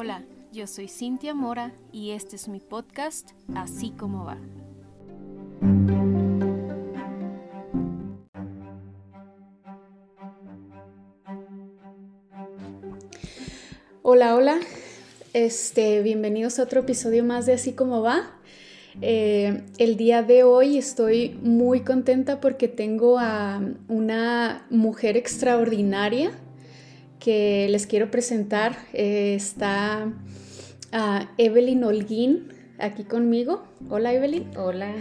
Hola, 0.00 0.22
yo 0.52 0.68
soy 0.68 0.86
Cintia 0.86 1.34
Mora 1.34 1.72
y 1.90 2.12
este 2.12 2.36
es 2.36 2.46
mi 2.46 2.60
podcast 2.60 3.30
Así 3.56 3.90
como 3.90 4.24
va. 4.24 4.38
Hola, 14.02 14.36
hola. 14.36 14.60
Este, 15.32 16.00
bienvenidos 16.02 16.60
a 16.60 16.62
otro 16.62 16.82
episodio 16.82 17.24
más 17.24 17.46
de 17.46 17.54
Así 17.54 17.72
como 17.72 18.00
va. 18.00 18.38
Eh, 19.00 19.64
el 19.78 19.96
día 19.96 20.22
de 20.22 20.44
hoy 20.44 20.78
estoy 20.78 21.36
muy 21.42 21.80
contenta 21.80 22.40
porque 22.40 22.68
tengo 22.68 23.18
a 23.18 23.60
una 23.88 24.64
mujer 24.70 25.16
extraordinaria 25.16 26.30
que 27.28 27.68
les 27.68 27.86
quiero 27.86 28.10
presentar. 28.10 28.78
Eh, 28.94 29.34
está 29.34 30.10
a 30.92 31.30
Evelyn 31.36 31.84
Holguín 31.84 32.48
aquí 32.78 33.04
conmigo. 33.04 33.64
Hola 33.90 34.14
Evelyn. 34.14 34.46
Hola. 34.56 34.94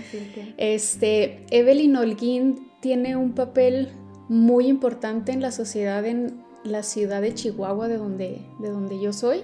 Este, 0.57 1.45
Evelyn 1.51 1.95
Holguín 1.95 2.67
tiene 2.81 3.15
un 3.15 3.31
papel 3.31 3.87
muy 4.27 4.67
importante 4.67 5.31
en 5.31 5.41
la 5.41 5.53
sociedad 5.53 6.05
en 6.05 6.43
la 6.65 6.83
ciudad 6.83 7.21
de 7.21 7.33
Chihuahua, 7.33 7.87
de 7.87 7.95
donde, 7.95 8.41
de 8.59 8.69
donde 8.71 8.99
yo 8.99 9.13
soy. 9.13 9.43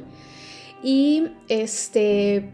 Y 0.84 1.28
este, 1.48 2.52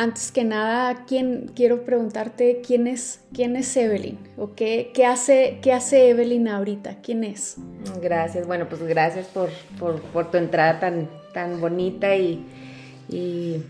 antes 0.00 0.32
que 0.32 0.44
nada, 0.44 1.04
¿quién, 1.06 1.50
quiero 1.54 1.84
preguntarte 1.84 2.62
quién 2.66 2.86
es, 2.86 3.20
quién 3.34 3.54
es 3.54 3.76
Evelyn 3.76 4.16
o 4.38 4.54
qué, 4.54 4.92
qué, 4.94 5.04
hace, 5.04 5.58
qué 5.60 5.74
hace 5.74 6.08
Evelyn 6.08 6.48
ahorita, 6.48 7.02
quién 7.02 7.22
es. 7.22 7.58
Gracias, 8.00 8.46
bueno, 8.46 8.66
pues 8.66 8.82
gracias 8.82 9.26
por, 9.26 9.50
tu 10.30 10.36
entrada 10.38 10.80
tan, 10.80 11.10
tan 11.34 11.60
bonita 11.60 12.16
y, 12.16 12.42
y, 13.10 13.62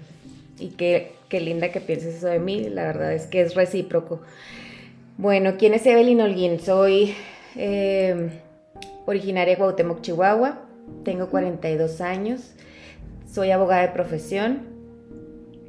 qué, 0.76 1.16
linda 1.32 1.72
que 1.72 1.80
pienses 1.80 2.18
eso 2.18 2.28
de 2.28 2.38
mí, 2.38 2.68
la 2.68 2.84
verdad 2.84 3.12
es 3.12 3.26
que 3.26 3.40
es 3.40 3.56
recíproco. 3.56 4.20
Bueno, 5.18 5.56
¿quién 5.58 5.74
es 5.74 5.84
Evelyn 5.84 6.20
Holguín? 6.20 6.60
Soy 6.60 7.12
eh, 7.56 8.30
originaria 9.04 9.54
de 9.54 9.58
Cuauhtémoc, 9.58 10.00
Chihuahua, 10.00 10.60
tengo 11.02 11.28
42 11.28 12.00
años, 12.00 12.52
soy 13.28 13.50
abogada 13.50 13.82
de 13.82 13.88
profesión, 13.88 14.69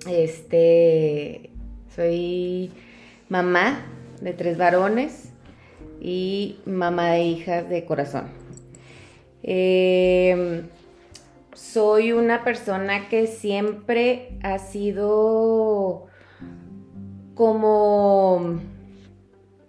este, 0.09 1.49
soy 1.95 2.71
mamá 3.29 3.85
de 4.21 4.33
tres 4.33 4.57
varones 4.57 5.29
y 5.99 6.57
mamá 6.65 7.11
de 7.11 7.23
hijas 7.23 7.69
de 7.69 7.85
corazón. 7.85 8.25
Em, 9.43 10.67
soy 11.53 12.11
una 12.11 12.43
persona 12.43 13.09
que 13.09 13.27
siempre 13.27 14.37
ha 14.43 14.59
sido 14.59 16.07
como 17.35 18.59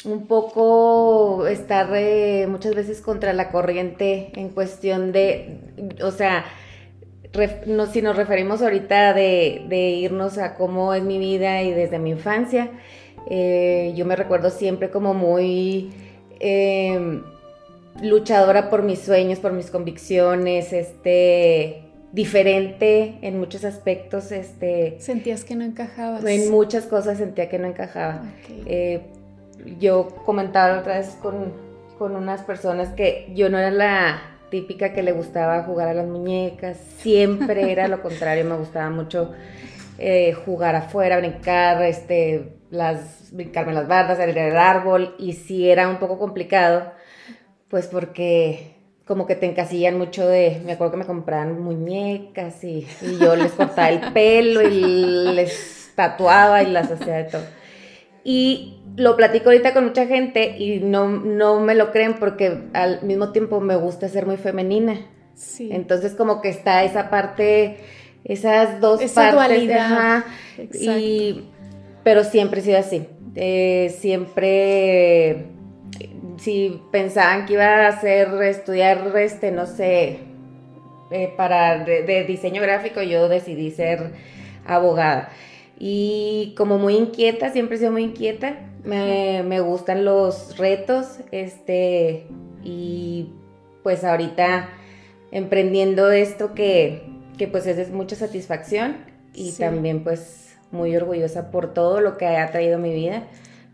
un 0.05 0.27
poco 0.27 1.47
estar 1.47 1.89
muchas 2.49 2.75
veces 2.75 3.01
contra 3.01 3.33
la 3.33 3.51
corriente 3.51 4.33
en 4.35 4.49
cuestión 4.49 5.13
de, 5.13 5.61
o 6.03 6.11
sea, 6.11 6.45
si 7.93 8.03
nos 8.03 8.17
referimos 8.17 8.63
ahorita 8.63 9.15
de, 9.15 9.99
irnos 10.01 10.39
a 10.39 10.55
cómo 10.55 10.95
es 10.95 11.03
mi 11.03 11.19
vida 11.19 11.63
y 11.63 11.73
desde 11.73 11.99
mi 11.99 12.11
infancia, 12.11 12.71
eh, 13.29 13.93
yo 13.97 14.05
me 14.05 14.17
recuerdo 14.17 14.51
siempre 14.51 14.91
como 14.91 15.15
muy 15.15 15.91
em, 16.41 17.23
luchadora 18.03 18.69
por 18.69 18.83
mis 18.83 19.01
sueños, 19.01 19.39
por 19.39 19.53
mis 19.53 19.71
convicciones, 19.71 20.73
este, 20.73 21.85
diferente 22.13 23.19
en 23.23 23.39
muchos 23.39 23.65
aspectos. 23.65 24.31
Este, 24.33 24.97
¿Sentías 24.99 25.45
que 25.45 25.55
no 25.55 25.65
encajabas? 25.65 26.25
En 26.25 26.51
muchas 26.51 26.85
cosas 26.85 27.19
sentía 27.19 27.49
que 27.49 27.59
no 27.59 27.67
encajaba. 27.67 28.23
Eh, 28.67 29.01
yo 29.79 30.09
comentaba 30.27 30.79
otra 30.81 30.99
vez 30.99 31.17
con, 31.23 31.53
con 31.99 32.17
unas 32.17 32.43
personas 32.43 32.91
que 32.91 33.33
yo 33.35 33.49
no 33.49 33.59
era 33.59 33.71
la 33.71 34.32
típica 34.53 34.93
que 34.93 35.03
le 35.03 35.13
gustaba 35.13 35.63
jugar 35.63 35.89
a 35.89 35.95
las 35.95 36.07
muñecas, 36.07 36.77
siempre 36.99 37.73
era 37.73 37.89
lo 37.89 38.03
contrario, 38.03 38.45
me 38.45 38.57
gustaba 38.57 38.91
mucho 38.91 39.33
eh, 39.99 40.35
jugar 40.45 40.77
afuera, 40.77 41.17
brincar, 41.17 41.83
este, 41.83 42.59
las, 42.71 43.33
brincarme 43.33 43.73
las 43.73 43.89
bardas, 43.89 44.19
salir 44.19 44.35
del 44.35 44.59
árbol, 44.59 45.17
y 45.19 45.33
si 45.33 45.71
era 45.71 45.89
un 45.89 45.97
poco 45.97 46.19
complicado, 46.19 46.93
pues 47.69 47.87
porque 47.87 48.75
como 49.07 49.27
que 49.27 49.37
te 49.37 49.47
encasillan 49.47 49.97
mucho 49.97 50.29
de, 50.29 50.61
me 50.67 50.73
acuerdo 50.73 50.93
que 50.93 50.99
me 50.99 51.07
compraban 51.07 51.59
muñecas 51.59 52.63
y, 52.63 52.87
y 53.01 53.19
yo 53.19 53.35
les 53.35 53.53
cortaba 53.53 53.89
el 53.89 54.13
pelo 54.13 54.61
y 54.61 55.33
les 55.33 55.93
tatuaba 55.95 56.63
y 56.63 56.71
las 56.71 56.91
hacía 56.91 57.15
de 57.15 57.25
todo. 57.25 57.45
Y 58.23 58.82
lo 58.97 59.17
platico 59.17 59.47
ahorita 59.47 59.73
con 59.73 59.85
mucha 59.85 60.07
gente 60.07 60.57
y 60.59 60.81
no, 60.81 61.09
no 61.09 61.61
me 61.61 61.75
lo 61.75 61.93
creen 61.93 62.15
porque 62.15 62.59
al 62.73 63.03
mismo 63.03 63.33
tiempo 63.33 63.61
me 63.61 63.77
gusta 63.77 64.09
ser 64.09 64.27
muy 64.27 64.37
femenina. 64.37 65.01
Sí. 65.35 65.71
Entonces 65.73 66.15
como 66.15 66.41
que 66.41 66.51
está 66.51 66.85
esa 66.85 67.11
parte, 67.11 67.79
esas 68.25 68.81
dos 68.81 69.01
esa 69.01 69.33
Dualidad. 69.33 70.25
y, 70.75 71.45
pero 72.05 72.25
siempre 72.25 72.61
he 72.61 72.65
sido 72.65 72.79
así. 72.79 73.07
Eh, 73.35 73.95
siempre, 73.99 75.47
si 76.37 76.83
pensaban 76.91 77.47
que 77.47 77.55
iba 77.55 77.65
a 77.65 77.89
hacer, 77.89 78.29
estudiar, 78.43 79.11
este, 79.17 79.53
no 79.53 79.67
sé, 79.67 80.19
eh, 81.11 81.33
para 81.37 81.83
de 81.85 82.25
diseño 82.25 82.61
gráfico, 82.61 83.03
yo 83.03 83.29
decidí 83.29 83.71
ser 83.71 84.13
abogada. 84.67 85.31
Y 85.85 86.55
como 86.57 86.79
muy 86.79 86.95
inquieta, 86.95 87.51
siempre 87.51 87.75
he 87.75 87.79
sido 87.81 87.91
muy 87.91 88.05
inquieta, 88.05 88.57
me, 88.85 89.61
gustan 89.63 90.05
los 90.05 90.57
retos, 90.57 91.19
este, 91.33 92.29
y 92.63 93.31
pues 93.83 94.05
ahorita 94.05 94.69
emprendiendo 95.33 96.13
esto 96.13 96.55
que, 96.55 97.03
pues 97.51 97.67
es 97.67 97.91
mucha 97.91 98.15
satisfacción 98.15 98.99
y 99.35 99.51
también 99.51 100.05
pues 100.05 100.55
muy 100.71 100.95
orgullosa 100.95 101.51
por 101.51 101.75
todo 101.75 102.01
lo 102.01 102.17
que 102.17 102.29
ha 102.29 102.49
traído 102.53 102.79
mi 102.79 102.95
vida, 102.95 103.25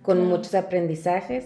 con 0.01 0.27
muchos 0.27 0.55
aprendizajes. 0.55 1.45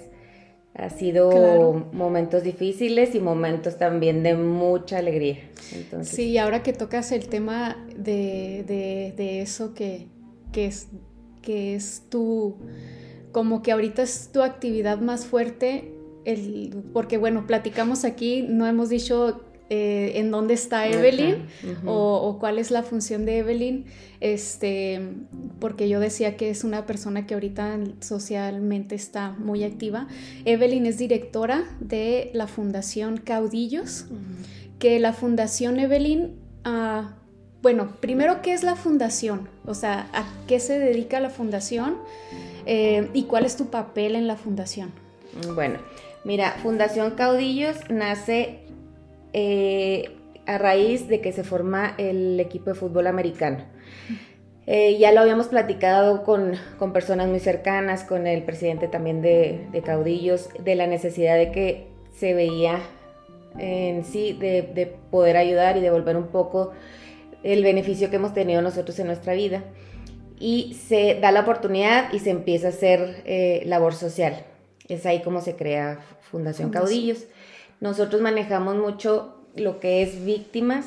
Ha 0.75 0.91
sido 0.91 1.89
momentos 1.93 2.45
difíciles 2.45 3.17
y 3.17 3.19
momentos 3.19 3.79
también 3.79 4.23
de 4.23 4.37
mucha 4.37 4.99
alegría. 4.99 5.39
Sí, 6.03 6.29
y 6.29 6.39
ahora 6.39 6.63
que 6.63 6.73
tocas 6.73 7.11
el 7.11 7.27
tema 7.27 7.85
de, 7.97 8.63
de 9.17 9.43
eso 9.43 9.75
que, 9.75 10.07
que 10.53 10.67
es, 10.67 10.89
que 11.41 11.75
es 11.75 12.05
tu, 12.09 12.57
como 13.33 13.63
que 13.63 13.73
ahorita 13.73 14.03
es 14.03 14.31
tu 14.33 14.43
actividad 14.43 15.01
más 15.01 15.27
fuerte, 15.27 15.95
el, 16.25 16.85
porque 16.93 17.19
bueno, 17.19 17.47
platicamos 17.47 18.05
aquí, 18.05 18.43
no 18.49 18.67
hemos 18.67 18.89
dicho 18.89 19.45
eh, 19.71 20.19
en 20.21 20.31
dónde 20.31 20.55
está 20.55 20.87
Evelyn 20.87 21.47
o, 21.87 22.37
cuál 22.39 22.59
es 22.59 22.71
la 22.71 22.83
función 22.83 23.25
de 23.25 23.39
Evelyn, 23.39 23.87
este, 24.21 25.01
porque 25.59 25.89
yo 25.89 25.99
decía 25.99 26.37
que 26.37 26.51
es 26.51 26.63
una 26.63 26.85
persona 26.85 27.27
que 27.27 27.35
ahorita 27.35 27.81
socialmente 28.01 28.95
está 28.95 29.31
muy 29.31 29.65
activa. 29.65 30.09
Evelyn 30.45 30.85
es 30.87 30.99
directora 30.99 31.65
de 31.81 32.31
la 32.35 32.47
Fundación 32.47 33.17
Caudillos, 33.17 34.07
que 34.79 35.01
la 35.01 35.13
Fundación 35.13 35.81
Evelyn... 35.81 36.37
Uh, 36.65 37.22
bueno, 37.63 37.93
primero, 38.01 38.43
¿qué 38.43 38.53
es 38.53 38.65
la 38.65 38.75
fundación? 38.75 39.49
O 39.67 39.75
sea, 39.75 40.09
¿a 40.13 40.25
qué 40.49 40.59
se 40.59 40.81
dedica 40.81 41.21
la 41.21 41.31
fundación? 41.31 41.97
Eh, 42.67 43.09
¿Y 43.15 43.25
cuál 43.25 43.45
es 43.45 43.57
tu 43.57 43.71
papel 43.71 44.17
en 44.17 44.27
la 44.27 44.35
fundación? 44.35 44.91
Bueno, 45.55 45.79
mira, 46.25 46.57
Fundación 46.63 47.13
Caudillos 47.13 47.77
nace 47.89 48.59
eh, 49.33 50.11
a 50.45 50.59
raíz 50.59 51.07
de 51.07 51.21
que 51.21 51.33
se 51.33 51.45
forma 51.45 51.95
el 51.99 52.39
equipo 52.41 52.71
de 52.71 52.75
fútbol 52.75 53.07
americano. 53.07 53.59
Eh, 54.67 54.99
ya 54.99 55.13
lo 55.13 55.21
habíamos 55.21 55.47
platicado 55.47 56.25
con, 56.25 56.57
personas 56.93 57.29
muy 57.29 57.39
cercanas, 57.41 58.03
con 58.03 58.27
el 58.27 58.43
presidente 58.43 58.89
también 58.89 59.23
de, 59.23 59.83
Caudillos, 59.85 60.49
de 60.59 60.75
la 60.75 60.89
necesidad 60.89 61.37
de 61.37 61.53
que 61.53 61.87
se 62.13 62.35
veía 62.35 62.81
en 63.59 64.05
sí 64.05 64.33
de, 64.33 64.63
de 64.63 64.87
poder 64.87 65.37
ayudar 65.37 65.77
y 65.77 65.81
devolver 65.81 66.17
un 66.17 66.29
poco 66.29 66.73
el 67.43 67.63
beneficio 67.63 68.11
que 68.11 68.17
hemos 68.17 68.35
tenido 68.35 68.63
nosotros 68.63 68.99
en 68.99 69.07
nuestra 69.07 69.35
vida. 69.35 69.63
Y 70.39 70.75
se 70.89 71.19
da 71.21 71.31
la 71.31 71.41
oportunidad 71.41 72.13
y 72.13 72.19
se 72.19 72.31
empieza 72.31 72.69
a 72.69 72.71
hacer 72.71 73.23
eh, 73.25 73.63
labor 73.67 73.95
social. 73.95 74.45
Es 74.89 75.07
ahí 75.07 75.23
como 75.23 75.41
se 75.41 75.55
crea 75.55 76.01
Fundación 76.21 76.71
Caudillos. 76.71 77.27
Nosotros 77.81 78.21
manejamos 78.21 78.77
mucho 78.77 79.37
lo 79.55 79.81
que 79.81 80.03
es 80.03 80.25
víctimas, 80.25 80.87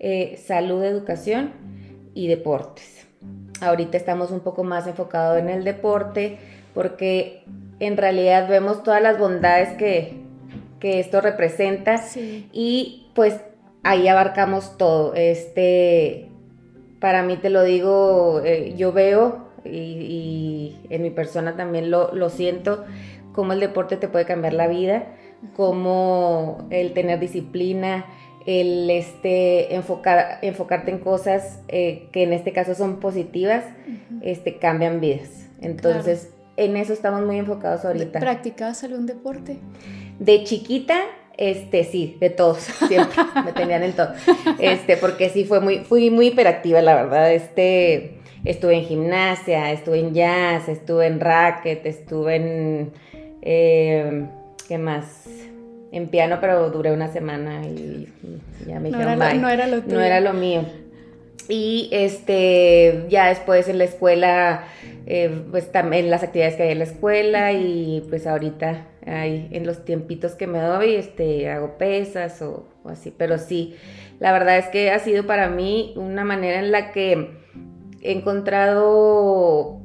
eh, 0.00 0.40
salud, 0.44 0.82
educación 0.84 1.52
y 2.14 2.28
deportes. 2.28 3.06
Ahorita 3.60 3.96
estamos 3.96 4.30
un 4.30 4.40
poco 4.40 4.64
más 4.64 4.86
enfocados 4.86 5.38
en 5.38 5.48
el 5.48 5.64
deporte 5.64 6.38
porque 6.74 7.44
en 7.80 7.96
realidad 7.96 8.48
vemos 8.48 8.82
todas 8.82 9.00
las 9.00 9.18
bondades 9.18 9.76
que, 9.78 10.14
que 10.80 11.00
esto 11.00 11.20
representa 11.20 12.02
y 12.52 13.06
pues 13.14 13.40
ahí 13.84 14.08
abarcamos 14.08 14.76
todo. 14.76 15.14
Este, 15.14 16.28
para 17.00 17.22
mí 17.22 17.36
te 17.36 17.50
lo 17.50 17.62
digo, 17.62 18.40
eh, 18.44 18.74
yo 18.76 18.92
veo 18.92 19.48
y, 19.64 20.76
en 20.90 21.02
mi 21.02 21.10
persona 21.10 21.56
también 21.56 21.90
lo, 21.90 22.12
lo 22.14 22.30
siento, 22.30 22.84
cómo 23.32 23.52
el 23.52 23.60
deporte 23.60 23.96
te 23.96 24.08
puede 24.08 24.24
cambiar 24.24 24.54
la 24.54 24.66
vida, 24.66 25.06
cómo 25.54 26.66
el 26.70 26.92
tener 26.92 27.20
disciplina, 27.20 28.06
el 28.46 28.90
este, 28.90 29.74
enfocar, 29.74 30.38
enfocarte 30.42 30.90
en 30.90 30.98
cosas 30.98 31.60
eh, 31.68 32.08
que 32.12 32.22
en 32.22 32.32
este 32.32 32.52
caso 32.52 32.74
son 32.74 33.00
positivas, 33.00 33.64
este, 34.22 34.58
cambian 34.58 35.00
vidas. 35.00 35.48
Entonces, 35.60 36.30
en 36.56 36.76
eso 36.76 36.92
estamos 36.92 37.24
muy 37.24 37.38
enfocados 37.38 37.84
ahorita. 37.84 38.20
¿Practicabas 38.20 38.84
algún 38.84 39.06
deporte? 39.06 39.58
De 40.18 40.44
chiquita, 40.44 41.00
este, 41.36 41.84
sí, 41.84 42.16
de 42.20 42.30
todos, 42.30 42.58
siempre 42.88 43.16
me 43.44 43.52
tenían 43.52 43.82
en 43.82 43.92
todo. 43.92 44.08
Este, 44.58 44.96
porque 44.96 45.28
sí 45.28 45.44
fue 45.44 45.60
muy, 45.60 45.78
fui 45.78 46.10
muy 46.10 46.28
hiperactiva, 46.28 46.80
la 46.82 46.94
verdad. 46.94 47.32
Este, 47.32 48.18
estuve 48.44 48.74
en 48.74 48.84
gimnasia, 48.84 49.72
estuve 49.72 50.00
en 50.00 50.14
jazz, 50.14 50.68
estuve 50.68 51.06
en 51.06 51.20
racket, 51.20 51.84
estuve 51.86 52.36
en, 52.36 52.92
eh, 53.42 54.26
¿qué 54.68 54.78
más? 54.78 55.28
en 55.94 56.08
piano, 56.08 56.38
pero 56.40 56.70
duré 56.70 56.92
una 56.92 57.06
semana 57.12 57.64
y, 57.64 58.08
ya 58.66 58.80
me 58.80 58.88
dijeron, 58.88 59.16
no 59.16 59.24
era, 59.24 59.34
no 59.34 59.48
era 59.48 59.66
lo 59.68 59.80
No 59.82 60.00
era 60.00 60.18
lo 60.18 60.32
mío. 60.32 60.64
Y 61.48 61.88
este, 61.92 63.04
ya 63.08 63.28
después 63.28 63.68
en 63.68 63.78
la 63.78 63.84
escuela, 63.84 64.64
eh, 65.06 65.42
pues 65.52 65.70
también 65.70 66.10
las 66.10 66.24
actividades 66.24 66.56
que 66.56 66.64
hay 66.64 66.72
en 66.72 66.78
la 66.78 66.84
escuela 66.84 67.52
y 67.52 68.04
pues 68.08 68.26
ahorita 68.26 68.88
en 69.06 69.66
los 69.66 69.84
tiempitos 69.84 70.32
que 70.32 70.46
me 70.46 70.60
doy, 70.60 70.94
este, 70.94 71.50
hago 71.50 71.76
pesas 71.78 72.40
o, 72.42 72.66
o 72.82 72.88
así, 72.88 73.12
pero 73.16 73.38
sí, 73.38 73.76
la 74.18 74.32
verdad 74.32 74.58
es 74.58 74.66
que 74.68 74.90
ha 74.90 74.98
sido 74.98 75.26
para 75.26 75.48
mí 75.48 75.92
una 75.96 76.24
manera 76.24 76.58
en 76.58 76.72
la 76.72 76.90
que 76.92 77.30
he 78.02 78.12
encontrado 78.12 79.84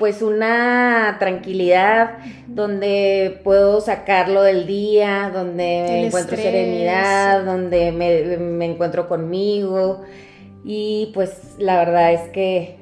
pues 0.00 0.22
una 0.22 1.16
tranquilidad 1.20 2.18
donde 2.48 3.38
puedo 3.44 3.82
sacarlo 3.82 4.42
del 4.42 4.66
día, 4.66 5.30
donde 5.32 5.84
me 5.86 6.06
encuentro 6.06 6.38
serenidad, 6.38 7.44
donde 7.44 7.92
me, 7.92 8.64
encuentro 8.64 9.08
conmigo. 9.08 10.00
Y 10.64 11.10
pues 11.12 11.54
la 11.58 11.76
verdad 11.76 12.14
es 12.14 12.22
que 12.30 12.78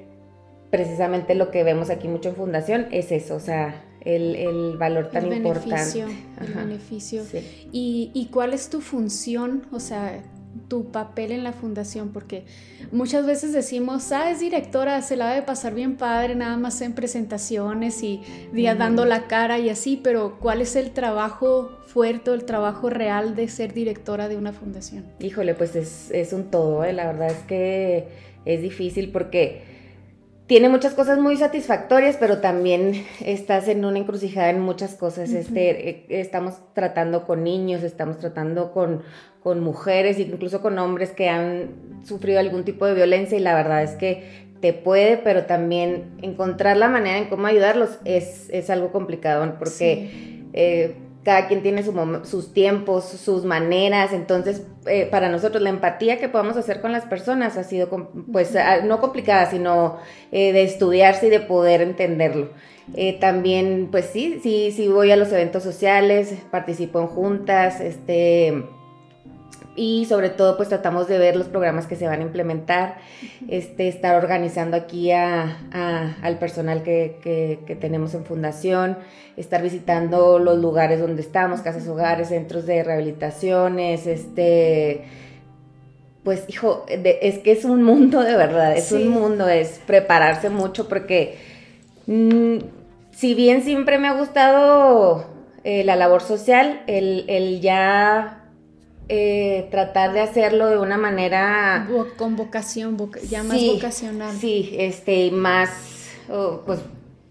precisamente 0.70 1.34
lo 1.34 1.50
que 1.50 1.64
vemos 1.64 1.90
aquí 1.90 2.06
mucho 2.06 2.28
en 2.28 2.36
Fundación 2.36 2.86
es 2.92 3.10
eso, 3.10 3.34
o 3.34 3.40
sea, 3.40 3.82
el, 4.03 4.77
valor 4.79 5.11
tan 5.11 5.33
importante. 5.33 6.05
El 6.41 6.55
beneficio. 6.55 7.23
¿Y, 7.73 8.11
¿Y 8.15 8.27
cuál 8.27 8.55
es 8.55 8.71
tu 8.71 8.81
función? 8.81 9.67
O 9.73 9.81
sea, 9.81 10.23
tu 10.69 10.91
papel 10.91 11.33
en 11.33 11.45
la 11.45 11.53
fundación, 11.53 12.11
porque 12.11 12.45
muchas 12.91 13.27
veces 13.27 13.53
decimos, 13.53 14.12
ah, 14.12 14.31
es 14.31 14.41
directora, 14.41 15.00
se 15.03 15.17
la 15.17 15.31
debe 15.31 15.47
pasar 15.47 15.75
bien 15.75 15.97
padre, 15.97 16.35
nada 16.35 16.56
más 16.56 16.81
en 16.81 16.95
presentaciones 16.95 18.03
y 18.03 18.21
día 18.53 18.75
dando 18.75 19.05
la 19.05 19.27
cara 19.27 19.59
y 19.59 19.71
así, 19.71 20.00
pero 20.03 20.39
¿cuál 20.41 20.61
es 20.61 20.77
el 20.77 20.91
trabajo 20.91 21.79
fuerte, 21.87 22.33
el 22.33 22.45
trabajo 22.45 22.91
real 22.91 23.35
de 23.35 23.49
ser 23.49 23.73
directora 23.73 24.29
de 24.29 24.37
una 24.37 24.53
fundación? 24.53 25.05
Híjole, 25.21 25.55
pues 25.55 25.77
es, 25.77 26.33
un 26.33 26.50
todo, 26.50 26.85
¿eh? 26.85 26.93
la 26.93 27.06
verdad 27.06 27.31
es 27.31 27.43
que 27.45 28.09
es 28.45 28.61
difícil 28.62 29.11
porque 29.11 29.77
tiene 30.49 30.71
muchas 30.71 30.95
cosas 30.95 31.19
muy 31.19 31.37
satisfactorias, 31.37 32.17
pero 32.17 32.39
también 32.39 33.05
estás 33.25 33.69
en 33.69 33.85
una 33.85 33.99
encrucijada 33.99 34.50
en 34.50 34.61
muchas 34.61 34.95
cosas. 34.95 35.31
Este, 35.31 35.91
eh, 35.91 36.06
estamos 36.09 36.55
tratando 36.75 37.25
con 37.25 37.45
niños, 37.45 37.85
estamos 37.85 38.19
tratando 38.19 38.73
con, 38.73 39.03
con 39.43 39.61
mujeres, 39.61 40.19
incluso 40.19 40.61
con 40.61 40.79
hombres 40.79 41.11
que 41.11 41.29
han 41.29 42.00
sufrido 42.03 42.41
algún 42.41 42.65
tipo 42.65 42.87
de 42.87 42.95
violencia 42.95 43.39
y 43.39 43.43
la 43.43 43.55
verdad 43.55 43.83
es 43.83 43.93
que 43.93 44.49
te 44.61 44.73
puede, 44.73 45.19
pero 45.19 45.45
también 45.45 46.17
encontrar 46.23 46.77
la 46.79 46.89
manera 46.89 47.19
en 47.19 47.27
cómo 47.29 47.47
ayudarlos 47.47 47.99
es, 48.05 48.49
es 48.50 48.71
algo 48.71 48.91
complicado 48.91 49.55
porque 49.59 50.43
eh, 50.55 50.97
cada 51.28 51.46
quien 51.46 51.60
tiene 51.62 51.84
sus 52.25 52.54
tiempos, 52.54 53.04
sus 53.04 53.44
maneras, 53.44 54.14
entonces 54.14 54.62
eh, 54.86 55.06
para 55.10 55.28
nosotros 55.28 55.62
la 55.62 55.69
empatía 55.69 56.19
que 56.19 56.30
podamos 56.30 56.56
hacer 56.56 56.80
con 56.80 56.90
las 56.90 57.04
personas 57.04 57.58
ha 57.58 57.64
sido 57.64 57.90
pues 58.32 58.56
no 58.84 58.98
complicada, 58.98 59.44
sino 59.50 59.98
eh, 60.32 60.54
de 60.54 60.62
estudiarse 60.62 61.26
y 61.26 61.28
de 61.28 61.40
poder 61.40 61.82
entenderlo. 61.82 62.48
Eh, 62.94 63.19
también 63.20 63.88
pues 63.90 64.06
sí, 64.06 64.40
sí, 64.42 64.72
sí 64.75 64.88
voy 64.88 65.10
a 65.10 65.16
los 65.16 65.30
eventos 65.30 65.62
sociales, 65.62 66.34
participo 66.50 66.98
en 66.98 67.08
juntas, 67.08 67.82
este 67.82 68.64
y 69.78 70.06
sobre 70.06 70.28
todo 70.28 70.56
pues 70.56 70.69
tratamos 70.69 71.06
de 71.06 71.19
ver 71.19 71.36
los 71.36 71.46
programas 71.46 71.86
que 71.86 71.94
se 71.94 72.06
van 72.06 72.19
a 72.19 72.25
implementar, 72.25 72.96
este, 73.48 73.86
estar 73.86 74.16
organizando 74.16 74.76
aquí 74.76 75.12
al 75.12 76.38
personal 76.40 76.82
que, 76.82 77.76
tenemos 77.80 78.12
en 78.14 78.25
fundación, 78.25 78.98
estar 79.36 79.62
visitando 79.62 80.40
los 80.40 80.58
lugares 80.58 81.00
donde 81.00 81.22
estamos, 81.22 81.60
casas 81.60 81.86
hogares, 81.86 82.28
centros 82.28 82.66
de 82.66 82.82
rehabilitaciones, 82.82 84.08
este, 84.08 85.04
pues 86.25 86.44
hijo, 86.48 86.84
es 86.88 87.38
que 87.38 87.52
es 87.52 87.64
un 87.64 87.84
mundo 87.84 88.22
de 88.22 88.36
verdad, 88.36 88.76
es 88.76 88.90
un 88.90 89.08
mundo, 89.08 89.48
es 89.48 89.80
prepararse 89.86 90.50
mucho 90.50 90.88
porque 90.88 91.38
mm, 92.06 92.56
si 93.12 93.34
bien 93.34 93.62
siempre 93.62 93.98
me 93.98 94.08
ha 94.08 94.14
gustado 94.14 95.25
eh, 95.62 95.84
la 95.84 95.94
labor 95.94 96.20
social, 96.20 96.82
el, 96.88 97.25
el 97.28 97.60
ya 97.60 98.38
eh, 99.08 99.69
tratar 99.70 100.12
de 100.12 100.20
hacerlo 100.20 100.69
de 100.69 100.78
una 100.78 100.99
manera... 100.99 101.88
Con 102.16 102.37
vocación, 102.37 102.96
ya 103.28 103.43
más 103.43 103.58
vocacional. 103.64 104.37
Sí, 104.37 104.75
este, 104.78 105.31
más, 105.31 105.70
oh, 106.28 106.62
pues 106.66 106.81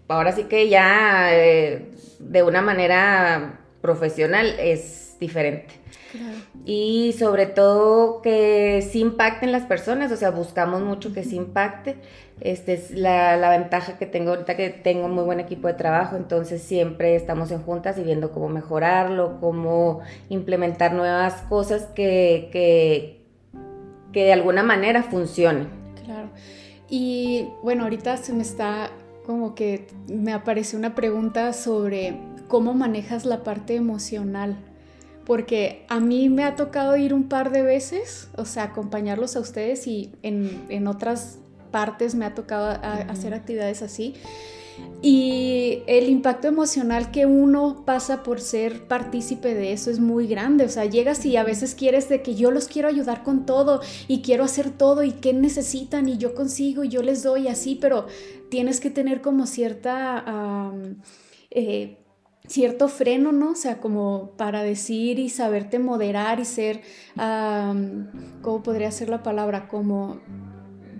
ahora 0.08 0.32
sí 0.32 0.44
que 0.44 0.68
ya 0.68 1.28
eh, 1.32 1.92
de 2.18 2.42
una 2.42 2.62
manera 2.62 3.60
profesional 3.80 4.56
es 4.58 5.07
diferente. 5.18 5.74
Y 6.64 7.14
sobre 7.18 7.46
todo 7.46 8.22
que 8.22 8.86
sí 8.90 9.00
impacten 9.00 9.52
las 9.52 9.64
personas, 9.64 10.10
o 10.12 10.16
sea, 10.16 10.30
buscamos 10.30 10.82
mucho 10.82 11.12
que 11.12 11.24
sí 11.24 11.36
impacte. 11.36 11.96
Esta 12.40 12.72
es 12.72 12.92
la, 12.92 13.50
ventaja 13.50 13.98
que 13.98 14.06
tengo 14.06 14.30
ahorita, 14.30 14.56
que 14.56 14.70
tengo 14.70 15.08
muy 15.08 15.24
buen 15.24 15.40
equipo 15.40 15.66
de 15.66 15.74
trabajo, 15.74 16.16
entonces 16.16 16.62
siempre 16.62 17.16
estamos 17.16 17.50
en 17.50 17.62
juntas 17.62 17.98
y 17.98 18.02
viendo 18.02 18.30
cómo 18.30 18.48
mejorarlo, 18.48 19.38
cómo 19.40 20.00
implementar 20.28 20.92
nuevas 20.92 21.42
cosas 21.48 21.86
que, 21.94 22.48
que, 22.52 23.24
que 24.12 24.24
de 24.24 24.32
alguna 24.32 24.62
manera 24.62 25.02
funcionen. 25.02 25.68
Claro. 26.04 26.28
Y 26.88 27.48
bueno, 27.62 27.82
ahorita 27.84 28.16
se 28.18 28.32
me 28.32 28.42
está 28.42 28.90
como 29.26 29.54
que 29.54 29.88
me 30.08 30.32
aparece 30.32 30.76
una 30.76 30.94
pregunta 30.94 31.52
sobre 31.52 32.18
cómo 32.46 32.72
manejas 32.72 33.26
la 33.26 33.42
parte 33.42 33.74
emocional 33.74 34.56
porque 35.28 35.84
a 35.88 36.00
mí 36.00 36.30
me 36.30 36.42
ha 36.42 36.56
tocado 36.56 36.96
ir 36.96 37.12
un 37.12 37.28
par 37.28 37.52
de 37.52 37.60
veces, 37.60 38.30
o 38.34 38.46
sea, 38.46 38.62
acompañarlos 38.62 39.36
a 39.36 39.40
ustedes 39.40 39.86
y 39.86 40.10
en, 40.22 40.88
otras 40.88 41.38
partes 41.70 42.14
me 42.14 42.24
ha 42.24 42.34
tocado 42.34 42.70
hacer 42.82 43.34
actividades 43.34 43.82
así. 43.82 44.14
Y 45.02 45.82
el 45.86 46.08
impacto 46.08 46.48
emocional 46.48 47.10
que 47.10 47.26
uno 47.26 47.82
pasa 47.84 48.22
por 48.22 48.40
ser 48.40 48.88
partícipe 48.88 49.52
de 49.52 49.72
eso 49.74 49.90
es 49.90 50.00
muy 50.00 50.26
grande. 50.26 50.64
O 50.64 50.70
sea, 50.70 50.86
llegas 50.86 51.26
y 51.26 51.36
a 51.36 51.44
veces 51.44 51.74
quieres 51.74 52.08
de 52.08 52.22
que 52.22 52.34
yo 52.34 52.50
los 52.50 52.66
quiero 52.66 52.88
ayudar 52.88 53.22
con 53.22 53.44
todo 53.44 53.82
y 54.06 54.22
quiero 54.22 54.44
hacer 54.44 54.70
todo 54.70 55.02
y 55.02 55.12
qué 55.12 55.34
necesitan 55.34 56.08
y 56.08 56.16
yo 56.16 56.34
consigo 56.34 56.84
y 56.84 56.88
yo 56.88 57.02
les 57.02 57.22
doy 57.22 57.48
así, 57.48 57.76
pero 57.78 58.06
tienes 58.48 58.80
que 58.80 58.88
tener 58.88 59.20
como 59.20 59.46
cierta... 59.46 60.72
Eh, 61.50 61.97
cierto 62.48 62.88
freno, 62.88 63.30
¿no? 63.30 63.50
O 63.50 63.54
sea, 63.54 63.78
como 63.78 64.32
para 64.36 64.62
decir 64.62 65.18
y 65.18 65.28
saberte 65.28 65.78
moderar 65.78 66.40
y 66.40 66.44
ser, 66.44 66.80
¿cómo 68.42 68.62
podría 68.62 68.90
ser 68.90 69.10
la 69.10 69.22
palabra? 69.22 69.68
Como, 69.68 70.18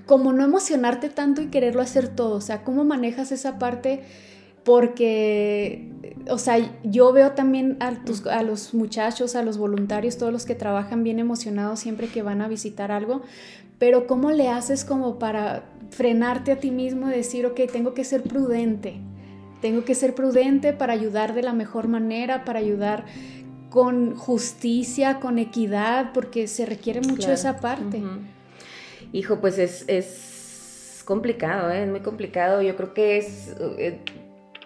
como 0.07 0.33
no 0.33 0.45
emocionarte 0.45 1.09
tanto 1.09 1.43
y 1.43 1.47
quererlo 1.47 1.83
hacer 1.83 2.09
todo, 2.09 2.37
o 2.37 2.40
sea, 2.40 2.62
¿cómo 2.62 2.85
manejas 2.85 3.33
esa 3.33 3.59
parte? 3.59 4.02
Porque, 4.62 5.90
o 6.28 6.37
sea, 6.37 6.59
yo 6.85 7.12
veo 7.12 7.33
también 7.33 7.78
a, 7.81 7.97
a 8.31 8.43
los 8.43 8.75
muchachos, 8.75 9.35
a 9.35 9.43
los 9.43 9.57
voluntarios, 9.57 10.19
todos 10.19 10.33
los 10.33 10.45
que 10.45 10.55
trabajan 10.55 11.02
bien 11.02 11.19
emocionados 11.19 11.81
siempre 11.81 12.09
que 12.09 12.23
van 12.23 12.43
a 12.43 12.49
visitar 12.49 12.93
algo, 12.93 13.23
pero 13.78 14.07
¿cómo 14.07 14.31
le 14.31 14.49
haces 14.49 14.85
como 14.85 15.19
para 15.19 15.64
frenarte 15.90 16.52
a 16.52 16.61
ti 16.61 16.71
mismo 16.71 17.09
y 17.09 17.12
decir, 17.12 17.47
ok, 17.47 17.61
tengo 17.73 17.95
que 17.95 18.05
ser 18.05 18.23
prudente? 18.23 19.00
Tengo 19.61 19.85
que 19.85 19.95
ser 19.95 20.15
prudente 20.15 20.73
para 20.73 20.93
ayudar 20.93 21.35
de 21.35 21.43
la 21.43 21.53
mejor 21.53 21.88
manera, 21.88 22.45
para 22.45 22.61
ayudar 22.61 23.05
con 23.71 24.15
justicia, 24.15 25.21
con 25.21 25.38
equidad, 25.38 26.12
porque 26.12 26.47
se 26.47 26.65
requiere 26.65 27.00
mucho 27.00 27.33
esa 27.33 27.61
parte. 27.61 28.03
Hijo, 29.12 29.41
pues 29.41 29.59
es, 29.59 31.03
complicado, 31.05 31.71
¿eh? 31.71 31.85
es 31.85 31.88
muy 31.88 32.00
complicado. 32.00 32.61
Yo 32.62 32.77
creo 32.77 32.93
que 32.93 33.17
es 33.19 33.55
eh, 33.79 33.99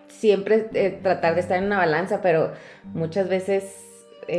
siempre 0.08 0.68
eh, 0.75 0.99
tratar 1.02 1.34
de 1.34 1.40
estar 1.40 1.58
en 1.58 1.64
una 1.64 1.78
balanza, 1.78 2.20
pero 2.20 2.52
muchas 2.92 3.28
veces 3.28 3.64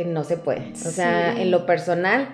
no 0.06 0.24
se 0.24 0.36
puede. 0.36 0.72
O 0.72 0.90
sea, 0.90 1.40
en 1.40 1.50
lo 1.50 1.66
personal, 1.66 2.28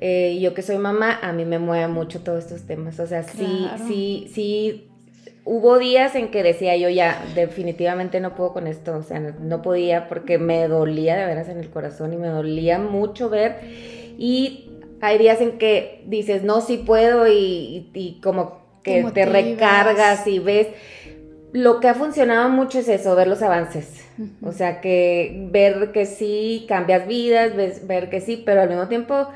yo 0.00 0.54
que 0.54 0.62
soy 0.62 0.78
mamá, 0.78 1.18
a 1.22 1.32
mí 1.32 1.44
me 1.44 1.58
mueve 1.58 1.88
mucho 1.88 2.20
todos 2.20 2.44
estos 2.44 2.66
temas. 2.66 3.00
O 3.00 3.06
sea, 3.06 3.24
sí, 3.24 3.68
sí, 3.88 4.30
sí, 4.32 4.88
hubo 5.44 5.78
días 5.78 6.14
en 6.14 6.30
que 6.30 6.42
decía 6.42 6.76
yo 6.76 6.88
ya, 6.88 7.22
definitivamente 7.34 8.20
no 8.20 8.34
puedo 8.34 8.52
con 8.52 8.66
esto, 8.66 8.96
o 8.96 9.02
sea, 9.02 9.20
no, 9.20 9.62
podía 9.62 10.08
porque 10.08 10.38
me 10.38 10.66
dolía 10.68 11.16
de 11.16 11.26
veras 11.26 11.48
en 11.48 11.58
el 11.58 11.70
corazón 11.70 12.12
y 12.12 12.16
me 12.16 12.28
dolía 12.28 12.78
mucho 12.78 13.28
ver. 13.28 13.58
Y 14.16 14.70
hay 15.00 15.18
días 15.18 15.40
en 15.40 15.58
que 15.58 16.02
dices, 16.06 16.42
no, 16.42 16.60
sí 16.60 16.78
puedo 16.78 17.26
y, 17.28 18.20
como 18.22 18.62
que 18.82 19.04
te 19.12 19.26
recargas 19.26 20.26
y 20.26 20.38
ves. 20.38 20.68
Lo 21.52 21.78
que 21.78 21.88
ha 21.88 21.94
funcionado 21.94 22.48
mucho 22.48 22.80
es 22.80 22.88
eso, 22.88 23.14
ver 23.14 23.28
los 23.28 23.42
avances. 23.42 24.04
O 24.42 24.52
sea, 24.52 24.80
que 24.80 25.48
ver 25.50 25.92
que 25.92 26.06
sí 26.06 26.64
cambias 26.68 27.06
vidas, 27.06 27.52
ver 27.54 28.10
que 28.10 28.20
sí, 28.20 28.42
pero 28.44 28.62
al 28.62 28.68
mismo 28.68 28.88
tiempo 28.88 29.28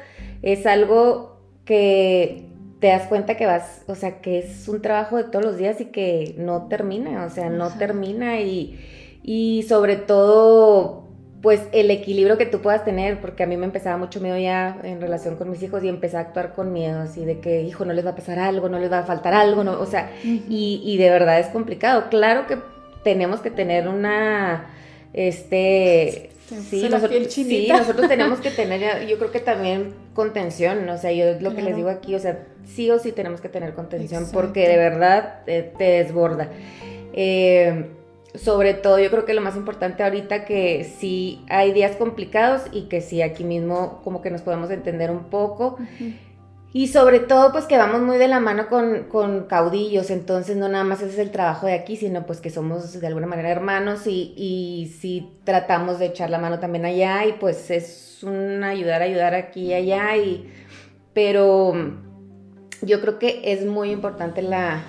es 0.42 0.66
algo 0.66 1.38
que 1.64 2.48
te 2.80 2.88
das 2.88 3.08
cuenta 3.08 3.37
que 3.37 3.47
vas, 3.47 3.82
o 3.87 3.94
sea, 3.94 4.20
que 4.20 4.38
es 4.38 4.68
un 4.68 4.80
trabajo 4.82 5.16
de 5.16 5.25
todos 5.25 5.44
los 5.44 5.56
días 5.58 5.80
y 5.80 5.87
que 5.87 6.35
no 6.38 6.68
termina, 6.68 7.25
o 7.25 7.30
sea, 7.30 7.50
no 7.50 7.70
termina 7.76 8.40
y, 8.40 8.78
y 9.23 9.64
sobre 9.68 9.97
todo, 9.97 11.04
pues 11.42 11.62
el 11.73 11.90
equilibrio 11.90 12.38
que 12.38 12.47
tú 12.47 12.61
puedas 12.61 12.85
tener, 12.85 13.20
porque 13.20 13.42
a 13.42 13.47
mí 13.47 13.56
me 13.56 13.66
empezaba 13.66 13.97
mucho 13.97 14.20
miedo 14.20 14.38
ya 14.38 14.78
en 14.85 15.00
relación 15.00 15.37
con 15.37 15.50
mis 15.50 15.62
hijos 15.62 15.82
y 15.82 15.88
empecé 15.88 16.18
a 16.18 16.20
actuar 16.20 16.54
con 16.54 16.73
miedo, 16.73 17.00
así 17.00 17.25
de 17.25 17.40
que, 17.40 17.62
hijo, 17.62 17.85
no 17.85 17.92
les 17.92 18.06
va 18.06 18.11
a 18.11 18.16
pasar 18.16 18.38
algo, 18.38 18.68
no 18.68 18.78
les 18.78 18.92
va 18.92 19.00
a 19.00 19.04
faltar 19.04 19.35
algo, 19.35 19.64
no, 19.64 19.80
o 19.80 19.87
sea, 19.87 20.12
y, 20.23 20.80
y 20.85 20.97
de 20.99 21.11
verdad 21.11 21.40
es 21.40 21.49
complicado. 21.49 22.08
Claro 22.11 22.47
que 22.47 22.58
tenemos 23.02 23.40
que 23.40 23.50
tener 23.50 23.88
una, 23.88 24.66
este, 25.12 26.30
Sí, 26.49 26.88
nosotros, 26.88 27.26
sí, 27.28 27.68
nosotros 27.70 28.08
tenemos 28.08 28.40
que 28.40 28.50
tener, 28.50 29.06
yo 29.06 29.18
creo 29.18 29.30
que 29.30 29.40
también 29.40 29.92
contención, 30.18 30.88
o 30.88 30.98
sea, 30.98 31.12
yo 31.12 31.26
es 31.26 31.42
lo 31.42 31.54
que 31.54 31.62
les 31.62 31.76
digo 31.76 31.90
aquí, 31.90 32.12
o 32.16 32.18
sea, 32.18 32.44
sí 32.64 32.90
o 32.90 32.98
sí 32.98 33.12
tenemos 33.12 33.40
que 33.40 33.48
tener 33.48 33.72
contención 33.72 34.26
porque 34.32 34.66
de 34.66 34.76
verdad 34.76 35.44
te 35.44 35.76
desborda. 35.78 36.50
Eh, 37.12 37.87
sobre 38.34 38.75
todo, 38.75 38.98
yo 38.98 39.10
creo 39.12 39.25
que 39.25 39.32
lo 39.32 39.42
más 39.42 39.54
importante 39.54 40.02
ahorita 40.02 40.44
que 40.44 40.82
sí 40.98 41.44
hay 41.48 41.72
días 41.72 41.94
complicados 41.94 42.62
y 42.72 42.88
que 42.88 43.00
sí 43.00 43.22
aquí 43.22 43.44
mismo 43.44 44.00
como 44.02 44.20
que 44.20 44.32
nos 44.32 44.42
podemos 44.42 44.72
entender 44.72 45.12
un 45.12 45.30
poco. 45.30 45.78
Y 46.78 46.87
sobre 46.87 47.18
todo, 47.18 47.50
pues 47.50 47.64
que 47.64 47.76
vamos 47.76 48.02
muy 48.02 48.18
de 48.18 48.28
la 48.28 48.38
mano 48.38 48.68
con, 48.68 49.47
caudillos, 49.49 50.11
entonces 50.11 50.56
no 50.56 50.68
nada 50.68 50.85
más 50.85 51.02
es 51.02 51.18
el 51.18 51.32
trabajo 51.32 51.66
de 51.66 51.73
aquí, 51.73 51.97
sino 51.97 52.25
pues 52.25 52.40
que 52.40 52.50
somos 52.50 53.00
de 53.00 53.04
alguna 53.08 53.26
manera 53.26 53.50
hermanos 53.50 54.06
y, 54.06 54.32
y 54.37 54.94
sí 55.00 55.28
tratamos 55.42 55.99
de 55.99 56.06
echar 56.06 56.30
la 56.30 56.38
mano 56.38 56.61
también 56.61 56.85
allá 56.85 57.26
y 57.26 57.32
pues 57.32 57.73
es 57.73 58.23
un 58.23 58.62
ayudar, 58.62 59.02
ayudar 59.02 59.35
aquí 59.35 59.62
y 59.62 59.75
allá, 59.75 60.16
y, 60.18 60.49
pero 61.14 61.75
yo 62.82 63.00
creo 63.00 63.18
que 63.18 63.40
es 63.42 63.66
muy 63.66 63.90
importante 63.90 64.40
la, 64.40 64.80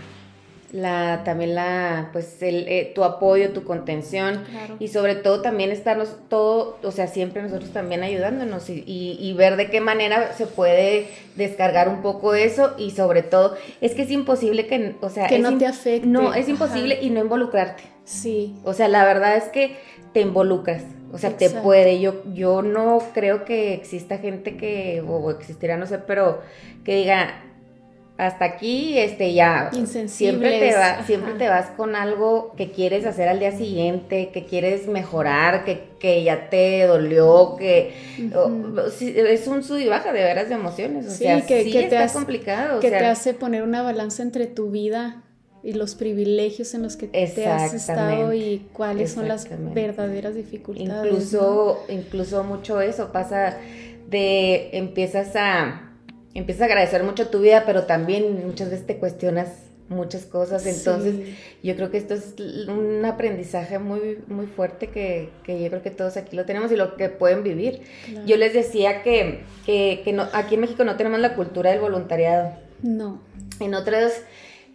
la 0.72 1.24
también 1.24 1.56
la 1.56 2.10
pues 2.12 2.42
el, 2.42 2.68
eh, 2.68 2.92
tu 2.94 3.04
apoyo 3.04 3.52
tu 3.52 3.64
contención. 3.64 4.44
Y 4.80 4.90
sobre 4.90 5.16
todo 5.16 5.42
también 5.42 5.72
estarnos 5.72 6.16
todo 6.30 6.78
o 6.84 6.92
sea 6.92 7.08
siempre 7.08 7.42
nosotros 7.42 7.72
también 7.72 8.04
ayudándonos 8.04 8.70
y, 8.70 8.84
y, 8.86 9.34
ver 9.34 9.56
de 9.56 9.70
qué 9.70 9.82
manera 9.82 10.34
se 10.34 10.46
puede 10.46 11.08
descargar 11.36 11.90
un 11.90 12.02
poco 12.02 12.34
eso 12.34 12.74
y 12.78 12.92
sobre 12.92 13.24
todo 13.24 13.56
es 13.82 13.96
que 13.96 14.04
es 14.04 14.12
imposible 14.12 14.68
que 14.68 14.96
o 15.02 15.10
sea 15.10 15.28
que 15.28 15.40
no 15.40 15.58
te 15.58 15.66
afecte. 15.66 16.08
no 16.08 16.34
es 16.34 16.48
imposible 16.50 17.00
y 17.02 17.10
no 17.10 17.22
involucrarte. 17.22 17.84
Sí. 18.04 18.56
O 18.64 18.74
sea 18.74 18.88
la 18.88 19.04
verdad 19.06 19.38
es 19.38 19.46
que 19.46 19.78
te 20.14 20.22
involucras 20.22 20.84
o 21.12 21.18
sea, 21.18 21.38
te 21.38 21.50
puede. 21.50 22.00
Yo, 22.00 22.24
yo 22.34 22.62
no 22.62 23.00
creo 23.14 23.46
que 23.46 23.74
exista 23.74 24.20
gente 24.20 24.58
que, 24.58 25.04
o 25.08 25.32
existirá, 25.32 25.78
no 25.78 25.88
sé, 25.88 25.98
pero 26.00 26.42
que 26.84 26.96
diga, 26.96 27.44
hasta 28.20 28.44
aquí, 28.44 28.98
este, 28.98 29.34
ya, 29.34 29.72
siempre 30.08 30.60
te, 30.60 30.76
va, 30.76 31.06
siempre 31.06 31.36
te 31.36 31.48
vas 31.48 31.68
con 31.78 31.96
algo 31.96 32.54
que 32.58 32.70
quieres 32.70 33.06
hacer 33.06 33.30
al 33.30 33.40
día 33.40 33.54
siguiente, 33.54 34.30
que 34.34 34.44
quieres 34.46 34.90
mejorar, 34.90 35.64
que, 35.64 36.24
ya 36.24 36.50
te 36.50 36.86
dolió, 36.86 37.56
que 37.58 37.94
es 38.18 39.48
un 39.48 39.64
sub 39.64 39.78
y 39.78 39.88
baja 39.88 40.12
de 40.12 40.22
veras 40.22 40.50
de 40.50 40.56
emociones, 40.56 41.08
o 41.08 41.12
sea, 41.12 41.46
que, 41.46 41.64
sí 41.64 41.72
te 41.72 41.84
está 41.86 42.12
complicado. 42.12 42.82
Que 42.82 42.90
te 42.90 43.06
hace 43.06 43.34
poner 43.34 43.64
una 43.64 43.84
balanza 43.84 44.22
entre 44.22 44.48
tu 44.48 44.70
vida 44.70 45.24
y 45.64 45.72
los 45.72 45.96
privilegios 45.96 46.74
en 46.74 46.84
los 46.84 46.98
que 46.98 47.08
te 47.08 47.48
has 47.48 47.74
estado 47.74 48.34
y 48.34 48.68
cuáles 48.74 49.14
son 49.14 49.30
las 49.30 49.48
verdaderas 49.74 50.36
dificultades. 50.36 51.06
Incluso, 51.06 51.86
incluso 51.88 52.44
mucho 52.44 52.82
eso 52.82 53.14
pasa 53.14 53.56
de 54.10 54.72
empiezas 54.74 55.38
a 55.38 55.89
empiezas 56.40 56.64
a 56.64 56.66
agradecer 56.66 57.04
mucho 57.04 57.28
tu 57.28 57.42
vida, 57.42 57.64
pero 57.66 57.84
también 57.84 58.46
muchas 58.46 58.70
veces 58.70 58.88
te 58.88 58.98
cuestionas 58.98 59.50
muchas 59.90 60.26
cosas. 60.26 60.66
Entonces, 60.66 61.16
yo 61.64 61.76
creo 61.76 61.92
que 61.92 61.98
esto 61.98 62.14
es 62.14 62.36
un 62.68 63.04
aprendizaje 63.06 63.80
muy, 63.80 64.20
muy 64.28 64.46
fuerte 64.46 64.88
que, 64.88 65.30
yo 65.46 65.70
creo 65.70 65.82
que 65.82 65.90
todos 65.92 66.16
aquí 66.18 66.36
lo 66.36 66.46
tenemos 66.46 66.72
y 66.72 66.76
lo 66.76 66.96
que 66.96 67.10
pueden 67.10 67.44
vivir. 67.44 67.82
Yo 68.26 68.38
les 68.38 68.54
decía 68.54 69.04
que, 69.04 69.42
que, 69.66 70.12
no, 70.14 70.28
aquí 70.34 70.56
en 70.56 70.62
México 70.62 70.84
no 70.84 70.96
tenemos 70.96 71.20
la 71.20 71.36
cultura 71.36 71.72
del 71.72 71.82
voluntariado. 71.82 72.54
No. 72.82 73.22
En 73.60 73.74
otros, 73.74 74.14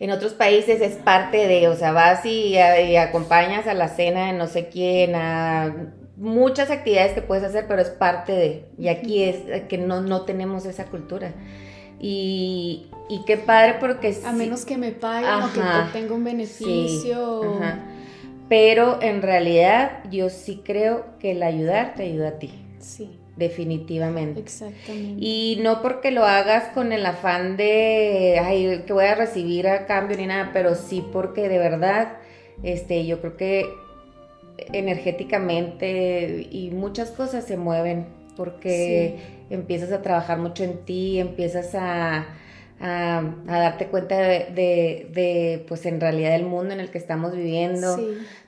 en 0.01 0.11
otros 0.11 0.35
países 0.35 0.81
es 0.81 0.97
parte 0.97 1.49
de, 1.49 1.69
o 1.69 1.77
sea, 1.77 1.93
vas 1.93 2.27
y, 2.27 2.57
y 2.57 2.97
acompañas 2.97 3.67
a 3.67 3.75
la 3.75 3.89
cena 3.89 4.27
de 4.27 4.33
no 4.35 4.47
sé 4.47 4.69
quién, 4.69 5.15
a 5.15 5.95
muchas 6.17 6.71
actividades 6.71 7.13
que 7.13 7.23
puedes 7.23 7.45
hacer, 7.45 7.67
pero 7.67 7.83
es 7.83 7.91
parte 7.91 8.33
de, 8.33 8.65
y 8.79 8.89
aquí 8.89 9.23
es 9.23 9.63
que 9.69 9.79
no, 9.79 10.01
no 10.01 10.23
tenemos 10.23 10.67
esa 10.67 10.87
cultura. 10.87 11.33
Y, 12.01 12.89
y 13.09 13.25
qué 13.25 13.37
padre 13.37 13.77
porque... 13.81 14.17
A 14.25 14.33
menos 14.33 14.65
que 14.65 14.77
me 14.77 14.93
paguen 14.93 15.43
o 15.43 15.53
que 15.53 15.61
tenga 15.93 16.15
un 16.15 16.25
beneficio. 16.25 17.59
Pero 18.49 18.99
en 19.01 19.23
realidad 19.23 20.05
yo 20.11 20.29
sí 20.29 20.61
creo 20.65 21.19
que 21.19 21.33
el 21.33 21.43
ayudar 21.43 21.95
te 21.95 22.05
ayuda 22.05 22.29
a 22.29 22.39
ti. 22.39 22.51
Sí. 22.79 23.19
Definitivamente. 23.37 24.39
Exactamente. 24.39 25.17
Y 25.19 25.59
no 25.63 25.83
porque 25.83 26.11
lo 26.13 26.25
hagas 26.25 26.73
con 26.73 26.93
el 26.93 27.05
afán 27.05 27.57
de, 27.57 28.41
ay, 28.41 28.85
que 28.87 28.93
voy 28.93 29.07
a 29.07 29.15
recibir 29.17 29.67
a 29.67 29.87
cambio 29.87 30.17
ni 30.17 30.27
nada, 30.27 30.51
pero 30.53 30.77
sí 30.77 31.05
porque 31.13 31.49
de 31.49 31.59
verdad, 31.59 32.19
este, 32.63 33.07
yo 33.07 33.21
creo 33.21 33.37
que 33.37 33.67
energéticamente 34.59 36.49
y 36.51 36.71
muchas 36.71 37.11
cosas 37.11 37.45
se 37.45 37.57
mueven 37.57 38.07
porque 38.37 39.17
empiezas 39.51 39.93
a 39.93 40.03
trabajar 40.03 40.39
mucho 40.39 40.65
en 40.65 40.85
ti, 40.85 41.19
empiezas 41.19 41.75
a, 41.75 42.27
darte 42.81 43.87
cuenta 43.87 44.17
de, 44.19 45.65
pues 45.69 45.87
en 45.87 46.01
realidad 46.01 46.35
el 46.35 46.45
mundo 46.45 46.75
en 46.75 46.81
el 46.81 46.91
que 46.91 46.99
estamos 46.99 47.35
viviendo, 47.35 47.97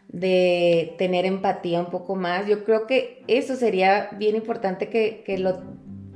de 0.09 0.95
tener 0.99 1.25
empatía 1.25 1.81
un 1.81 1.91
poco 1.91 2.17
más. 2.17 2.47
Yo 2.47 2.65
creo 2.65 2.87
que 2.87 3.23
eso 3.29 3.57
sería 3.57 4.11
bien 4.19 4.37
importante 4.37 4.89
que, 4.89 5.39
lo, 5.39 5.63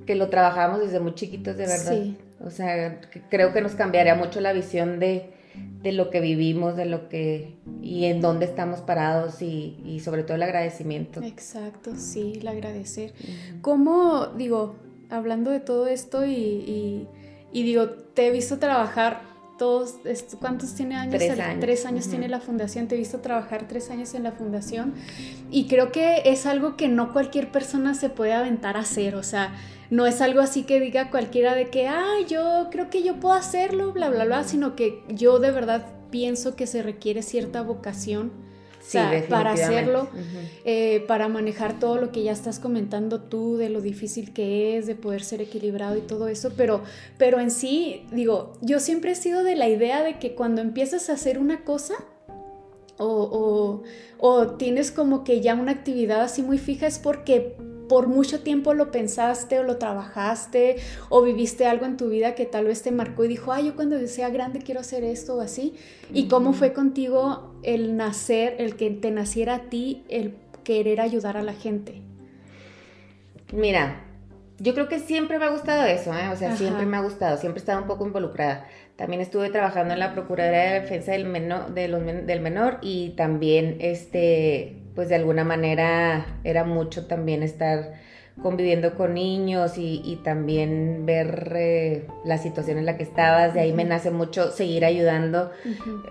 que 0.06 0.14
lo 0.14 0.28
trabajamos 0.28 0.80
desde 0.80 1.00
muy 1.00 1.14
chiquitos, 1.14 1.56
de 1.56 1.66
verdad. 1.66 2.02
O 2.44 2.50
sea, 2.50 3.00
creo 3.28 3.52
que 3.52 3.61
nos 3.61 3.75
cambiaría 3.75 4.14
mucho 4.14 4.40
la 4.40 4.52
visión 4.52 4.99
de, 4.99 5.30
de 5.83 5.92
lo 5.92 6.11
que 6.11 6.21
vivimos, 6.21 6.76
de 6.76 6.85
lo 6.85 7.09
que 7.09 7.54
y 7.83 8.04
en 8.04 8.21
dónde 8.21 8.45
estamos 8.45 8.80
parados 8.80 9.40
y, 9.42 10.00
sobre 10.04 10.23
todo 10.23 10.35
el 10.35 10.42
agradecimiento. 10.42 11.23
Exacto, 11.23 11.92
sí, 11.97 12.35
el 12.40 12.49
agradecer. 12.49 13.12
¿Cómo, 13.62 14.26
digo, 14.37 14.76
hablando 15.09 15.50
de 15.50 15.61
todo 15.61 15.87
esto 15.87 16.26
y, 16.26 17.07
digo, 17.52 17.88
te 17.88 18.26
he 18.26 18.30
visto 18.30 18.59
trabajar 18.59 19.23
todos, 19.59 19.97
¿cuántos 20.38 20.75
tiene 20.75 20.97
años? 20.97 21.16
Tres 21.16 21.38
años. 21.38 21.61
Tres 21.61 21.87
años 21.87 22.09
tiene 22.09 22.28
la 22.28 22.40
fundación, 22.40 22.88
te 22.88 22.95
he 22.95 22.99
visto 22.99 23.21
trabajar 23.21 23.69
tres 23.69 23.90
años 23.90 24.14
en 24.14 24.23
la 24.23 24.33
fundación 24.33 24.95
y 25.50 25.66
creo 25.66 25.92
que 25.92 26.23
es 26.25 26.47
algo 26.47 26.76
que 26.76 26.88
no 26.88 27.12
cualquier 27.12 27.52
persona 27.52 27.92
se 27.95 28.09
puede 28.09 28.33
aventar 28.33 28.78
a 28.78 28.80
hacer, 28.80 29.16
o 29.16 29.23
sea, 29.23 29.52
no 29.90 30.06
es 30.06 30.20
algo 30.20 30.40
así 30.40 30.62
que 30.62 30.80
diga 30.80 31.11
cualquiera 31.11 31.54
de 31.54 31.68
que, 31.68 31.88
ah, 31.88 32.14
yo 32.28 32.68
creo 32.70 32.88
que 32.90 33.02
yo 33.02 33.18
puedo 33.18 33.35
hacerlo, 33.35 33.92
bla, 33.92 34.09
bla, 34.09 34.25
bla, 34.25 34.44
sino 34.44 34.76
que 34.76 35.02
yo 35.09 35.40
de 35.40 35.50
verdad 35.50 35.87
pienso 36.11 36.54
que 36.54 36.66
se 36.66 36.82
requiere 36.82 37.23
cierta 37.23 37.62
vocación 37.62 38.32
para 39.28 39.52
hacerlo, 39.52 40.09
eh, 40.64 41.04
para 41.06 41.28
manejar 41.28 41.78
todo 41.78 41.99
lo 41.99 42.12
que 42.12 42.23
ya 42.23 42.32
estás 42.32 42.59
comentando 42.59 43.20
tú, 43.20 43.56
de 43.56 43.68
lo 43.68 43.80
difícil 43.80 44.32
que 44.32 44.78
es, 44.78 44.87
de 44.87 44.94
poder 44.94 45.23
ser 45.23 45.40
equilibrado 45.40 45.97
y 45.97 46.00
todo 46.00 46.28
eso, 46.28 46.52
pero, 46.56 46.82
pero 47.18 47.40
en 47.40 47.50
sí, 47.50 48.06
digo, 48.11 48.54
yo 48.62 48.80
siempre 48.80 49.12
he 49.12 49.14
sido 49.14 49.44
de 49.44 49.54
la 49.54 49.68
idea 49.68 50.02
de 50.02 50.18
que 50.18 50.35
cuando 50.35 50.62
empiezas 50.62 51.11
a 51.11 51.14
hacer 51.14 51.38
una 51.38 51.64
cosa, 51.64 51.94
o, 53.02 53.82
o 54.18 54.47
tienes 54.56 54.90
como 54.90 55.25
que 55.25 55.40
ya 55.40 55.54
una 55.54 55.73
actividad 55.73 56.20
así 56.20 56.42
muy 56.42 56.59
fija, 56.59 56.87
es 56.87 56.99
porque 56.99 57.56
por 57.90 58.06
mucho 58.06 58.38
tiempo 58.38 58.73
lo 58.73 58.92
pensaste 58.92 59.59
o 59.59 59.64
lo 59.64 59.76
trabajaste 59.76 60.76
o 61.09 61.23
viviste 61.23 61.66
algo 61.66 61.87
en 61.87 61.97
tu 61.97 62.09
vida 62.09 62.37
que 62.37 62.47
tal 62.47 62.66
vez 62.66 62.82
te 62.82 62.92
marcó 62.92 63.25
y 63.25 63.28
dijo, 63.28 63.52
ay, 63.52 63.66
yo 63.66 63.75
cuando 63.75 63.99
sea 64.06 64.30
grande 64.30 64.61
quiero 64.61 64.78
hacer 64.78 65.02
esto 65.02 65.35
o 65.35 65.40
así. 65.40 65.75
¿Y 66.14 66.28
cómo 66.28 66.52
fue 66.52 66.73
contigo 66.73 67.52
el 67.64 67.97
nacer, 67.97 68.54
el 68.59 68.76
que 68.76 68.90
te 68.90 69.11
naciera 69.11 69.56
a 69.56 69.62
ti, 69.70 70.04
el 70.09 70.37
querer 70.62 71.00
ayudar 71.00 71.37
a 71.37 71.42
la 71.42 71.52
gente? 71.52 72.00
Mira, 73.52 74.04
yo 74.61 74.73
creo 74.73 74.87
que 74.87 75.00
siempre 75.00 75.40
me 75.40 75.47
ha 75.47 75.50
gustado 75.50 75.85
eso, 75.85 76.14
¿eh? 76.14 76.28
o 76.32 76.37
sea, 76.37 76.56
siempre 76.56 76.87
me 76.87 76.97
ha 76.97 77.00
gustado, 77.00 77.38
siempre 77.38 77.59
he 77.59 77.62
estado 77.62 77.82
un 77.82 77.88
poco 77.88 78.06
involucrada. 78.06 78.68
También 78.94 79.20
estuve 79.20 79.50
trabajando 79.50 79.94
en 79.94 79.99
la 79.99 80.12
Procuraduría 80.12 80.75
de 80.75 80.80
Defensa 80.82 81.11
del 81.11 81.25
Menor, 81.25 81.75
del 81.75 82.40
menor 82.40 82.78
y 82.82 83.14
también, 83.16 83.78
este, 83.80 84.76
pues 84.94 85.09
de 85.09 85.16
alguna 85.16 85.44
manera 85.44 86.26
era 86.44 86.64
mucho 86.64 87.06
también 87.06 87.42
estar 87.42 87.92
conviviendo 88.42 88.94
con 88.94 89.14
niños 89.14 89.73
y, 89.76 90.18
también 90.25 91.04
ver 91.04 91.52
eh, 91.56 92.06
la 92.25 92.38
situación 92.38 92.78
en 92.78 92.87
la 92.87 92.97
que 92.97 93.02
estabas. 93.02 93.54
De 93.54 93.61
ahí 93.61 93.73
me 93.73 93.85
nace 93.85 94.11
mucho 94.11 94.50
seguir 94.50 94.85
ayudando. 94.85 95.50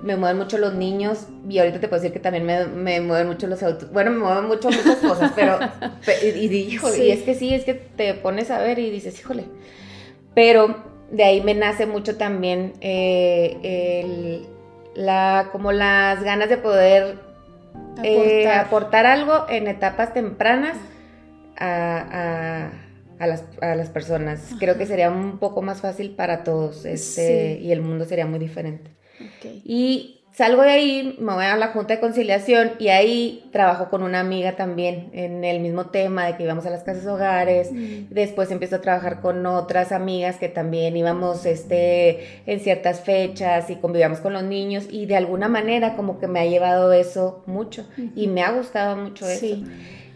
Me 0.04 0.16
mueven 0.16 0.38
mucho 0.38 0.58
los 0.58 0.74
niños 0.74 1.28
y 1.50 1.60
ahorita 1.60 1.80
te 1.80 1.88
puedo 1.88 2.02
decir 2.02 2.14
que 2.14 2.20
también 2.20 2.46
me, 2.46 3.02
mueven 3.02 3.28
mucho 3.28 3.48
los 3.48 3.64
autos. 3.64 3.92
Bueno, 3.92 4.12
me 4.12 4.20
mueven 4.20 4.46
mucho 4.46 4.70
muchas 4.70 4.98
cosas, 4.98 5.32
pero... 5.36 5.60
y, 6.24 6.46
y, 6.46 6.80
y 7.02 7.12
es 7.12 7.22
que 7.24 7.36
sí, 7.36 7.54
es 7.54 7.64
que 7.64 7.74
te 7.74 8.14
pones 8.16 8.52
a 8.52 8.60
ver 8.60 8.80
y 8.80 8.90
dices, 8.90 9.20
híjole. 9.20 9.46
Pero 10.36 10.84
de 11.12 11.24
ahí 11.24 11.42
me 11.42 11.56
nace 11.56 11.86
mucho 11.86 12.18
también 12.18 12.74
eh, 12.82 13.58
el, 13.64 14.48
la, 14.96 15.50
como 15.52 15.72
las 15.72 16.24
ganas 16.24 16.50
de 16.50 16.58
poder 16.58 17.29
eh, 18.04 18.48
aportar 18.48 19.06
algo 19.06 19.46
en 19.50 19.68
etapas 19.68 20.14
tempranas 20.14 20.78
a, 21.58 22.72
las, 23.20 23.90
personas. 23.90 24.56
Creo 24.60 24.78
que 24.78 24.86
sería 24.86 25.10
un 25.10 25.40
poco 25.40 25.62
más 25.62 25.82
fácil 25.82 26.12
para 26.12 26.44
todos 26.44 26.86
este, 26.86 27.60
y 27.62 27.72
el 27.72 27.82
mundo 27.82 28.06
sería 28.06 28.26
muy 28.26 28.40
diferente. 28.40 28.92
Y 29.44 30.19
salgo 30.40 30.62
de 30.62 30.70
ahí, 30.70 31.18
me 31.20 31.34
voy 31.34 31.44
a 31.44 31.58
la 31.58 31.68
junta 31.68 31.96
de 31.96 32.00
conciliación 32.00 32.72
y 32.80 32.88
ahí 32.88 33.44
trabajo 33.52 33.90
con 33.90 34.04
una 34.04 34.22
amiga 34.22 34.56
también 34.56 35.10
en 35.12 35.44
el 35.44 35.60
mismo 35.60 35.88
tema 35.88 36.26
de 36.26 36.38
que 36.38 36.44
íbamos 36.44 36.66
a 36.66 36.70
las 36.70 36.84
casas 36.84 37.06
hogares. 37.08 37.74
Mm. 37.74 38.06
Después 38.10 38.50
empiezo 38.50 38.78
a 38.78 38.80
trabajar 38.82 39.20
con 39.20 39.46
otras 39.46 39.92
amigas 39.92 40.38
que 40.38 40.48
también 40.48 40.96
íbamos 40.96 41.46
este, 41.46 42.42
en 42.46 42.62
ciertas 42.62 43.02
fechas 43.02 43.70
y 43.70 43.76
convivíamos 43.76 44.22
con 44.22 44.32
los 44.32 44.44
niños 44.44 44.86
y 44.90 45.08
de 45.08 45.18
alguna 45.18 45.50
manera 45.50 45.98
como 45.98 46.22
que 46.22 46.28
me 46.28 46.40
ha 46.40 46.46
llevado 46.46 46.94
eso 46.94 47.44
mucho 47.46 47.86
y 48.16 48.28
me 48.28 48.42
ha 48.42 48.52
gustado 48.54 48.96
mucho 48.96 49.28
eso. 49.28 49.58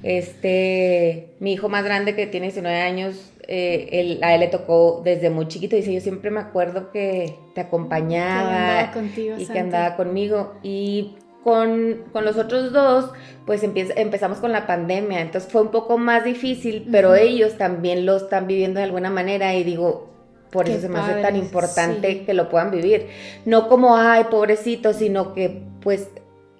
Este, 0.03 1.31
mi 1.41 1.51
hijo 1.51 1.67
más 1.67 1.83
grande 1.83 2.15
que 2.15 2.27
tiene 2.27 2.45
19 2.45 2.79
años, 2.79 3.32
eh, 3.47 4.19
a 4.21 4.33
él 4.33 4.39
le 4.39 4.47
tocó 4.47 5.01
desde 5.03 5.29
muy 5.29 5.47
chiquito, 5.47 5.75
dice, 5.75 5.93
yo 5.93 6.01
siempre 6.01 6.31
me 6.31 6.39
acuerdo 6.39 6.91
que 6.91 7.39
te 7.53 7.61
acompañaba 7.61 8.91
y 9.37 9.45
que 9.45 9.59
andaba 9.59 9.95
conmigo. 9.95 10.53
Y 10.63 11.15
con, 11.43 12.03
los 12.13 12.37
otros 12.37 12.71
dos, 12.71 13.11
pues 13.45 13.63
empezamos 13.63 14.39
con 14.39 14.51
la 14.51 14.65
pandemia, 14.65 15.21
entonces 15.21 15.51
fue 15.51 15.61
un 15.61 15.71
poco 15.71 15.97
más 15.97 16.23
difícil, 16.23 16.87
pero 16.91 17.15
ellos 17.15 17.57
también 17.57 18.05
lo 18.05 18.15
están 18.15 18.47
viviendo 18.47 18.79
de 18.79 18.85
alguna 18.85 19.09
manera. 19.09 19.53
Y 19.55 19.63
digo, 19.63 20.09
por 20.51 20.69
eso 20.69 20.81
se 20.81 20.89
me 20.89 20.99
hace 20.99 21.21
tan 21.21 21.35
importante 21.35 22.23
que 22.23 22.33
lo 22.33 22.49
puedan 22.49 22.71
vivir. 22.71 23.07
No 23.45 23.67
como, 23.67 23.97
ay, 23.97 24.25
pobrecito, 24.29 24.93
sino 24.93 25.33
que 25.33 25.63
pues 25.81 26.09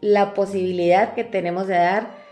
la 0.02 0.34
posibilidad 0.34 1.14
que 1.14 1.24
tenemos 1.24 1.68
de 1.68 1.76
dar 1.76 2.23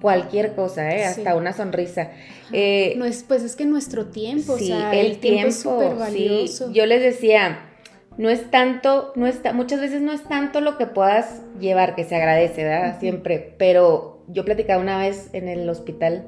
cualquier 0.00 0.54
cosa, 0.54 0.94
¿eh? 0.94 1.04
hasta 1.04 1.34
una 1.34 1.52
sonrisa. 1.52 2.10
Eh, 2.52 2.94
no 2.96 3.04
es, 3.04 3.24
pues 3.24 3.42
es 3.42 3.56
que 3.56 3.66
nuestro 3.66 4.06
tiempo, 4.06 4.58
sí, 4.58 4.72
el, 4.92 5.18
tiempo, 5.18 5.48
es 5.48 5.60
súper 5.60 5.94
valioso. 5.94 6.72
Yo 6.72 6.86
les 6.86 7.02
decía, 7.02 7.70
no 8.18 8.30
es 8.30 8.50
tanto, 8.50 9.12
no 9.16 9.26
está, 9.26 9.52
muchas 9.52 9.80
veces 9.80 10.02
no 10.02 10.12
es 10.12 10.22
tanto 10.24 10.60
lo 10.60 10.78
que 10.78 10.86
puedas 10.86 11.42
llevar, 11.60 11.94
que 11.94 12.04
se 12.04 12.16
agradece, 12.16 12.64
¿verdad? 12.64 13.00
Siempre, 13.00 13.54
pero 13.58 14.24
yo 14.28 14.44
platicaba 14.44 14.80
una 14.80 14.98
vez 14.98 15.30
en 15.32 15.48
el 15.48 15.68
hospital 15.68 16.26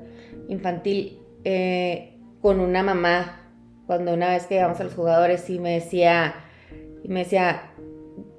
infantil 0.48 1.18
eh, 1.44 2.18
con 2.40 2.60
una 2.60 2.82
mamá, 2.82 3.52
cuando 3.86 4.12
una 4.12 4.30
vez 4.30 4.46
que 4.46 4.56
íbamos 4.56 4.80
a 4.80 4.84
los 4.84 4.94
jugadores 4.94 5.48
y 5.50 5.58
me 5.58 5.72
decía, 5.72 6.34
y 7.02 7.08
me 7.08 7.20
decía, 7.20 7.72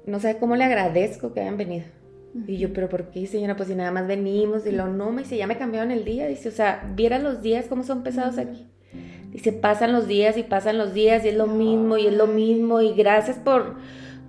no 0.06 0.20
sé 0.20 0.38
cómo 0.38 0.56
le 0.56 0.64
agradezco 0.64 1.32
que 1.32 1.40
hayan 1.40 1.56
venido 1.56 1.99
y 2.46 2.58
yo, 2.58 2.72
pero 2.72 2.88
¿por 2.88 3.10
qué, 3.10 3.26
señora? 3.26 3.56
Pues 3.56 3.68
si 3.68 3.74
nada 3.74 3.90
más 3.90 4.06
venimos, 4.06 4.66
y 4.66 4.72
lo 4.72 4.86
no, 4.86 5.10
me 5.10 5.22
dice, 5.22 5.36
ya 5.36 5.46
me 5.46 5.58
cambiaron 5.58 5.90
el 5.90 6.04
día, 6.04 6.28
dice, 6.28 6.48
o 6.48 6.52
sea, 6.52 6.88
vieran 6.94 7.24
los 7.24 7.42
días 7.42 7.66
cómo 7.68 7.82
son 7.82 8.02
pesados 8.02 8.38
aquí. 8.38 8.66
Dice, 9.32 9.52
pasan 9.52 9.92
los 9.92 10.08
días 10.08 10.36
y 10.36 10.42
pasan 10.42 10.78
los 10.78 10.92
días 10.92 11.24
y 11.24 11.28
es 11.28 11.36
lo 11.36 11.46
mismo 11.46 11.96
y 11.96 12.06
es 12.06 12.14
lo 12.14 12.26
mismo 12.26 12.80
y 12.80 12.94
gracias 12.94 13.36
por, 13.38 13.76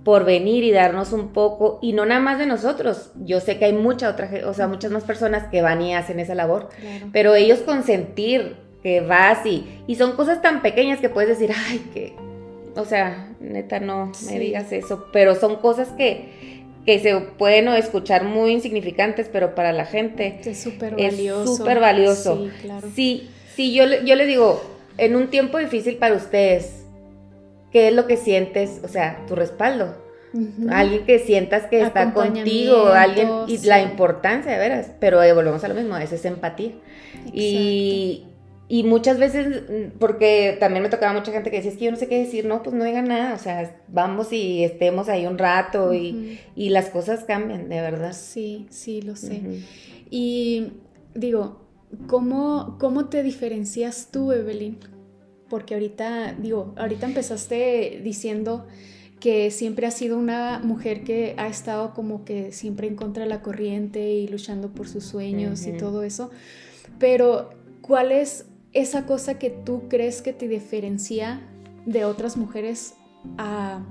por 0.04 0.24
venir 0.24 0.62
y 0.62 0.70
darnos 0.70 1.12
un 1.12 1.32
poco 1.32 1.80
y 1.82 1.92
no 1.92 2.06
nada 2.06 2.20
más 2.20 2.38
de 2.38 2.46
nosotros. 2.46 3.12
Yo 3.16 3.40
sé 3.40 3.58
que 3.58 3.66
hay 3.66 3.72
mucha 3.72 4.08
otra, 4.08 4.30
o 4.46 4.54
sea, 4.54 4.68
muchas 4.68 4.92
más 4.92 5.04
personas 5.04 5.48
que 5.48 5.62
van 5.62 5.82
y 5.82 5.94
hacen 5.94 6.20
esa 6.20 6.34
labor, 6.34 6.68
pero 7.12 7.34
ellos 7.34 7.60
consentir 7.60 8.56
que 8.82 9.00
vas 9.00 9.44
y, 9.46 9.82
y 9.86 9.96
son 9.96 10.12
cosas 10.12 10.42
tan 10.42 10.62
pequeñas 10.62 11.00
que 11.00 11.08
puedes 11.08 11.30
decir, 11.30 11.54
ay, 11.68 11.78
que, 11.92 12.14
o 12.76 12.84
sea, 12.84 13.32
neta, 13.40 13.80
no 13.80 14.12
me 14.26 14.38
digas 14.38 14.72
eso, 14.72 15.06
pero 15.12 15.34
son 15.34 15.56
cosas 15.56 15.88
que 15.90 16.61
que 16.84 16.98
se 16.98 17.16
pueden 17.16 17.68
escuchar 17.68 18.24
muy 18.24 18.52
insignificantes, 18.52 19.28
pero 19.32 19.54
para 19.54 19.72
la 19.72 19.84
gente 19.84 20.40
es 20.44 20.60
súper 20.60 20.96
valioso. 20.96 21.56
súper 21.56 21.80
valioso. 21.80 22.36
Sí, 22.36 22.50
claro. 22.62 22.88
Sí, 22.94 23.30
sí 23.54 23.72
yo, 23.72 23.84
yo 24.04 24.16
les 24.16 24.26
digo, 24.26 24.62
en 24.98 25.16
un 25.16 25.28
tiempo 25.28 25.58
difícil 25.58 25.96
para 25.96 26.14
ustedes, 26.14 26.84
¿qué 27.70 27.88
es 27.88 27.94
lo 27.94 28.06
que 28.06 28.16
sientes? 28.16 28.80
O 28.84 28.88
sea, 28.88 29.24
tu 29.26 29.34
respaldo. 29.34 30.02
Alguien 30.70 31.04
que 31.04 31.18
sientas 31.18 31.66
que 31.66 31.82
está 31.82 32.14
contigo, 32.14 32.86
alguien, 32.86 33.28
y 33.48 33.58
la 33.66 33.82
importancia, 33.82 34.50
de 34.50 34.58
veras, 34.58 34.90
pero 34.98 35.22
eh, 35.22 35.34
volvemos 35.34 35.62
a 35.62 35.68
lo 35.68 35.74
mismo, 35.74 35.94
esa 35.98 36.14
es 36.14 36.24
empatía. 36.24 36.72
Y, 37.34 38.24
y 38.72 38.84
muchas 38.84 39.18
veces, 39.18 39.64
mm, 39.68 39.98
porque 39.98 40.56
también 40.58 40.82
me 40.82 40.88
tocaba 40.88 41.12
mucha 41.12 41.30
gente 41.30 41.50
que 41.50 41.58
decía, 41.58 41.72
es 41.72 41.76
que 41.76 41.84
yo 41.84 41.90
no 41.90 41.98
sé 41.98 42.08
qué 42.08 42.20
decir, 42.20 42.46
no, 42.46 42.62
pues 42.62 42.74
no 42.74 42.84
diga 42.86 43.02
nada, 43.02 43.34
o 43.34 43.38
sea, 43.38 43.76
vamos 43.88 44.32
y 44.32 44.64
estemos 44.64 45.10
ahí 45.10 45.26
un 45.26 45.36
rato 45.36 45.92
y, 45.92 46.38
las 46.56 46.88
cosas 46.88 47.24
cambian, 47.24 47.68
de 47.68 47.82
verdad. 47.82 48.14
Sí, 48.14 48.66
sí, 48.70 49.02
lo 49.02 49.14
sé. 49.14 49.42
Y 50.08 50.68
digo, 51.14 51.66
¿cómo, 52.06 52.78
¿cómo 52.80 53.10
te 53.10 53.22
diferencias 53.22 54.08
tú, 54.10 54.32
Evelyn? 54.32 54.78
Porque 55.50 55.74
ahorita, 55.74 56.34
digo, 56.40 56.72
ahorita 56.78 57.04
empezaste 57.04 58.00
diciendo 58.02 58.66
que 59.20 59.50
siempre 59.50 59.86
has 59.86 59.98
sido 59.98 60.16
una 60.16 60.60
mujer 60.60 61.04
que 61.04 61.34
ha 61.36 61.46
estado 61.46 61.92
como 61.92 62.24
que 62.24 62.52
siempre 62.52 62.86
en 62.86 62.96
contra 62.96 63.24
de 63.24 63.28
la 63.28 63.42
corriente 63.42 64.14
y 64.14 64.28
luchando 64.28 64.70
por 64.72 64.88
sus 64.88 65.04
sueños 65.04 65.66
y 65.66 65.72
todo 65.72 66.04
eso, 66.04 66.30
pero 66.98 67.50
¿cuál 67.82 68.12
es 68.12 68.46
esa 68.72 69.06
cosa 69.06 69.38
que 69.38 69.50
tú 69.50 69.88
crees 69.88 70.22
que 70.22 70.32
te 70.32 70.48
diferencia 70.48 71.40
de 71.86 72.04
otras 72.04 72.36
mujeres 72.36 72.94
a, 73.38 73.84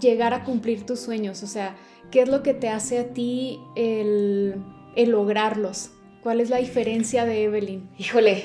llegar 0.00 0.34
a 0.34 0.44
cumplir 0.44 0.84
tus 0.84 1.00
sueños? 1.00 1.42
O 1.42 1.46
sea, 1.46 1.76
¿qué 2.10 2.22
es 2.22 2.28
lo 2.28 2.42
que 2.42 2.54
te 2.54 2.68
hace 2.68 2.98
a 2.98 3.08
ti 3.12 3.60
el, 3.76 4.62
lograrlos? 4.96 5.90
¿Cuál 6.22 6.40
es 6.40 6.50
la 6.50 6.58
diferencia 6.58 7.24
de 7.24 7.44
Evelyn? 7.44 7.88
Híjole, 7.98 8.44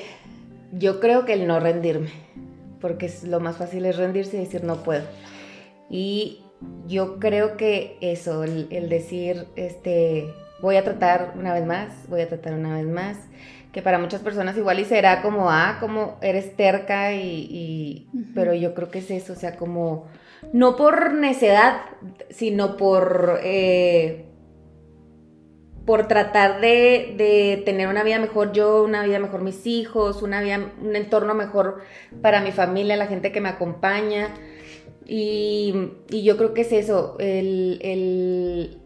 yo 0.72 1.00
creo 1.00 1.24
que 1.24 1.34
el 1.34 1.46
no 1.46 1.60
rendirme, 1.60 2.10
porque 2.80 3.10
lo 3.24 3.40
más 3.40 3.56
fácil 3.56 3.84
es 3.86 3.96
rendirse 3.96 4.36
y 4.36 4.40
decir 4.40 4.64
no 4.64 4.82
puedo. 4.82 5.04
Y 5.88 6.42
yo 6.86 7.18
creo 7.18 7.56
que 7.56 7.96
eso, 8.00 8.44
el, 8.44 8.68
el 8.70 8.88
decir, 8.88 9.46
este, 9.56 10.32
voy 10.60 10.76
a 10.76 10.84
tratar 10.84 11.34
una 11.38 11.52
vez 11.54 11.66
más, 11.66 12.08
voy 12.08 12.20
a 12.20 12.28
tratar 12.28 12.54
una 12.54 12.76
vez 12.76 12.86
más, 12.86 13.16
que 13.72 13.82
para 13.82 13.98
muchas 13.98 14.20
personas 14.20 14.56
igual 14.56 14.80
y 14.80 14.84
será 14.84 15.22
como, 15.22 15.50
ah, 15.50 15.76
como 15.80 16.18
eres 16.22 16.56
terca 16.56 17.14
y, 17.14 18.08
pero 18.34 18.54
yo 18.54 18.74
creo 18.74 18.90
que 18.90 18.98
es 18.98 19.10
eso, 19.10 19.32
o 19.32 19.36
sea, 19.36 19.56
como, 19.56 20.08
no 20.52 20.76
por 20.76 21.14
necedad, 21.14 21.82
sino 22.30 22.76
por, 22.76 23.38
eh, 23.42 24.24
por 25.86 26.08
tratar 26.08 26.60
de, 26.60 27.62
tener 27.64 27.88
una 27.88 28.02
vida 28.02 28.18
mejor 28.18 28.52
yo, 28.52 28.82
una 28.82 29.04
vida 29.04 29.20
mejor 29.20 29.42
mis 29.42 29.66
hijos, 29.66 30.22
una 30.22 30.40
vida, 30.40 30.72
un 30.82 30.96
entorno 30.96 31.34
mejor 31.34 31.82
para 32.22 32.40
mi 32.40 32.50
familia, 32.50 32.96
la 32.96 33.06
gente 33.06 33.30
que 33.30 33.40
me 33.40 33.48
acompaña. 33.48 34.34
Y, 35.06 35.74
yo 36.08 36.36
creo 36.36 36.54
que 36.54 36.60
es 36.62 36.72
eso, 36.72 37.16
el, 37.18 37.78
el, 37.82 38.78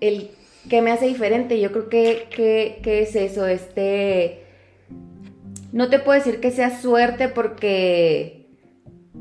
el 0.00 0.30
¿Qué 0.68 0.82
me 0.82 0.90
hace 0.90 1.06
diferente? 1.06 1.60
Yo 1.60 1.70
creo 1.70 1.88
que, 1.88 2.26
que, 2.82 3.02
es 3.02 3.14
eso, 3.16 3.46
este... 3.46 4.42
No 5.72 5.90
te 5.90 5.98
puedo 5.98 6.18
decir 6.18 6.40
que 6.40 6.50
sea 6.50 6.80
suerte 6.80 7.28
porque, 7.28 8.46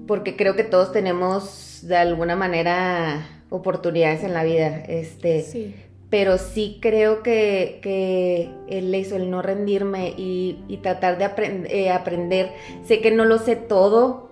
porque 0.07 0.35
creo 0.35 0.55
que 0.55 0.63
todos 0.63 0.91
tenemos 0.91 1.79
de 1.83 1.97
alguna 1.97 2.35
manera 2.35 3.43
oportunidades 3.49 4.23
en 4.23 4.33
la 4.33 4.43
vida, 4.43 4.83
este, 4.87 5.41
sí. 5.41 5.75
pero 6.09 6.37
sí 6.37 6.79
creo 6.81 7.23
que, 7.23 7.79
que 7.81 8.49
el 8.69 8.93
eso, 8.95 9.17
el 9.17 9.29
no 9.29 9.41
rendirme 9.41 10.13
y, 10.17 10.79
tratar 10.81 11.17
de 11.17 11.25
eh, 11.69 11.89
aprender, 11.89 12.51
sé 12.85 13.01
que 13.01 13.11
no 13.11 13.25
lo 13.25 13.37
sé 13.37 13.55
todo, 13.55 14.31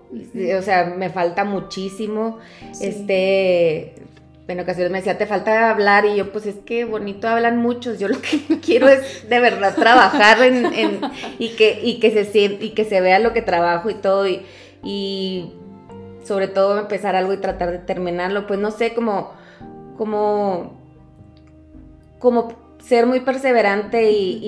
o 0.58 0.62
sea, 0.62 0.86
me 0.86 1.10
falta 1.10 1.44
muchísimo, 1.44 2.38
este, 2.80 3.94
en 4.46 4.60
ocasiones 4.60 4.92
me 4.92 4.98
decía, 4.98 5.16
te 5.16 5.26
falta 5.26 5.70
hablar, 5.70 6.04
y 6.04 6.16
yo, 6.16 6.30
pues 6.30 6.46
es 6.46 6.56
que 6.66 6.84
bonito 6.84 7.28
hablan 7.28 7.58
muchos, 7.58 7.98
yo 7.98 8.08
lo 8.08 8.20
que 8.20 8.40
quiero 8.64 8.88
es 8.88 9.28
de 9.28 9.40
verdad 9.40 9.74
trabajar 9.74 10.42
en, 10.42 11.00
y, 11.38 11.50
que, 11.50 11.80
y, 11.82 11.98
que 11.98 12.10
se 12.10 12.24
siente, 12.24 12.66
y 12.66 12.70
que 12.70 12.84
se 12.84 13.00
vea 13.00 13.18
lo 13.18 13.32
que 13.32 13.42
trabajo 13.42 13.88
y 13.88 13.94
todo, 13.94 14.28
y, 14.28 14.42
y 14.82 15.52
sobre 16.24 16.48
todo 16.48 16.78
empezar 16.78 17.16
algo 17.16 17.32
y 17.32 17.38
tratar 17.38 17.70
de 17.70 17.78
terminarlo, 17.78 18.46
pues 18.46 18.60
no 18.60 18.70
sé, 18.70 18.94
como, 18.94 19.32
como, 19.96 20.78
como 22.18 22.52
ser 22.78 23.06
muy 23.06 23.20
perseverante 23.20 24.10
y, 24.10 24.40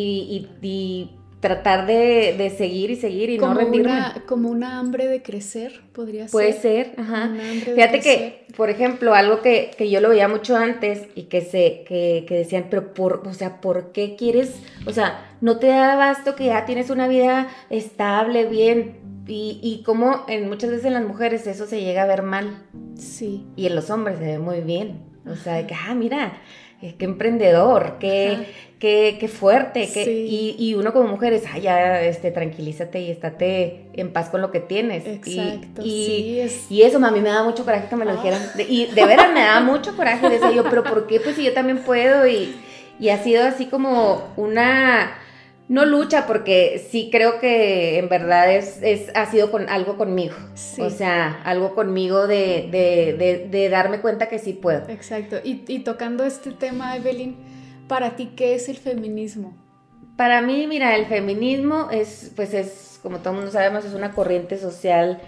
y 0.61 1.09
tratar 1.41 1.87
de, 1.87 2.55
seguir 2.57 2.91
y 2.91 2.97
seguir 2.97 3.31
y 3.31 3.39
no 3.39 3.53
rendirme. 3.53 3.93
como 4.27 4.51
una 4.51 4.79
hambre 4.79 5.07
de 5.07 5.23
crecer, 5.23 5.83
podría 5.93 6.25
ser. 6.25 6.33
Puede 6.33 6.53
ser, 6.53 6.95
ajá. 6.97 7.31
Fíjate 7.65 8.01
que, 8.01 8.47
por 8.57 8.71
ejemplo, 8.71 9.15
algo 9.15 9.43
que, 9.43 9.71
yo 9.91 10.01
lo 10.01 10.09
veía 10.09 10.29
mucho 10.29 10.57
antes 10.57 11.09
y 11.15 11.25
que 11.25 11.43
se, 11.43 11.85
que, 11.87 12.25
que, 12.27 12.37
decían, 12.37 12.67
pero 12.71 12.95
por, 12.95 13.27
o 13.27 13.35
sea, 13.35 13.61
¿por 13.61 13.93
qué 13.93 14.17
quieres? 14.17 14.55
O 14.87 14.93
sea, 14.93 15.27
no 15.41 15.59
te 15.59 15.69
da 15.69 15.95
basto 15.97 16.35
que 16.35 16.47
ya 16.47 16.65
tienes 16.65 16.91
una 16.91 17.07
vida 17.09 17.49
estable, 17.71 18.47
bien. 18.47 19.05
Y, 19.29 19.59
y 19.63 19.83
como 19.83 20.25
en 20.29 20.49
muchas 20.49 20.71
veces 20.71 20.87
en 20.87 20.95
las 20.95 21.05
mujeres 21.05 21.47
eso 21.49 21.67
se 21.67 21.81
llega 21.81 22.05
a 22.05 22.07
ver 22.07 22.23
mal. 22.23 22.63
Sí. 22.97 23.45
Y 23.57 23.67
en 23.67 23.75
los 23.75 23.91
hombres 23.91 24.19
se 24.19 24.25
ve 24.25 24.39
muy 24.39 24.61
bien. 24.61 25.01
O 25.27 25.35
sea, 25.35 25.55
de 25.55 25.67
que, 25.67 25.75
ah, 25.75 25.95
mira, 25.95 26.39
qué 26.81 27.05
emprendedor, 27.05 27.97
qué, 27.99 28.47
qué, 28.79 29.17
qué, 29.19 29.29
fuerte, 29.29 29.89
qué, 29.93 30.05
y, 30.11 30.57
y, 30.59 30.75
uno 30.75 30.93
como 30.93 31.09
mujer 31.09 31.33
es, 31.33 31.45
ay, 31.53 31.63
ya, 31.63 32.03
este, 32.03 32.31
tranquilízate 32.31 33.01
y 33.01 33.11
estate 33.11 33.87
en 33.95 34.13
paz 34.13 34.29
con 34.29 34.43
lo 34.43 34.51
que 34.51 34.61
tienes. 34.61 35.07
Exacto, 35.07 35.83
y, 35.83 36.07
sí, 36.07 36.41
es... 36.41 36.71
y 36.71 36.83
eso, 36.83 37.01
mami, 37.01 37.21
me 37.21 37.31
da 37.31 37.43
mucho 37.43 37.65
coraje 37.65 37.89
que 37.89 37.97
me 37.97 38.05
lo 38.05 38.13
ah. 38.13 38.15
dijeran. 38.15 38.43
y 38.69 38.87
de 38.87 39.05
veras 39.07 39.33
me 39.33 39.41
da 39.41 39.61
mucho 39.61 39.97
coraje, 39.97 40.29
decía 40.29 40.53
yo, 40.53 40.65
pero 40.65 40.85
¿por 40.85 41.07
qué? 41.07 41.21
Pues 41.21 41.37
si 41.37 41.45
yo 41.45 41.53
también 41.53 41.79
puedo, 41.79 42.27
y, 42.27 42.55
y 43.01 43.09
ha 43.09 43.23
sido 43.23 43.45
así 43.45 43.67
como 43.67 44.33
una 44.37 45.19
no 45.69 45.85
lucha 45.85 46.27
porque 46.27 46.85
sí 46.91 47.09
creo 47.11 47.41
que 47.41 47.99
en 47.99 48.09
verdad 48.09 48.53
es, 48.55 48.79
es 48.83 49.11
ha 49.17 49.27
sido 49.27 49.51
con 49.51 49.69
algo 49.69 49.97
conmigo. 49.97 50.37
O 50.79 50.91
sea, 50.91 51.41
algo 51.45 51.75
conmigo 51.75 52.27
de, 52.27 52.69
de, 52.71 53.49
de, 53.51 53.69
darme 53.69 54.01
cuenta 54.01 54.29
que 54.29 54.39
sí 54.39 54.53
puedo. 54.53 54.89
Exacto. 54.89 55.37
Y, 55.43 55.65
y, 55.67 55.81
tocando 55.81 56.25
este 56.25 56.53
tema, 56.53 56.97
Evelyn, 56.97 57.37
para 57.89 58.15
ti, 58.15 58.33
¿qué 58.37 58.55
es 58.55 58.69
el 58.69 58.77
feminismo? 58.77 59.57
Para 60.17 60.41
mí, 60.41 60.67
mira, 60.69 60.95
el 60.97 61.07
feminismo 61.07 61.89
es, 61.91 62.33
pues 62.37 62.55
es, 62.55 63.01
como 63.03 63.19
todo 63.19 63.31
el 63.31 63.37
mundo 63.37 63.53
sabemos, 63.53 63.85
es 63.85 63.93
una 63.93 64.13
corriente 64.13 64.59
social 64.59 65.21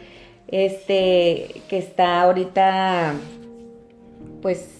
este, 0.47 1.63
que 1.69 1.79
está 1.79 2.23
ahorita, 2.23 3.15
pues... 4.41 4.75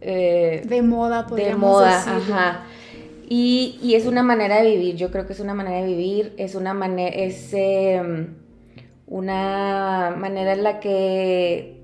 Eh, 0.00 0.62
de 0.64 0.80
moda, 0.80 1.26
podríamos 1.26 1.60
De 1.60 1.66
moda, 1.66 2.16
ajá 2.16 2.64
y, 3.30 3.94
es 3.94 4.06
una 4.06 4.22
manera 4.22 4.62
de 4.62 4.70
vivir, 4.70 4.96
yo 4.96 5.10
creo 5.10 5.26
que 5.26 5.32
es 5.32 5.40
una 5.40 5.54
manera 5.54 5.80
de 5.82 5.86
vivir, 5.86 6.34
es 6.38 6.54
una 6.54 6.72
manera, 6.74 7.14
es 7.14 7.52
em, 7.52 8.34
una 9.06 10.14
manera 10.18 10.52
en 10.52 10.62
la 10.62 10.80
que 10.80 11.82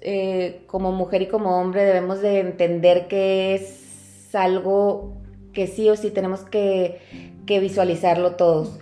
eh, 0.00 0.62
como 0.66 0.92
mujer 0.92 1.22
y 1.22 1.26
como 1.26 1.60
hombre 1.60 1.84
debemos 1.84 2.20
de 2.22 2.40
entender 2.40 3.08
que 3.08 3.54
es 3.54 4.34
algo 4.34 5.18
que 5.52 5.66
sí 5.66 5.88
o 5.90 5.96
sí 5.96 6.10
tenemos 6.10 6.40
que, 6.40 7.00
visualizarlo 7.46 8.36
todos. 8.36 8.78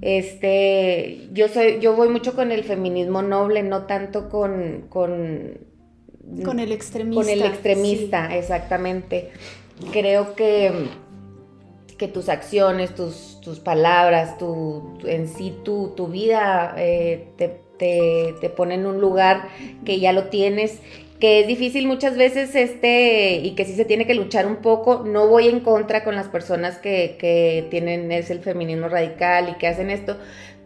Este, 0.00 1.28
yo 1.32 1.48
soy, 1.48 1.78
yo 1.80 1.94
voy 1.94 2.08
mucho 2.08 2.34
con 2.34 2.50
el 2.52 2.64
feminismo 2.64 3.22
noble, 3.22 3.62
no 3.62 3.86
tanto 3.86 4.28
con, 4.28 4.86
con 4.88 5.68
con 6.44 6.60
el 6.60 6.72
extremista. 6.72 7.22
Con 7.22 7.30
el 7.30 7.42
extremista, 7.42 8.36
exactamente. 8.36 9.30
Creo 9.92 10.34
que 10.34 10.88
que 11.98 12.08
tus 12.08 12.28
acciones, 12.28 12.94
tus, 12.94 13.40
tus 13.42 13.60
palabras, 13.60 14.38
tu, 14.38 14.98
en 15.04 15.28
sí 15.28 15.54
tu, 15.64 15.92
tu 15.96 16.06
vida 16.06 16.74
eh, 16.78 17.28
te, 17.36 17.60
te, 17.78 18.48
pone 18.50 18.74
en 18.74 18.86
un 18.86 19.00
lugar 19.00 19.48
que 19.84 20.00
ya 20.00 20.12
lo 20.12 20.24
tienes 20.24 20.80
que 21.20 21.40
es 21.40 21.48
difícil 21.48 21.86
muchas 21.88 22.16
veces 22.16 22.54
este 22.54 23.40
y 23.42 23.56
que 23.56 23.64
sí 23.64 23.74
se 23.74 23.84
tiene 23.84 24.06
que 24.06 24.14
luchar 24.14 24.46
un 24.46 24.56
poco. 24.56 25.02
No 25.04 25.26
voy 25.26 25.48
en 25.48 25.60
contra 25.60 26.04
con 26.04 26.14
las 26.14 26.28
personas 26.28 26.78
que, 26.78 27.16
que 27.18 27.66
tienen 27.70 28.12
es 28.12 28.30
el 28.30 28.38
feminismo 28.38 28.88
radical 28.88 29.48
y 29.48 29.54
que 29.54 29.66
hacen 29.66 29.90
esto, 29.90 30.16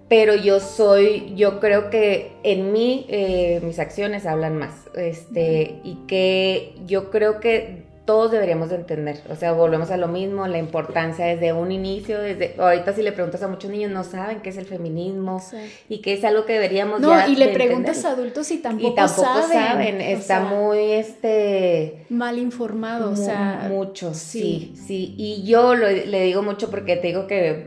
pero 0.09 0.35
yo 0.35 0.61
soy, 0.61 1.33
yo 1.37 1.59
creo 1.59 1.88
que 1.88 2.33
en 2.42 2.71
mí 2.71 3.07
eh, 3.09 3.61
mis 3.62 3.79
acciones 3.79 4.27
hablan 4.27 4.59
más, 4.59 4.90
este 4.95 5.77
y 5.85 6.01
que 6.07 6.75
yo 6.85 7.11
creo 7.11 7.40
que 7.40 7.85
todos 8.05 8.33
deberíamos 8.33 8.71
de 8.71 8.77
entender. 8.77 9.21
O 9.31 9.37
sea, 9.37 9.53
volvemos 9.53 9.91
a 9.91 9.97
lo 9.97 10.09
mismo, 10.09 10.47
la 10.49 10.59
importancia 10.59 11.27
desde 11.27 11.53
un 11.53 11.71
inicio, 11.71 12.21
desde 12.21 12.57
ahorita 12.59 12.93
si 12.95 13.03
le 13.03 13.12
preguntas 13.12 13.43
a 13.43 13.49
muchos 13.49 13.71
niños 13.71 13.93
no 13.93 14.03
saben 14.03 14.41
qué 14.41 14.51
es 14.51 14.57
el 14.57 14.67
feminismo 14.67 15.41
y 15.88 16.01
que 16.01 16.15
es 16.15 16.25
algo 16.25 16.45
que 16.45 16.55
deberíamos 16.55 17.01
No, 17.01 17.29
y 17.29 17.37
le 17.37 17.49
preguntas 17.49 18.05
a 18.05 18.12
adultos 18.12 18.51
y 18.51 18.59
tampoco, 18.59 18.93
y 18.93 18.95
tampoco 18.95 19.43
saben. 19.49 20.01
Está 20.01 20.41
muy 20.41 20.79
este 20.93 22.05
mal 22.09 22.38
informado, 22.38 23.12
o 23.12 23.17
sea, 23.17 23.67
mucho, 23.69 24.15
sí, 24.15 24.73
sí, 24.75 25.15
y 25.17 25.45
yo 25.45 25.75
le 25.75 26.23
digo 26.23 26.43
mucho 26.43 26.71
porque 26.71 26.97
te 26.97 27.09
digo 27.09 27.27
que 27.27 27.67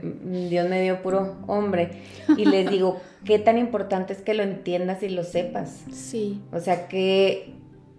Dios 0.50 0.68
me 0.68 0.82
dio 0.82 1.02
puro 1.02 1.38
hombre 1.48 2.02
y 2.38 2.46
les 2.46 2.70
digo 2.70 3.00
qué 3.26 3.40
tan 3.40 3.58
importante 3.58 4.14
es 4.14 4.22
que 4.22 4.34
lo 4.34 4.44
entiendas 4.44 5.02
y 5.04 5.10
lo 5.10 5.24
sepas. 5.24 5.84
Sí. 5.92 6.42
O 6.52 6.60
sea, 6.60 6.88
que 6.88 7.54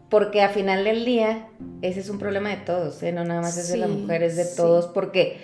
porque 0.08 0.42
a 0.42 0.48
final 0.48 0.84
del 0.84 1.04
día 1.04 1.48
ese 1.82 2.00
es 2.00 2.10
un 2.10 2.18
problema 2.18 2.50
de 2.50 2.58
todos, 2.58 3.02
¿eh? 3.02 3.12
no 3.12 3.24
nada 3.24 3.40
más 3.40 3.56
es 3.56 3.68
de 3.68 3.76
las 3.76 3.90
mujeres, 3.90 4.36
de 4.36 4.44
todos, 4.44 4.86
porque 4.86 5.38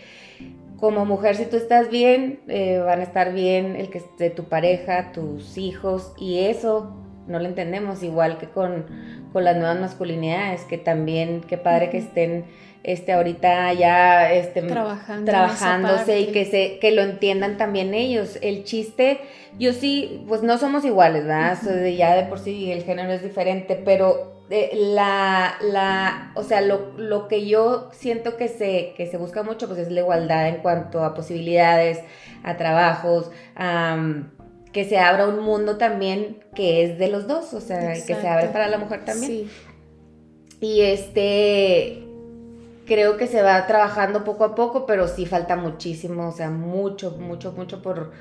como 0.79 1.05
mujer 1.05 1.37
si 1.37 1.47
tú 1.47 1.57
estás 1.57 1.91
bien, 1.91 2.41
eh, 2.49 2.79
van 2.79 3.01
a 3.01 3.03
estar 3.05 3.33
bien 3.33 3.77
el 3.77 3.89
que 3.89 3.99
esté 3.99 4.31
tu 4.31 4.45
pareja, 4.45 5.13
tus 5.13 5.57
hijos, 5.57 6.13
y 6.19 6.41
eso 6.41 6.97
no 7.27 7.39
lo 7.39 7.47
entendemos, 7.47 8.03
igual 8.03 8.39
que 8.39 8.49
con, 8.49 8.87
con 9.33 9.45
las 9.45 9.57
nuevas 9.57 9.79
masculinidades, 9.79 10.63
que 10.63 10.79
también, 10.79 11.41
qué 11.43 11.57
padre 11.57 11.91
que 11.91 11.99
estén 11.99 12.45
este 12.85 13.13
ahorita 13.13 13.73
ya 13.75 14.33
este, 14.33 14.63
Trabajando 14.63 15.31
trabajándose 15.31 16.21
y 16.21 16.33
que 16.33 16.45
se 16.45 16.79
que 16.81 16.91
lo 16.91 17.03
entiendan 17.03 17.57
también 17.57 17.95
ellos. 17.95 18.39
El 18.43 18.65
chiste, 18.65 19.21
yo 19.59 19.73
sí, 19.73 20.25
pues 20.27 20.43
no 20.43 20.59
somos 20.59 20.85
iguales, 20.85 21.25
¿verdad? 21.25 21.59
ya 21.97 22.17
de 22.17 22.25
por 22.25 22.41
sí 22.41 22.73
el 22.73 22.83
género 22.83 23.13
es 23.13 23.23
diferente, 23.23 23.81
pero 23.85 24.42
la, 24.75 25.55
la, 25.63 26.33
o 26.35 26.43
sea, 26.43 26.61
lo, 26.61 27.29
que 27.29 27.47
yo 27.47 27.89
siento 27.93 28.37
que 28.37 28.49
se, 28.49 28.93
que 28.97 29.07
se 29.07 29.17
busca 29.17 29.43
mucho, 29.43 29.67
pues 29.67 29.79
es 29.79 29.91
la 29.91 30.01
igualdad 30.01 30.49
en 30.49 30.57
cuanto 30.57 31.05
a 31.05 31.15
posibilidades, 31.15 32.01
a 32.43 32.57
trabajos, 32.59 33.31
que 34.73 34.85
se 34.85 34.99
abra 34.99 35.27
un 35.27 35.41
mundo 35.41 35.79
también 35.79 36.43
que 36.55 36.85
es 36.85 36.99
de 36.99 37.09
los 37.09 37.27
dos, 37.27 37.55
o 37.55 37.61
sea, 37.61 37.95
que 37.95 38.15
se 38.15 38.29
abre 38.29 38.49
para 38.49 38.69
la 38.69 38.79
mujer 38.79 39.05
también. 39.05 39.51
Y 40.61 40.83
este, 40.83 42.05
creo 42.87 43.17
que 43.17 43.27
se 43.27 43.43
va 43.43 43.67
trabajando 43.67 44.23
poco 44.23 44.45
a 44.45 44.55
poco, 44.55 44.85
pero 44.85 45.09
sí 45.09 45.25
falta 45.25 45.57
muchísimo, 45.57 46.29
o 46.29 46.33
sea, 46.33 46.51
mucho, 46.51 47.13
mucho, 47.13 47.53
mucho 47.53 47.81
por 47.81 48.13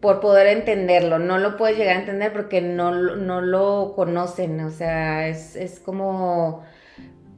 por 0.00 0.20
poder 0.20 0.46
entenderlo. 0.46 1.18
No 1.18 1.38
lo 1.38 1.56
puedes 1.56 1.76
llegar 1.76 1.96
a 1.96 2.00
entender 2.00 2.32
porque 2.32 2.60
no, 2.60 2.92
no 2.92 3.40
lo 3.40 3.92
conocen. 3.96 4.60
O 4.60 4.70
sea, 4.70 5.28
es, 5.28 5.56
es, 5.56 5.80
como, 5.80 6.62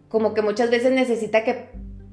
como 0.08 0.34
que 0.34 0.42
muchas 0.42 0.70
veces 0.70 0.92
necesita 0.92 1.44
que 1.44 1.68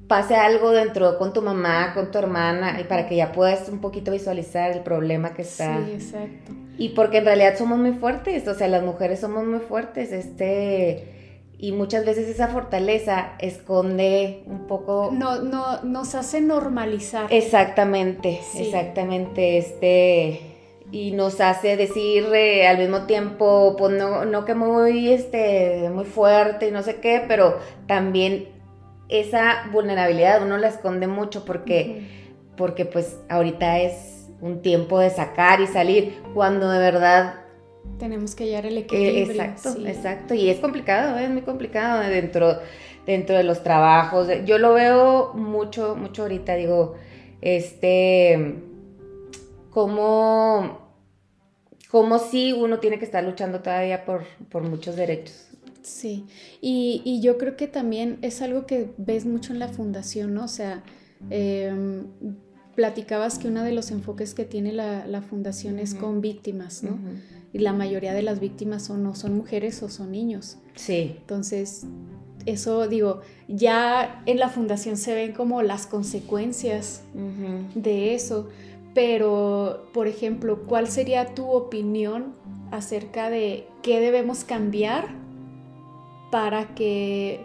pase 0.08 0.36
algo 0.36 0.70
dentro 0.70 1.18
con 1.18 1.32
tu 1.32 1.42
mamá, 1.42 1.92
con 1.92 2.10
tu 2.10 2.18
hermana, 2.18 2.80
y 2.80 2.84
para 2.84 3.06
que 3.06 3.16
ya 3.16 3.32
puedas 3.32 3.68
un 3.68 3.80
poquito 3.80 4.10
visualizar 4.10 4.70
el 4.70 4.80
problema 4.80 5.34
que 5.34 5.42
está. 5.42 5.84
Sí, 5.84 5.92
exacto. 5.92 6.52
Y 6.78 6.90
porque 6.90 7.18
en 7.18 7.26
realidad 7.26 7.58
somos 7.58 7.78
muy 7.78 7.92
fuertes, 7.92 8.48
o 8.48 8.54
sea, 8.54 8.68
las 8.68 8.82
mujeres 8.82 9.20
somos 9.20 9.44
muy 9.44 9.58
fuertes, 9.58 10.12
este 10.12 11.17
y 11.58 11.72
muchas 11.72 12.06
veces 12.06 12.28
esa 12.28 12.46
fortaleza 12.46 13.32
esconde 13.40 14.44
un 14.46 14.68
poco... 14.68 15.10
No, 15.12 15.42
no, 15.42 15.82
nos 15.82 16.14
hace 16.14 16.40
normalizar. 16.40 17.26
Exactamente, 17.30 18.40
exactamente, 18.56 19.58
este, 19.58 20.40
y 20.92 21.10
nos 21.10 21.40
hace 21.40 21.76
decir 21.76 22.26
eh, 22.32 22.68
al 22.68 22.78
mismo 22.78 23.06
tiempo, 23.06 23.74
pues 23.76 23.92
no, 23.92 24.24
no 24.24 24.44
que 24.44 24.54
muy, 24.54 25.12
este, 25.12 25.90
muy 25.92 26.04
fuerte 26.04 26.68
y 26.68 26.70
no 26.70 26.84
sé 26.84 27.00
qué, 27.00 27.24
pero 27.26 27.58
también 27.88 28.48
esa 29.08 29.68
vulnerabilidad 29.72 30.42
uno 30.44 30.58
la 30.58 30.68
esconde 30.68 31.08
mucho 31.08 31.44
porque, 31.44 32.06
porque 32.56 32.84
pues 32.84 33.18
ahorita 33.28 33.80
es 33.80 34.28
un 34.40 34.62
tiempo 34.62 35.00
de 35.00 35.10
sacar 35.10 35.60
y 35.60 35.66
salir, 35.66 36.22
cuando 36.34 36.70
de 36.70 36.78
verdad 36.78 37.47
tenemos 37.98 38.34
que 38.34 38.44
hallar 38.44 38.66
el 38.66 38.78
eh, 38.78 38.80
equilibrio. 38.80 39.42
exacto, 39.42 39.76
exacto. 39.86 40.34
Y 40.34 40.50
es 40.50 40.58
complicado, 40.58 41.18
es 41.18 41.30
muy 41.30 41.42
complicado 41.42 42.00
dentro, 42.08 42.58
dentro 43.06 43.36
de 43.36 43.44
los 43.44 43.62
trabajos. 43.62 44.28
Yo 44.44 44.58
lo 44.58 44.74
veo 44.74 45.34
mucho, 45.34 45.96
mucho 45.96 46.22
ahorita, 46.22 46.54
digo, 46.54 46.94
este, 47.40 48.56
como, 49.70 50.78
como 51.90 52.18
si 52.18 52.52
uno 52.52 52.78
tiene 52.78 52.98
que 52.98 53.04
estar 53.04 53.24
luchando 53.24 53.60
todavía 53.60 54.04
por, 54.04 54.24
por 54.50 54.62
muchos 54.62 54.96
derechos. 54.96 55.48
Sí, 55.82 56.26
y, 56.60 57.20
yo 57.22 57.38
creo 57.38 57.56
que 57.56 57.66
también 57.66 58.18
es 58.20 58.42
algo 58.42 58.66
que 58.66 58.90
ves 58.98 59.24
mucho 59.24 59.52
en 59.52 59.58
la 59.58 59.68
fundación, 59.68 60.34
¿no? 60.34 60.44
O 60.44 60.48
sea, 60.48 60.82
em, 61.30 62.06
platicabas 62.74 63.38
que 63.38 63.48
uno 63.48 63.62
de 63.62 63.72
los 63.72 63.90
enfoques 63.90 64.34
que 64.34 64.44
tiene 64.44 64.72
la, 64.72 65.22
fundación 65.22 65.78
es 65.78 65.94
con 65.94 66.20
víctimas, 66.20 66.82
¿no? 66.82 66.98
Y 67.52 67.58
la 67.58 67.72
mayoría 67.72 68.12
de 68.12 68.22
las 68.22 68.40
víctimas 68.40 68.84
son 68.84 69.06
o 69.06 69.14
son 69.14 69.36
mujeres 69.36 69.82
o 69.82 69.88
son 69.88 70.12
niños. 70.12 70.58
Sí. 70.74 71.16
Entonces, 71.18 71.86
eso 72.46 72.88
digo, 72.88 73.20
ya 73.46 74.22
en 74.26 74.38
la 74.38 74.48
fundación 74.48 74.96
se 74.96 75.14
ven 75.14 75.32
como 75.32 75.62
las 75.62 75.86
consecuencias 75.86 77.02
de 77.74 78.14
eso, 78.14 78.48
pero, 78.94 79.88
por 79.92 80.06
ejemplo, 80.06 80.64
¿cuál 80.66 80.88
sería 80.88 81.34
tu 81.34 81.50
opinión 81.50 82.34
acerca 82.70 83.30
de 83.30 83.66
qué 83.82 84.00
debemos 84.00 84.44
cambiar 84.44 85.08
para 86.30 86.74
que, 86.74 87.44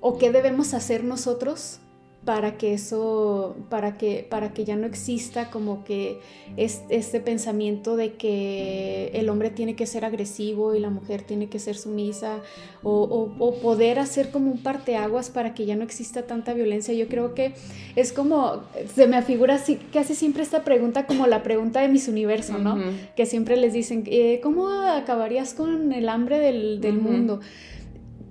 o 0.00 0.18
qué 0.18 0.32
debemos 0.32 0.74
hacer 0.74 1.04
nosotros 1.04 1.80
para 2.26 2.58
que 2.58 2.74
eso, 2.74 3.56
para 3.70 3.96
que, 3.96 4.26
para 4.28 4.52
que 4.52 4.64
ya 4.64 4.74
no 4.74 4.84
exista 4.84 5.48
como 5.48 5.84
que 5.84 6.18
este 6.56 7.20
pensamiento 7.20 7.96
de 7.96 8.14
que 8.14 9.12
el 9.14 9.28
hombre 9.28 9.50
tiene 9.50 9.76
que 9.76 9.86
ser 9.86 10.04
agresivo 10.04 10.74
y 10.74 10.80
la 10.80 10.90
mujer 10.90 11.22
tiene 11.22 11.48
que 11.48 11.60
ser 11.60 11.76
sumisa, 11.76 12.40
o, 12.82 13.30
poder 13.62 14.00
hacer 14.00 14.30
como 14.32 14.50
un 14.50 14.58
parteaguas 14.58 15.30
para 15.30 15.54
que 15.54 15.66
ya 15.66 15.76
no 15.76 15.84
exista 15.84 16.26
tanta 16.26 16.52
violencia. 16.52 16.92
Yo 16.94 17.06
creo 17.06 17.32
que 17.32 17.54
es 17.94 18.12
como, 18.12 18.64
se 18.92 19.06
me 19.06 19.16
afigura 19.16 19.54
así, 19.54 19.76
casi 19.92 20.16
siempre 20.16 20.42
esta 20.42 20.64
pregunta 20.64 21.06
como 21.06 21.28
la 21.28 21.44
pregunta 21.44 21.80
de 21.80 21.88
mis 21.88 22.08
universo, 22.08 22.58
¿no? 22.58 22.76
Que 23.14 23.24
siempre 23.24 23.56
les 23.56 23.72
dicen, 23.72 24.02
eh, 24.06 24.40
¿cómo 24.42 24.68
acabarías 24.68 25.54
con 25.54 25.92
el 25.92 26.08
hambre 26.08 26.40
del, 26.40 26.80
mundo? 27.00 27.40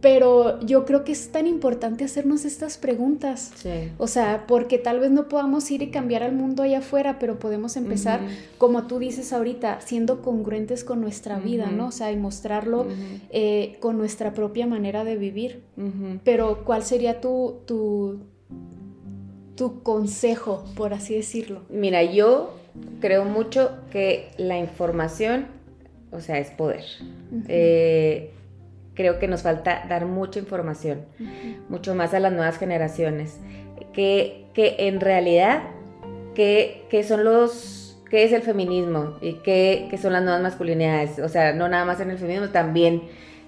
Pero 0.05 0.59
yo 0.59 0.85
creo 0.85 1.03
que 1.03 1.13
es 1.13 1.31
tan 1.31 1.47
importante 1.47 2.03
hacernos 2.03 2.45
estas 2.45 2.77
preguntas. 2.77 3.51
Sí. 3.55 3.89
O 3.97 4.05
sea, 4.05 4.45
porque 4.47 4.77
tal 4.77 4.99
vez 4.99 5.09
no 5.09 5.27
podamos 5.27 5.71
ir 5.71 5.81
y 5.81 5.89
cambiar 5.89 6.21
al 6.21 6.31
mundo 6.31 6.61
allá 6.61 6.77
afuera, 6.77 7.17
pero 7.17 7.39
podemos 7.39 7.75
empezar, 7.75 8.19
como 8.59 8.85
tú 8.85 8.99
dices 8.99 9.33
ahorita, 9.33 9.81
siendo 9.81 10.21
congruentes 10.21 10.83
con 10.83 11.01
nuestra 11.01 11.39
vida, 11.39 11.71
¿no? 11.71 11.87
O 11.87 11.91
sea, 11.91 12.11
y 12.11 12.17
mostrarlo 12.17 12.85
eh, 13.31 13.77
con 13.79 13.97
nuestra 13.97 14.35
propia 14.35 14.67
manera 14.67 15.03
de 15.03 15.15
vivir. 15.15 15.63
Pero, 16.23 16.63
¿cuál 16.65 16.83
sería 16.83 17.19
tu, 17.19 17.61
tu, 17.65 18.19
tu 19.55 19.81
consejo, 19.81 20.65
por 20.75 20.93
así 20.93 21.15
decirlo? 21.15 21.63
Mira, 21.69 22.03
yo 22.03 22.53
creo 23.01 23.25
mucho 23.25 23.71
que 23.89 24.27
la 24.37 24.59
información, 24.59 25.47
o 26.11 26.19
sea, 26.19 26.37
es 26.37 26.51
poder 26.51 26.83
creo 28.95 29.19
que 29.19 29.27
nos 29.27 29.43
falta 29.43 29.85
dar 29.87 30.05
mucha 30.05 30.39
información, 30.39 31.05
mucho 31.69 31.93
más 31.95 32.13
a 32.13 32.19
las 32.19 32.31
nuevas 32.31 32.57
generaciones, 32.57 33.39
que, 33.93 34.45
que 34.53 34.75
en 34.79 34.99
realidad, 35.01 35.63
que, 36.33 37.05
son 37.07 37.23
los, 37.23 38.01
qué 38.09 38.23
es 38.23 38.33
el 38.33 38.41
feminismo 38.41 39.17
y 39.21 39.33
qué, 39.43 39.89
son 40.01 40.13
las 40.13 40.23
nuevas 40.23 40.41
masculinidades, 40.41 41.19
o 41.19 41.29
sea, 41.29 41.53
no 41.53 41.67
nada 41.67 41.85
más 41.85 41.99
en 41.99 42.09
el 42.09 42.17
feminismo, 42.17 42.49
también, 42.49 43.03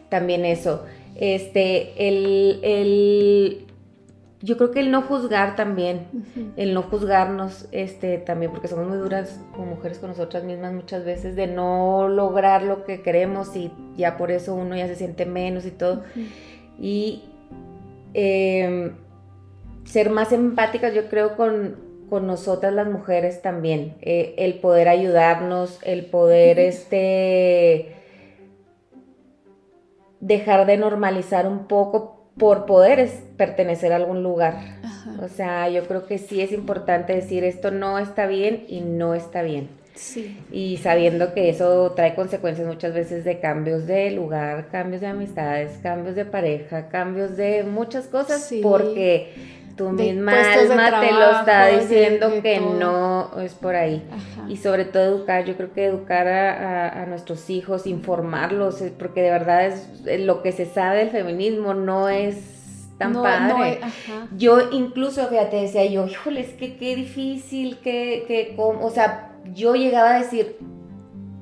también 0.09 0.45
eso. 0.45 0.85
Este, 1.15 2.07
el, 2.07 2.59
el 2.61 3.66
yo 4.47 4.55
creo 4.55 4.71
que 4.71 4.79
el 4.79 4.91
no 4.91 5.01
juzgar 5.01 5.57
también, 5.57 6.07
el 6.55 6.73
no 6.73 6.81
juzgarnos 6.81 7.67
este, 7.73 8.17
también, 8.17 8.49
porque 8.49 8.69
somos 8.69 8.87
muy 8.87 8.97
duras 8.97 9.41
como 9.51 9.65
mujeres 9.75 9.99
con 9.99 10.11
nosotras 10.11 10.45
mismas 10.45 10.71
muchas 10.71 11.03
veces, 11.03 11.35
de 11.35 11.47
no 11.47 12.07
lograr 12.07 12.63
lo 12.63 12.85
que 12.85 13.01
queremos 13.01 13.53
y 13.57 13.73
ya 13.97 14.15
por 14.15 14.31
eso 14.31 14.55
uno 14.55 14.77
ya 14.77 14.87
se 14.87 14.95
siente 14.95 15.25
menos 15.25 15.65
y 15.65 15.71
todo. 15.71 16.03
Y 16.79 17.25
em, 18.13 18.93
ser 19.83 20.11
más 20.11 20.31
empáticas, 20.31 20.93
yo 20.93 21.09
creo, 21.09 21.35
con, 21.35 21.85
nosotras 22.09 22.73
las 22.73 22.87
mujeres 22.87 23.41
también. 23.41 23.95
Eh, 23.99 24.35
el 24.37 24.59
poder 24.59 24.87
ayudarnos, 24.87 25.77
el 25.83 26.05
poder 26.05 26.57
este 26.57 27.95
dejar 30.21 30.65
de 30.65 30.77
normalizar 30.77 31.47
un 31.47 31.67
poco 31.67 32.16
por 32.37 32.65
poder 32.65 33.09
pertenecer 33.37 33.93
a 33.93 33.97
algún 33.97 34.23
lugar. 34.23 34.55
O 35.21 35.27
sea, 35.27 35.69
yo 35.69 35.87
creo 35.87 36.05
que 36.05 36.17
sí 36.17 36.41
es 36.41 36.51
importante 36.51 37.13
decir 37.13 37.43
esto 37.43 37.71
no 37.71 37.97
está 37.99 38.27
bien 38.27 38.65
y 38.67 38.81
no 38.81 39.15
está 39.15 39.41
bien. 39.41 39.69
Sí. 39.95 40.37
Y 40.51 40.77
sabiendo 40.77 41.33
que 41.33 41.49
eso 41.49 41.91
trae 41.95 42.13
consecuencias 42.13 42.67
muchas 42.67 42.93
veces 42.93 43.23
de 43.23 43.39
cambios 43.39 43.87
de 43.87 44.11
lugar, 44.11 44.67
cambios 44.71 45.01
de 45.01 45.07
amistades, 45.07 45.79
cambios 45.81 46.15
de 46.15 46.25
pareja, 46.25 46.89
cambios 46.89 47.35
de 47.35 47.63
muchas 47.63 48.05
cosas, 48.05 48.53
porque 48.61 49.33
tú 49.77 49.89
misma 49.91 50.33
alma 50.53 50.99
te 50.99 51.11
lo 51.13 51.39
está 51.39 51.67
diciendo 51.67 52.29
que 52.41 52.59
no 52.59 53.39
es 53.39 53.53
por 53.53 53.75
ahí. 53.75 54.03
Y 54.49 54.57
sobre 54.57 54.85
todo 54.85 55.03
educar, 55.03 55.45
yo 55.45 55.55
creo 55.55 55.71
que 55.73 55.85
educar 55.85 56.27
a, 56.27 57.05
nuestros 57.05 57.49
hijos, 57.49 57.87
informarlos, 57.87 58.83
porque 58.99 59.21
de 59.21 59.31
verdad 59.31 59.67
es 59.67 60.19
lo 60.21 60.41
que 60.41 60.51
se 60.51 60.65
sabe 60.65 60.97
del 60.97 61.09
feminismo 61.11 61.73
no 61.73 62.09
es 62.09 62.89
tan 62.97 63.13
padre. 63.13 63.79
yo 64.35 64.71
incluso, 64.71 65.27
fíjate, 65.27 65.57
decía 65.57 65.85
yo, 65.85 66.07
híjole, 66.07 66.41
es 66.41 66.53
que 66.53 66.77
qué 66.77 66.95
difícil, 66.95 67.77
que, 67.77 68.25
que, 68.27 68.55
o 68.57 68.89
sea, 68.89 69.31
yo 69.53 69.75
llegaba 69.75 70.15
a 70.15 70.19
decir, 70.19 70.57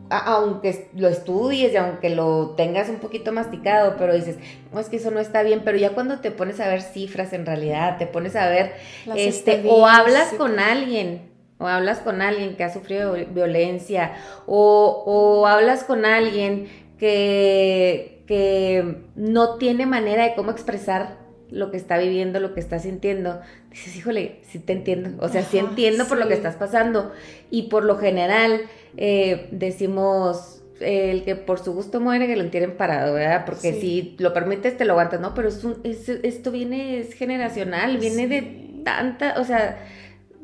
aunque 0.09 0.89
lo 0.95 1.07
estudies 1.07 1.73
y 1.73 1.77
aunque 1.77 2.09
lo 2.09 2.51
tengas 2.51 2.89
un 2.89 2.97
poquito 2.97 3.31
masticado, 3.31 3.95
pero 3.97 4.13
dices, 4.13 4.37
no, 4.71 4.79
es 4.79 4.89
que 4.89 4.97
eso 4.97 5.11
no 5.11 5.19
está 5.19 5.43
bien, 5.43 5.61
pero 5.63 5.77
ya 5.77 5.91
cuando 5.91 6.19
te 6.19 6.31
pones 6.31 6.59
a 6.59 6.67
ver 6.67 6.81
cifras 6.81 7.33
en 7.33 7.45
realidad, 7.45 7.97
te 7.97 8.05
pones 8.05 8.35
a 8.35 8.49
ver, 8.49 8.73
este, 9.15 9.63
o 9.67 9.87
hablas 9.87 10.33
con 10.33 10.59
alguien, 10.59 11.29
o 11.57 11.67
hablas 11.67 11.99
con 11.99 12.21
alguien 12.21 12.55
que 12.55 12.63
ha 12.63 12.73
sufrido 12.73 13.13
violencia, 13.13 14.13
o, 14.45 15.03
o 15.05 15.47
hablas 15.47 15.83
con 15.83 16.05
alguien 16.05 16.67
que, 16.99 18.23
que 18.27 19.03
no 19.15 19.57
tiene 19.57 19.85
manera 19.85 20.23
de 20.23 20.35
cómo 20.35 20.51
expresar 20.51 21.17
lo 21.49 21.71
que 21.71 21.77
está 21.77 21.97
viviendo, 21.97 22.39
lo 22.39 22.53
que 22.53 22.59
está 22.59 22.79
sintiendo, 22.79 23.39
dices, 23.75 23.95
híjole, 23.97 24.39
sí 24.49 24.59
te 24.59 24.73
entiendo, 24.73 25.09
o 25.19 25.27
sea, 25.27 25.43
sí 25.43 25.57
entiendo 25.57 26.07
por 26.07 26.17
lo 26.17 26.27
que 26.27 26.33
estás 26.33 26.55
pasando. 26.55 27.11
Y 27.51 27.63
por 27.63 27.83
lo 27.83 27.97
general 27.97 28.61
eh, 28.95 29.47
decimos, 29.51 30.63
el 30.79 31.23
que 31.23 31.35
por 31.35 31.59
su 31.59 31.73
gusto 31.73 31.99
muere, 31.99 32.27
que 32.27 32.35
lo 32.35 32.43
entierren 32.43 32.77
parado, 32.77 33.13
¿verdad? 33.13 33.43
Porque 33.45 33.73
si 33.73 34.15
lo 34.17 34.33
permites, 34.33 34.77
te 34.77 34.85
lo 34.85 34.93
aguantas, 34.93 35.19
¿no? 35.19 35.33
Pero 35.33 35.49
es 35.49 36.09
esto 36.09 36.51
viene, 36.51 36.99
es 36.99 37.13
generacional, 37.13 37.97
viene 37.97 38.27
de 38.27 38.81
tanta, 38.83 39.35
o 39.39 39.43
sea, 39.43 39.77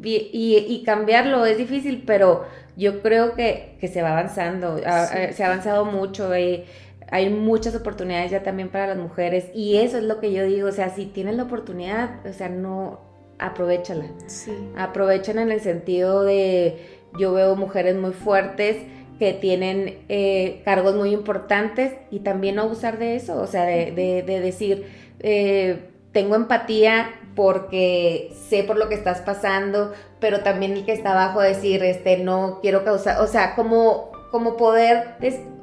y, 0.03 0.83
cambiarlo 0.85 1.45
es 1.45 1.57
difícil, 1.57 2.03
pero 2.05 2.45
yo 2.75 3.01
creo 3.01 3.33
que, 3.33 3.77
se 3.81 4.01
va 4.01 4.11
avanzando, 4.11 4.77
se 4.77 5.43
ha 5.43 5.45
avanzado 5.45 5.85
mucho. 5.85 6.33
Eh, 6.33 6.65
hay 7.11 7.29
muchas 7.29 7.75
oportunidades 7.75 8.31
ya 8.31 8.41
también 8.41 8.69
para 8.69 8.87
las 8.87 8.97
mujeres 8.97 9.51
y 9.53 9.77
eso 9.77 9.97
es 9.97 10.05
lo 10.05 10.21
que 10.21 10.31
yo 10.31 10.45
digo, 10.45 10.69
o 10.69 10.71
sea, 10.71 10.89
si 10.89 11.05
tienes 11.05 11.35
la 11.35 11.43
oportunidad, 11.43 12.25
o 12.25 12.31
sea, 12.31 12.47
no, 12.47 13.10
aprovechala. 13.41 14.05
Sí. 14.27 14.51
Aprovechan 14.77 15.39
en 15.39 15.51
el 15.51 15.59
sentido 15.59 16.23
de, 16.23 16.77
yo 17.17 17.33
veo 17.33 17.55
mujeres 17.55 17.95
muy 17.95 18.13
fuertes 18.13 18.77
que 19.19 19.33
tienen 19.33 19.99
eh, 20.09 20.61
cargos 20.65 20.95
muy 20.95 21.13
importantes 21.13 21.93
y 22.09 22.19
también 22.19 22.55
no 22.55 22.63
abusar 22.63 22.97
de 22.97 23.15
eso, 23.15 23.39
o 23.39 23.47
sea, 23.47 23.65
de, 23.65 24.23
decir, 24.25 24.87
eh, 25.19 25.89
tengo 26.11 26.35
empatía 26.35 27.11
porque 27.35 28.33
sé 28.49 28.63
por 28.63 28.77
lo 28.77 28.89
que 28.89 28.95
estás 28.95 29.21
pasando, 29.21 29.93
pero 30.19 30.41
también 30.41 30.73
el 30.73 30.85
que 30.85 30.93
está 30.93 31.11
abajo 31.11 31.39
decir, 31.41 31.83
este, 31.83 32.17
no 32.17 32.59
quiero 32.61 32.83
causar, 32.83 33.21
o 33.21 33.27
sea, 33.27 33.55
como, 33.55 34.11
como 34.31 34.57
poder, 34.57 35.15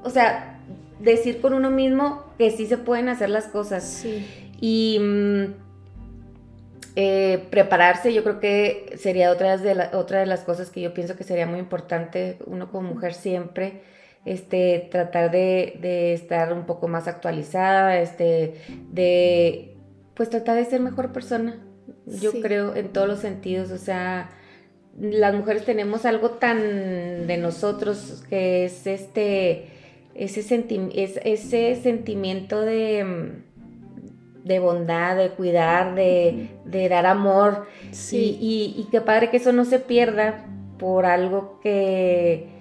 o 0.04 0.10
sea, 0.10 0.60
decir 1.00 1.40
con 1.40 1.52
uno 1.52 1.70
mismo 1.70 2.24
que 2.38 2.50
sí 2.50 2.66
se 2.66 2.78
pueden 2.78 3.08
hacer 3.08 3.30
las 3.30 3.48
cosas. 3.48 3.84
Sí. 3.84 4.24
Y 4.60 4.98
mm, 5.00 5.67
eh, 7.00 7.46
prepararse, 7.50 8.12
yo 8.12 8.24
creo 8.24 8.40
que 8.40 8.96
sería 8.98 9.30
otra 9.30 9.56
de, 9.56 9.88
otra 9.92 10.18
de 10.18 10.26
las 10.26 10.40
cosas 10.40 10.68
que 10.70 10.80
yo 10.80 10.94
pienso 10.94 11.14
que 11.14 11.22
sería 11.22 11.46
muy 11.46 11.60
importante, 11.60 12.38
uno 12.44 12.72
como 12.72 12.92
mujer 12.92 13.14
siempre, 13.14 13.82
este, 14.24 14.88
tratar 14.90 15.30
de, 15.30 16.12
estar 16.12 16.52
un 16.52 16.66
poco 16.66 16.88
más 16.88 17.06
actualizada, 17.06 18.00
este, 18.00 18.54
de, 18.90 19.76
pues 20.14 20.28
tratar 20.28 20.56
de 20.56 20.64
ser 20.64 20.80
mejor 20.80 21.12
persona, 21.12 21.64
yo 22.04 22.32
creo, 22.42 22.74
en 22.74 22.88
todos 22.88 23.06
los 23.06 23.20
sentidos, 23.20 23.70
o 23.70 23.78
sea, 23.78 24.30
las 24.98 25.32
mujeres 25.36 25.64
tenemos 25.64 26.04
algo 26.04 26.30
tan 26.30 27.28
de 27.28 27.36
nosotros 27.36 28.24
que 28.28 28.64
es 28.64 28.88
este 28.88 29.68
ese, 30.16 31.22
ese 31.24 31.80
sentimiento 31.80 32.60
de, 32.62 33.44
de, 34.48 34.58
bondad, 34.58 35.16
de 35.16 35.30
cuidar, 35.30 35.94
de, 35.94 36.88
dar 36.90 37.06
amor. 37.06 37.66
Y, 38.10 38.74
y, 38.76 38.88
qué 38.90 39.00
padre 39.00 39.30
que 39.30 39.36
eso 39.36 39.52
no 39.52 39.64
se 39.64 39.78
pierda 39.78 40.44
por 40.78 41.06
algo 41.06 41.60
que... 41.62 42.56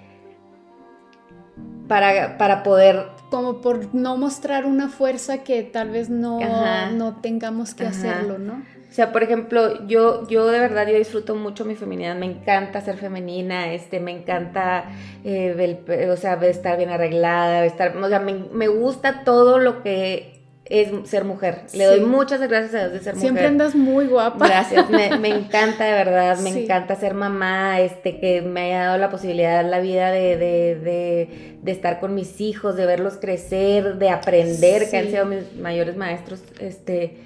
Para, 1.88 2.36
para 2.36 2.62
poder 2.62 3.06
como 3.30 3.60
por 3.60 3.94
no 3.94 4.16
mostrar 4.16 4.66
una 4.66 4.88
fuerza 4.88 5.42
que 5.42 5.62
tal 5.62 5.90
vez 5.90 6.10
no, 6.10 6.38
no 6.92 7.16
tengamos 7.20 7.74
que 7.74 7.86
hacerlo, 7.86 8.38
¿no? 8.38 8.62
O 8.88 8.92
sea, 8.92 9.12
por 9.12 9.22
ejemplo, 9.22 9.86
yo, 9.86 10.26
yo 10.28 10.46
de 10.46 10.60
verdad 10.60 10.86
yo 10.86 10.96
disfruto 10.96 11.34
mucho 11.34 11.66
mi 11.66 11.74
feminidad, 11.74 12.16
me 12.16 12.24
encanta 12.24 12.80
ser 12.80 12.96
femenina, 12.96 13.72
este, 13.72 14.00
me 14.00 14.12
encanta, 14.12 14.86
eh, 15.24 16.08
o 16.10 16.16
sea, 16.16 16.34
estar 16.46 16.78
bien 16.78 16.88
arreglada, 16.88 17.66
estar, 17.66 17.94
o 17.96 18.08
sea, 18.08 18.18
me, 18.18 18.32
me 18.34 18.68
gusta 18.68 19.24
todo 19.24 19.58
lo 19.58 19.82
que 19.82 20.37
es 20.70 21.08
ser 21.08 21.24
mujer. 21.24 21.62
Le 21.72 21.84
doy 21.84 22.00
muchas 22.00 22.40
gracias 22.40 22.74
a 22.74 22.78
Dios 22.80 22.92
de 22.92 22.98
ser 23.00 23.14
mujer. 23.14 23.28
Siempre 23.28 23.46
andas 23.46 23.74
muy 23.74 24.06
guapa. 24.06 24.46
Gracias, 24.46 24.90
me, 24.90 25.06
encanta 25.28 25.84
de 25.84 25.92
verdad, 25.92 26.38
me 26.40 26.50
encanta 26.50 26.94
ser 26.96 27.14
mamá, 27.14 27.80
este, 27.80 28.18
que 28.18 28.42
me 28.42 28.66
haya 28.66 28.84
dado 28.86 28.98
la 28.98 29.10
posibilidad, 29.10 29.68
la 29.68 29.80
vida 29.80 30.10
de, 30.10 30.36
de, 30.36 31.58
de, 31.62 31.72
estar 31.72 32.00
con 32.00 32.14
mis 32.14 32.40
hijos, 32.40 32.76
de 32.76 32.86
verlos 32.86 33.16
crecer, 33.16 33.96
de 33.96 34.10
aprender, 34.10 34.90
que 34.90 34.98
han 34.98 35.06
sido 35.06 35.24
mis 35.24 35.54
mayores 35.56 35.96
maestros, 35.96 36.42
este, 36.60 37.18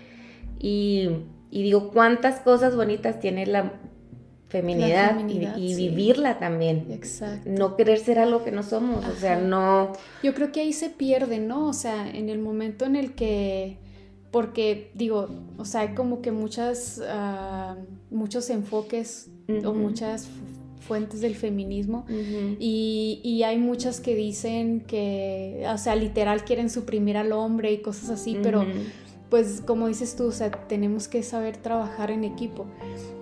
y, 0.59 1.11
y 1.51 1.63
digo, 1.63 1.91
cuántas 1.91 2.41
cosas 2.41 2.77
bonitas 2.77 3.19
tiene 3.19 3.47
la, 3.47 3.73
feminidad, 4.53 5.19
y, 5.57 5.75
vivirla 5.75 6.39
también. 6.39 6.87
Exacto. 6.91 7.49
No 7.51 7.75
querer 7.75 7.99
ser 7.99 8.19
algo 8.19 8.45
que 8.45 8.53
no 8.53 8.63
somos, 8.63 9.03
o 9.07 9.15
sea, 9.19 9.41
no... 9.41 9.93
Yo 10.23 10.35
creo 10.35 10.53
que 10.53 10.61
ahí 10.61 10.75
se 10.75 10.91
pierde, 10.91 11.39
¿no? 11.39 11.69
O 11.69 11.73
sea, 11.73 12.09
en 12.09 12.29
el 12.29 12.39
momento 12.39 12.85
en 12.85 12.97
el 12.97 13.15
que... 13.15 13.79
Porque 14.31 14.91
digo, 14.95 15.29
o 15.57 15.65
sea, 15.65 15.83
hay 15.83 15.95
como 15.95 16.23
que 16.23 16.33
muchas, 16.33 17.03
ah, 17.07 17.77
muchos 18.11 18.49
enfoques 18.51 19.31
o 19.65 19.75
muchas 19.75 20.29
fuentes 20.81 21.21
del 21.21 21.35
feminismo 21.35 22.07
y, 22.09 23.21
y, 23.23 23.43
hay 23.43 23.59
muchas 23.59 24.01
que 24.01 24.15
dicen 24.15 24.81
que, 24.81 25.65
o 25.69 25.77
sea, 25.79 25.97
literal 25.97 26.45
quieren 26.45 26.71
suprimir 26.71 27.19
al 27.19 27.33
hombre 27.33 27.73
y 27.73 27.83
cosas 27.83 28.09
así, 28.09 28.39
pero 28.43 28.65
pues 29.33 29.63
como 29.65 29.89
dices 29.89 30.15
tú, 30.15 30.27
o 30.27 30.31
sea, 30.31 30.51
tenemos 30.51 31.09
que 31.09 31.23
saber 31.23 31.57
trabajar 31.57 32.11
en 32.11 32.23
equipo. 32.23 32.67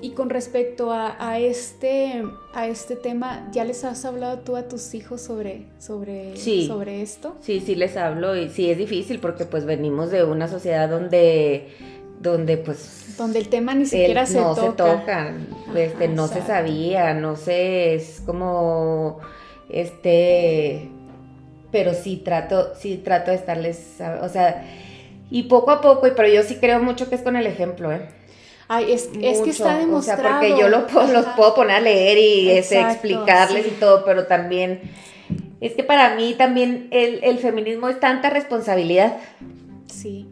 Y 0.01 0.11
con 0.11 0.29
respecto 0.29 0.91
a, 0.91 1.39
este, 1.39 2.25
a 2.53 2.67
este 2.67 2.97
tema, 2.97 3.49
¿ya 3.53 3.65
les 3.65 3.85
has 3.85 4.05
hablado 4.05 4.41
tú 4.41 4.57
a 4.57 4.67
tus 4.67 4.93
hijos 4.95 5.21
sobre, 5.21 5.67
sobre, 5.79 6.37
sobre 6.37 7.03
esto? 7.03 7.37
Sí, 7.39 7.63
sí 7.65 7.77
les 7.77 7.97
hablo 7.97 8.35
y 8.35 8.49
sí 8.49 8.73
es 8.73 8.77
difícil 8.77 9.21
porque 9.21 9.45
pues 9.45 9.67
venimos 9.67 10.11
de 10.11 10.25
una 10.25 10.49
sociedad 10.49 10.89
donde 10.89 11.69
donde 12.19 12.57
pues 12.57 13.15
donde 13.17 13.39
el 13.39 13.49
tema 13.49 13.77
ni 13.77 13.87
siquiera 13.87 14.27
se 14.27 14.41
no 14.41 14.57
toca. 14.57 14.67
se 14.67 14.73
toca 14.73 15.35
este, 15.77 16.09
no 16.09 16.27
se 16.27 16.43
sabía 16.43 17.15
no 17.15 17.37
sé 17.37 17.95
es 17.95 18.21
como 18.27 19.21
este 19.71 20.91
pero 21.71 21.95
sí 21.95 22.17
trato 22.17 22.75
sí 22.75 22.99
trato 22.99 23.31
de 23.31 23.39
estarles 23.39 23.97
o 24.21 24.29
sea 24.29 24.67
y 25.31 25.45
poco 25.45 25.71
a 25.71 25.81
poco, 25.81 26.07
y 26.07 26.13
pero 26.13 26.29
yo 26.29 26.43
sí 26.43 26.57
creo 26.57 26.83
mucho 26.83 27.09
que 27.09 27.15
es 27.15 27.23
con 27.23 27.37
el 27.37 27.47
ejemplo, 27.47 27.93
¿eh? 27.93 28.09
Ay, 28.69 28.93
es, 28.93 29.11
es 29.21 29.41
que 29.41 29.51
está 29.51 29.79
demostrado. 29.79 30.21
O 30.21 30.25
sea, 30.25 30.41
porque 30.41 30.51
yo 30.51 30.69
lo, 30.69 30.81
los 31.13 31.27
puedo 31.37 31.55
poner 31.55 31.77
a 31.77 31.81
leer 31.81 32.19
y 32.19 32.51
este, 32.51 32.81
explicarles 32.81 33.67
y 33.67 33.71
todo, 33.71 34.05
pero 34.05 34.27
también 34.27 34.81
es 35.61 35.73
que 35.75 35.83
para 35.83 36.15
mí 36.15 36.35
también 36.35 36.89
el, 36.91 37.39
feminismo 37.39 37.89
es 37.89 37.99
tanta 38.01 38.31
responsabilidad. 38.31 39.19
Sí. 39.87 40.29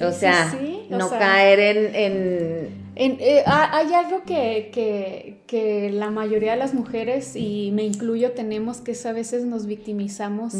o 0.00 0.12
sea, 0.12 0.54
no 0.90 1.10
caer 1.10 1.60
en 1.94 2.85
eh, 2.96 3.42
hay 3.46 3.92
algo 3.92 4.22
que, 4.24 5.92
la 5.92 6.10
mayoría 6.10 6.52
de 6.52 6.56
las 6.56 6.72
mujeres, 6.72 7.36
y 7.36 7.70
me 7.72 7.84
incluyo, 7.84 8.32
tenemos 8.32 8.78
que 8.78 8.92
es 8.92 9.04
a 9.04 9.12
veces 9.12 9.44
nos 9.44 9.66
victimizamos 9.66 10.54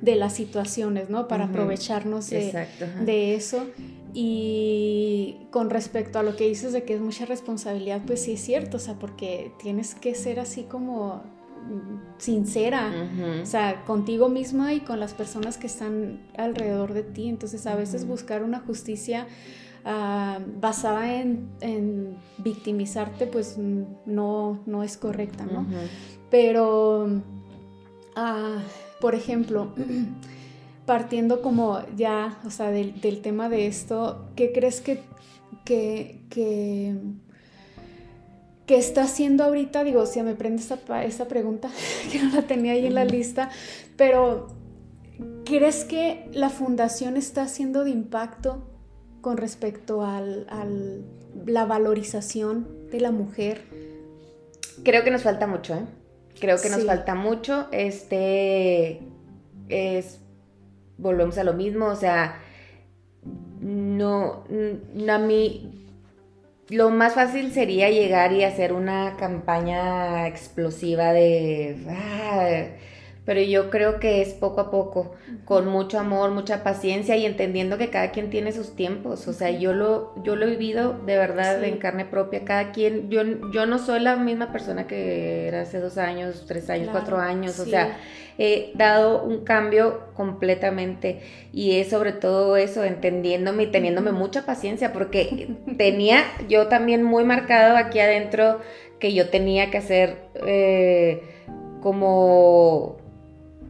de 0.00 0.14
las 0.14 0.34
situaciones, 0.34 1.08
¿no? 1.08 1.28
Para 1.28 1.44
aprovecharnos 1.44 2.28
de, 2.30 3.34
eso. 3.34 3.66
Y 4.14 5.36
con 5.50 5.70
respecto 5.70 6.18
a 6.18 6.22
lo 6.22 6.36
que 6.36 6.48
dices 6.48 6.72
de 6.72 6.82
que 6.82 6.94
es 6.94 7.00
mucha 7.00 7.24
responsabilidad, 7.24 8.02
pues 8.06 8.22
sí 8.22 8.32
es 8.32 8.40
cierto, 8.40 8.76
o 8.76 8.80
sea, 8.80 8.94
porque 8.94 9.52
tienes 9.58 9.94
que 9.94 10.14
ser 10.14 10.40
así 10.40 10.62
como 10.64 11.22
sincera, 12.18 12.92
o 13.42 13.46
sea, 13.46 13.84
contigo 13.84 14.28
misma 14.28 14.74
y 14.74 14.80
con 14.80 15.00
las 15.00 15.14
personas 15.14 15.56
que 15.56 15.66
están 15.66 16.20
alrededor 16.36 16.92
de 16.92 17.02
ti. 17.02 17.28
Entonces, 17.28 17.66
a 17.66 17.76
veces 17.76 18.06
buscar 18.06 18.42
una 18.42 18.60
justicia 18.60 19.26
Ah, 19.90 20.38
basada 20.60 21.14
en, 21.14 22.18
victimizarte, 22.36 23.26
pues 23.26 23.56
no, 23.56 24.60
no 24.66 24.82
es 24.82 24.98
correcta, 24.98 25.46
¿no? 25.46 25.66
Pero, 26.30 27.22
ah, 28.14 28.58
por 29.00 29.14
ejemplo, 29.14 29.72
partiendo 30.84 31.40
como 31.40 31.80
ya, 31.96 32.38
o 32.44 32.50
sea, 32.50 32.70
del, 32.70 33.22
tema 33.22 33.48
de 33.48 33.66
esto, 33.66 34.28
¿qué 34.36 34.52
crees 34.52 34.82
que, 34.82 35.00
que, 35.64 36.20
que, 36.28 36.92
está 38.68 39.04
haciendo 39.04 39.44
ahorita? 39.44 39.84
Digo, 39.84 40.04
si 40.04 40.22
me 40.22 40.34
prende 40.34 40.60
esa, 40.60 41.02
esa 41.02 41.28
pregunta, 41.28 41.70
que 42.12 42.22
no 42.22 42.34
la 42.34 42.42
tenía 42.42 42.72
ahí 42.72 42.84
en 42.84 42.94
la 42.94 43.06
lista, 43.06 43.48
pero 43.96 44.48
¿crees 45.46 45.86
que 45.86 46.28
la 46.34 46.50
fundación 46.50 47.16
está 47.16 47.40
haciendo 47.40 47.84
de 47.84 47.90
impacto 47.90 48.74
con 49.20 49.36
respecto 49.36 50.02
a 50.02 50.18
al, 50.18 51.04
la 51.46 51.64
valorización 51.64 52.90
de 52.90 53.00
la 53.00 53.10
mujer? 53.10 53.62
Creo 54.84 55.04
que 55.04 55.10
nos 55.10 55.22
falta 55.22 55.46
mucho, 55.46 55.74
¿eh? 55.74 55.84
Creo 56.40 56.60
que 56.60 56.70
nos 56.70 56.84
falta 56.84 57.14
mucho. 57.14 57.66
Este 57.72 59.00
es. 59.68 60.20
Volvemos 60.96 61.38
a 61.38 61.44
lo 61.44 61.54
mismo, 61.54 61.86
o 61.86 61.96
sea. 61.96 62.40
No. 63.60 64.44
A 65.08 65.18
mí. 65.18 65.74
Lo 66.68 66.90
más 66.90 67.14
fácil 67.14 67.52
sería 67.52 67.90
llegar 67.90 68.32
y 68.32 68.44
hacer 68.44 68.72
una 68.72 69.16
campaña 69.16 70.28
explosiva 70.28 71.12
de. 71.12 71.78
Ah, 71.88 72.66
pero 73.28 73.42
yo 73.42 73.68
creo 73.68 74.00
que 74.00 74.22
es 74.22 74.30
poco 74.30 74.62
a 74.62 74.70
poco, 74.70 75.12
con 75.44 75.68
mucho 75.68 75.98
amor, 75.98 76.30
mucha 76.30 76.64
paciencia 76.64 77.14
y 77.14 77.26
entendiendo 77.26 77.76
que 77.76 77.90
cada 77.90 78.10
quien 78.10 78.30
tiene 78.30 78.52
sus 78.52 78.74
tiempos. 78.74 79.28
O 79.28 79.34
sea, 79.34 79.50
yo 79.50 79.74
lo, 79.74 80.14
yo 80.24 80.34
lo 80.34 80.46
he 80.46 80.50
vivido 80.52 80.98
de 81.04 81.18
verdad 81.18 81.62
en 81.62 81.76
carne 81.76 82.06
propia. 82.06 82.46
Cada 82.46 82.72
quien, 82.72 83.10
yo, 83.10 83.20
yo 83.52 83.66
no 83.66 83.78
soy 83.78 84.00
la 84.00 84.16
misma 84.16 84.50
persona 84.50 84.86
que 84.86 85.46
era 85.46 85.60
hace 85.60 85.78
dos 85.78 85.98
años, 85.98 86.46
tres 86.48 86.70
años, 86.70 86.88
cuatro 86.90 87.18
años. 87.18 87.58
O 87.60 87.66
sea, 87.66 87.98
he 88.38 88.72
dado 88.76 89.22
un 89.22 89.44
cambio 89.44 90.04
completamente 90.14 91.20
y 91.52 91.80
es 91.80 91.90
sobre 91.90 92.12
todo 92.12 92.56
eso, 92.56 92.82
entendiéndome 92.82 93.64
y 93.64 93.66
teniéndome 93.66 94.10
mucha 94.10 94.46
paciencia, 94.46 94.94
porque 94.94 95.54
tenía 95.76 96.24
yo 96.48 96.68
también 96.68 97.02
muy 97.02 97.24
marcado 97.24 97.76
aquí 97.76 98.00
adentro 98.00 98.62
que 98.98 99.12
yo 99.12 99.28
tenía 99.28 99.70
que 99.70 99.76
hacer 99.76 100.16
eh, 100.46 101.24
como 101.82 103.06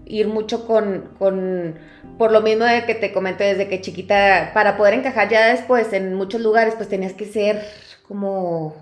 ir 0.09 0.29
mucho 0.29 0.67
con, 0.67 1.11
con, 1.19 1.79
por 2.17 2.33
lo 2.33 2.41
mismo 2.41 2.65
de 2.65 2.85
que 2.85 2.95
te 2.95 3.13
comento 3.13 3.45
desde 3.45 3.69
que 3.69 3.81
chiquita, 3.81 4.51
para 4.55 4.77
poder 4.77 4.95
encajar 4.95 5.29
ya 5.29 5.47
después 5.49 5.93
en 5.93 6.15
muchos 6.15 6.41
lugares, 6.41 6.75
pues 6.75 6.89
tenías 6.89 7.13
que 7.13 7.27
ser 7.27 7.63
como, 8.07 8.75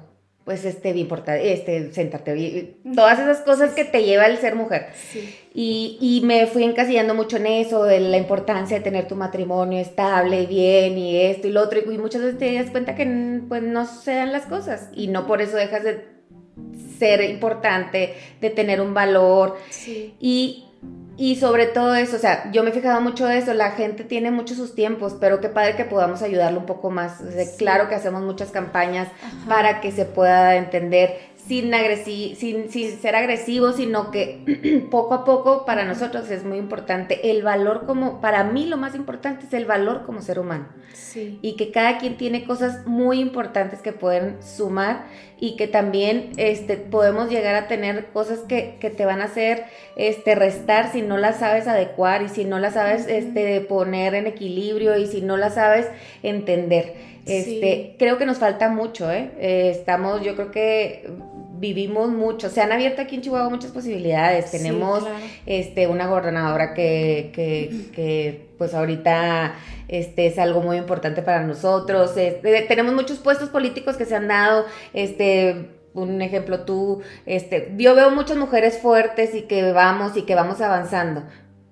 pues, 0.44 0.64
este, 0.64 0.90
importante, 0.90 1.52
este, 1.52 1.92
sentarte, 1.92 2.76
todas 2.94 3.18
esas 3.18 3.40
cosas 3.40 3.74
que 3.74 3.84
te 3.84 4.04
lleva 4.04 4.26
el 4.26 4.38
ser 4.38 4.54
mujer. 4.54 4.86
Y, 5.52 5.98
y, 6.00 6.20
me 6.24 6.46
fui 6.46 6.62
encasillando 6.62 7.14
mucho 7.14 7.38
en 7.38 7.46
eso, 7.46 7.82
de 7.84 7.98
la 7.98 8.16
importancia 8.16 8.78
de 8.78 8.84
tener 8.84 9.08
tu 9.08 9.16
matrimonio 9.16 9.80
estable 9.80 10.42
y 10.42 10.46
bien, 10.46 10.96
y 10.96 11.20
esto 11.20 11.48
y 11.48 11.52
lo 11.52 11.62
otro, 11.62 11.80
y 11.80 11.98
muchas 11.98 12.22
veces 12.22 12.38
te 12.38 12.54
das 12.54 12.70
cuenta 12.70 12.94
que, 12.94 13.40
pues, 13.48 13.62
no 13.62 13.86
se 13.86 14.14
dan 14.14 14.32
las 14.32 14.46
cosas, 14.46 14.90
y 14.94 15.08
no 15.08 15.26
por 15.26 15.42
eso 15.42 15.56
dejas 15.56 15.82
de 15.82 16.16
ser 16.98 17.22
importante, 17.22 18.14
de 18.40 18.50
tener 18.50 18.80
un 18.80 18.94
valor. 18.94 19.56
Y, 20.20 20.65
y 21.18 21.36
sobre 21.36 21.66
todo 21.66 21.94
eso, 21.94 22.16
o 22.16 22.18
sea, 22.18 22.50
yo 22.52 22.62
me 22.62 22.70
he 22.70 22.72
fijado 22.72 23.00
mucho 23.00 23.26
de 23.26 23.38
eso, 23.38 23.54
la 23.54 23.70
gente 23.70 24.04
tiene 24.04 24.30
muchos 24.30 24.58
sus 24.58 24.74
tiempos, 24.74 25.16
pero 25.18 25.40
qué 25.40 25.48
padre 25.48 25.76
que 25.76 25.84
podamos 25.84 26.20
ayudarlo 26.22 26.60
un 26.60 26.66
poco 26.66 26.90
más. 26.90 27.22
Claro 27.56 27.88
que 27.88 27.94
hacemos 27.94 28.22
muchas 28.22 28.50
campañas 28.50 29.08
para 29.48 29.80
que 29.80 29.92
se 29.92 30.04
pueda 30.04 30.56
entender 30.56 31.18
sin, 31.46 31.72
sin, 32.36 32.70
sin, 32.70 32.98
ser 32.98 33.14
agresivo, 33.14 33.72
sino 33.72 34.10
que 34.10 34.86
poco 34.90 35.14
a 35.14 35.24
poco 35.24 35.64
para 35.64 35.84
nosotros 35.84 36.30
es 36.30 36.44
muy 36.44 36.58
importante 36.58 37.30
el 37.30 37.42
valor 37.42 37.86
como, 37.86 38.20
para 38.20 38.44
mí 38.44 38.66
lo 38.66 38.76
más 38.76 38.94
importante 38.94 39.46
es 39.46 39.52
el 39.52 39.64
valor 39.64 40.04
como 40.04 40.22
ser 40.22 40.38
humano. 40.38 40.68
Sí. 40.92 41.38
Y 41.42 41.56
que 41.56 41.70
cada 41.70 41.98
quien 41.98 42.16
tiene 42.16 42.44
cosas 42.44 42.86
muy 42.86 43.20
importantes 43.20 43.80
que 43.80 43.92
pueden 43.92 44.42
sumar 44.42 45.06
y 45.38 45.56
que 45.56 45.66
también 45.66 46.30
este, 46.36 46.76
podemos 46.76 47.30
llegar 47.30 47.54
a 47.54 47.68
tener 47.68 48.06
cosas 48.06 48.40
que, 48.40 48.76
que, 48.80 48.90
te 48.90 49.04
van 49.04 49.20
a 49.20 49.24
hacer 49.24 49.64
este, 49.96 50.34
restar 50.34 50.90
si 50.92 51.02
no 51.02 51.18
las 51.18 51.38
sabes 51.38 51.68
adecuar 51.68 52.22
y 52.22 52.28
si 52.28 52.44
no 52.44 52.58
las 52.58 52.74
sabes 52.74 53.06
este, 53.08 53.60
poner 53.60 54.14
en 54.14 54.26
equilibrio 54.26 54.96
y 54.96 55.06
si 55.06 55.20
no 55.22 55.36
las 55.36 55.54
sabes 55.54 55.86
entender. 56.22 57.16
Este, 57.26 57.96
Creo 57.98 58.18
que 58.18 58.26
nos 58.26 58.38
falta 58.38 58.68
mucho, 58.68 59.10
¿eh? 59.10 59.32
¿eh? 59.38 59.70
Estamos, 59.74 60.22
yo 60.22 60.36
creo 60.36 60.52
que 60.52 61.10
vivimos 61.58 62.08
mucho, 62.08 62.48
se 62.48 62.60
han 62.60 62.72
abierto 62.72 63.02
aquí 63.02 63.16
en 63.16 63.22
Chihuahua 63.22 63.50
muchas 63.50 63.70
posibilidades. 63.70 64.50
Tenemos 64.50 65.04
este, 65.46 65.86
una 65.86 66.06
gobernadora 66.06 66.74
que, 66.74 67.30
que, 67.34 67.90
que, 67.94 68.48
pues 68.58 68.74
ahorita 68.74 69.54
este, 69.88 70.26
es 70.26 70.38
algo 70.38 70.62
muy 70.62 70.76
importante 70.76 71.22
para 71.22 71.42
nosotros. 71.44 72.14
tenemos 72.14 72.94
muchos 72.94 73.18
puestos 73.18 73.48
políticos 73.48 73.96
que 73.96 74.04
se 74.04 74.16
han 74.16 74.28
dado, 74.28 74.66
este, 74.92 75.70
un 75.94 76.20
ejemplo 76.20 76.60
tú, 76.60 77.02
este, 77.24 77.72
yo 77.76 77.94
veo 77.94 78.10
muchas 78.10 78.36
mujeres 78.36 78.78
fuertes 78.78 79.34
y 79.34 79.42
que 79.42 79.72
vamos 79.72 80.16
y 80.16 80.22
que 80.22 80.34
vamos 80.34 80.60
avanzando, 80.60 81.22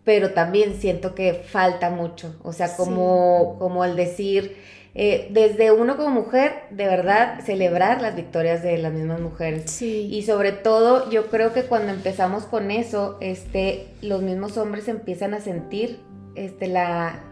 pero 0.02 0.30
también 0.30 0.74
siento 0.80 1.14
que 1.14 1.34
falta 1.34 1.90
mucho, 1.90 2.34
o 2.42 2.52
sea, 2.52 2.76
como, 2.76 3.56
como 3.58 3.84
el 3.84 3.96
decir, 3.96 4.56
eh, 4.96 5.26
desde 5.30 5.72
uno 5.72 5.96
como 5.96 6.10
mujer, 6.10 6.64
de 6.70 6.86
verdad, 6.86 7.40
celebrar 7.44 8.00
las 8.00 8.14
victorias 8.14 8.62
de 8.62 8.78
las 8.78 8.92
mismas 8.92 9.20
mujeres. 9.20 9.68
Sí. 9.70 10.08
Y 10.10 10.22
sobre 10.22 10.52
todo, 10.52 11.10
yo 11.10 11.26
creo 11.30 11.52
que 11.52 11.64
cuando 11.64 11.92
empezamos 11.92 12.44
con 12.44 12.70
eso, 12.70 13.18
este, 13.20 13.88
los 14.02 14.22
mismos 14.22 14.56
hombres 14.56 14.86
empiezan 14.86 15.34
a 15.34 15.40
sentir 15.40 15.98
este, 16.36 16.68
la, 16.68 17.24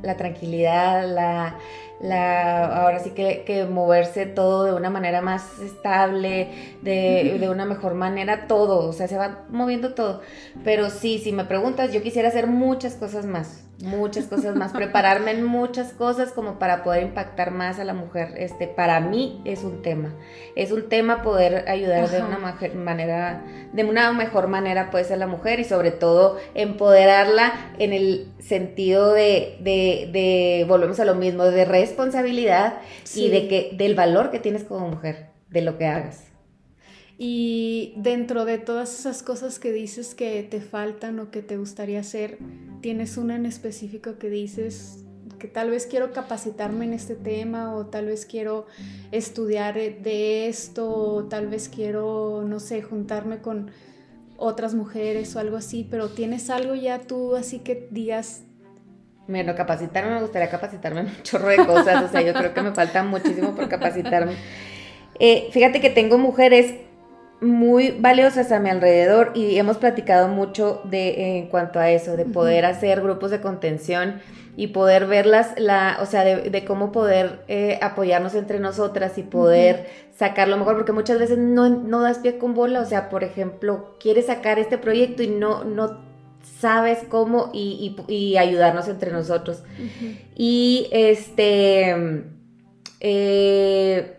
la 0.00 0.16
tranquilidad, 0.16 1.08
la, 1.12 1.58
la, 2.00 2.82
ahora 2.82 3.00
sí 3.00 3.10
que, 3.10 3.42
que, 3.44 3.64
moverse 3.64 4.26
todo 4.26 4.62
de 4.62 4.74
una 4.74 4.88
manera 4.88 5.20
más 5.20 5.58
estable, 5.58 6.50
de, 6.82 7.36
de, 7.40 7.50
una 7.50 7.64
mejor 7.64 7.94
manera, 7.94 8.46
todo, 8.46 8.88
o 8.88 8.92
sea, 8.92 9.08
se 9.08 9.16
va 9.16 9.44
moviendo 9.50 9.94
todo. 9.94 10.20
Pero 10.62 10.88
sí, 10.88 11.18
si 11.18 11.32
me 11.32 11.44
preguntas, 11.44 11.92
yo 11.92 12.00
quisiera 12.00 12.28
hacer 12.28 12.46
muchas 12.46 12.94
cosas 12.94 13.26
más 13.26 13.67
muchas 13.80 14.26
cosas 14.26 14.56
más, 14.56 14.72
prepararme 14.72 15.30
en 15.30 15.44
muchas 15.44 15.92
cosas 15.92 16.32
como 16.32 16.58
para 16.58 16.82
poder 16.82 17.04
impactar 17.04 17.52
más 17.52 17.78
a 17.78 17.84
la 17.84 17.94
mujer. 17.94 18.34
Este, 18.36 18.66
para 18.66 19.00
mí 19.00 19.40
es 19.44 19.62
un 19.62 19.82
tema, 19.82 20.14
es 20.56 20.72
un 20.72 20.88
tema 20.88 21.22
poder 21.22 21.68
ayudar 21.68 22.08
de 22.08 22.22
una 22.22 22.38
manera, 22.74 23.44
de 23.72 23.84
una 23.84 24.12
mejor 24.12 24.48
manera 24.48 24.90
pues 24.90 25.10
a 25.10 25.16
la 25.16 25.26
mujer 25.26 25.60
y 25.60 25.64
sobre 25.64 25.90
todo 25.90 26.38
empoderarla 26.54 27.52
en 27.78 27.92
el 27.92 28.32
sentido 28.40 29.12
de, 29.12 29.58
de, 29.60 30.08
de 30.12 30.64
volvemos 30.68 30.98
a 31.00 31.04
lo 31.04 31.14
mismo, 31.14 31.44
de 31.44 31.64
responsabilidad 31.64 32.80
y 33.14 33.28
de 33.30 33.48
que, 33.48 33.70
del 33.74 33.94
valor 33.94 34.30
que 34.30 34.40
tienes 34.40 34.64
como 34.64 34.88
mujer, 34.88 35.28
de 35.50 35.62
lo 35.62 35.78
que 35.78 35.86
hagas. 35.86 36.27
Y 37.20 37.94
dentro 37.96 38.44
de 38.44 38.58
todas 38.58 38.96
esas 38.96 39.24
cosas 39.24 39.58
que 39.58 39.72
dices 39.72 40.14
que 40.14 40.44
te 40.44 40.60
faltan 40.60 41.18
o 41.18 41.32
que 41.32 41.42
te 41.42 41.56
gustaría 41.56 41.98
hacer, 41.98 42.38
¿tienes 42.80 43.16
una 43.16 43.34
en 43.34 43.44
específico 43.44 44.18
que 44.18 44.30
dices 44.30 45.04
que 45.40 45.48
tal 45.48 45.70
vez 45.70 45.86
quiero 45.86 46.12
capacitarme 46.12 46.84
en 46.84 46.92
este 46.92 47.16
tema 47.16 47.74
o 47.74 47.86
tal 47.86 48.06
vez 48.06 48.24
quiero 48.24 48.66
estudiar 49.10 49.74
de 49.74 50.48
esto 50.48 50.88
o 50.88 51.24
tal 51.24 51.48
vez 51.48 51.68
quiero, 51.68 52.44
no 52.46 52.60
sé, 52.60 52.82
juntarme 52.82 53.38
con 53.38 53.70
otras 54.36 54.74
mujeres 54.74 55.34
o 55.34 55.40
algo 55.40 55.56
así, 55.56 55.86
pero 55.90 56.10
tienes 56.10 56.50
algo 56.50 56.76
ya 56.76 57.00
tú 57.00 57.34
así 57.34 57.58
que 57.58 57.88
digas... 57.90 58.44
Bueno, 59.26 59.54
capacitarme, 59.54 60.14
me 60.14 60.22
gustaría 60.22 60.48
capacitarme 60.48 61.00
en 61.00 61.06
un 61.06 61.22
chorro 61.22 61.48
de 61.48 61.56
cosas, 61.66 62.04
o 62.04 62.08
sea, 62.08 62.22
yo 62.22 62.32
creo 62.32 62.54
que 62.54 62.62
me 62.62 62.72
falta 62.72 63.02
muchísimo 63.02 63.54
por 63.54 63.68
capacitarme. 63.68 64.34
Eh, 65.18 65.48
fíjate 65.50 65.80
que 65.80 65.90
tengo 65.90 66.16
mujeres 66.16 66.74
muy 67.40 67.92
valiosas 67.92 68.50
a 68.50 68.58
mi 68.58 68.68
alrededor 68.68 69.32
y 69.34 69.58
hemos 69.58 69.78
platicado 69.78 70.28
mucho 70.28 70.80
de 70.84 71.38
en 71.38 71.46
cuanto 71.46 71.78
a 71.78 71.90
eso, 71.90 72.16
de 72.16 72.24
poder 72.24 72.64
hacer 72.64 73.00
grupos 73.00 73.30
de 73.30 73.40
contención 73.40 74.20
y 74.56 74.68
poder 74.68 75.06
verlas, 75.06 75.54
la, 75.56 75.98
o 76.00 76.06
sea, 76.06 76.24
de, 76.24 76.64
cómo 76.64 76.90
poder 76.90 77.44
eh, 77.46 77.78
apoyarnos 77.80 78.34
entre 78.34 78.58
nosotras 78.58 79.16
y 79.16 79.22
poder 79.22 79.86
sacar 80.16 80.48
lo 80.48 80.56
mejor, 80.56 80.74
porque 80.74 80.90
muchas 80.90 81.20
veces 81.20 81.38
no, 81.38 81.68
no, 81.68 82.00
das 82.00 82.18
pie 82.18 82.38
con 82.38 82.54
bola, 82.54 82.80
o 82.80 82.84
sea, 82.84 83.08
por 83.08 83.22
ejemplo, 83.22 83.94
quieres 84.00 84.26
sacar 84.26 84.58
este 84.58 84.76
proyecto 84.76 85.22
y 85.22 85.28
no, 85.28 85.62
no 85.62 86.00
sabes 86.58 86.98
cómo 87.08 87.50
y, 87.52 87.94
y, 88.08 88.36
ayudarnos 88.36 88.88
entre 88.88 89.12
nosotros. 89.12 89.62
Y 90.34 90.88
este... 90.90 92.24
Eh, 93.00 94.17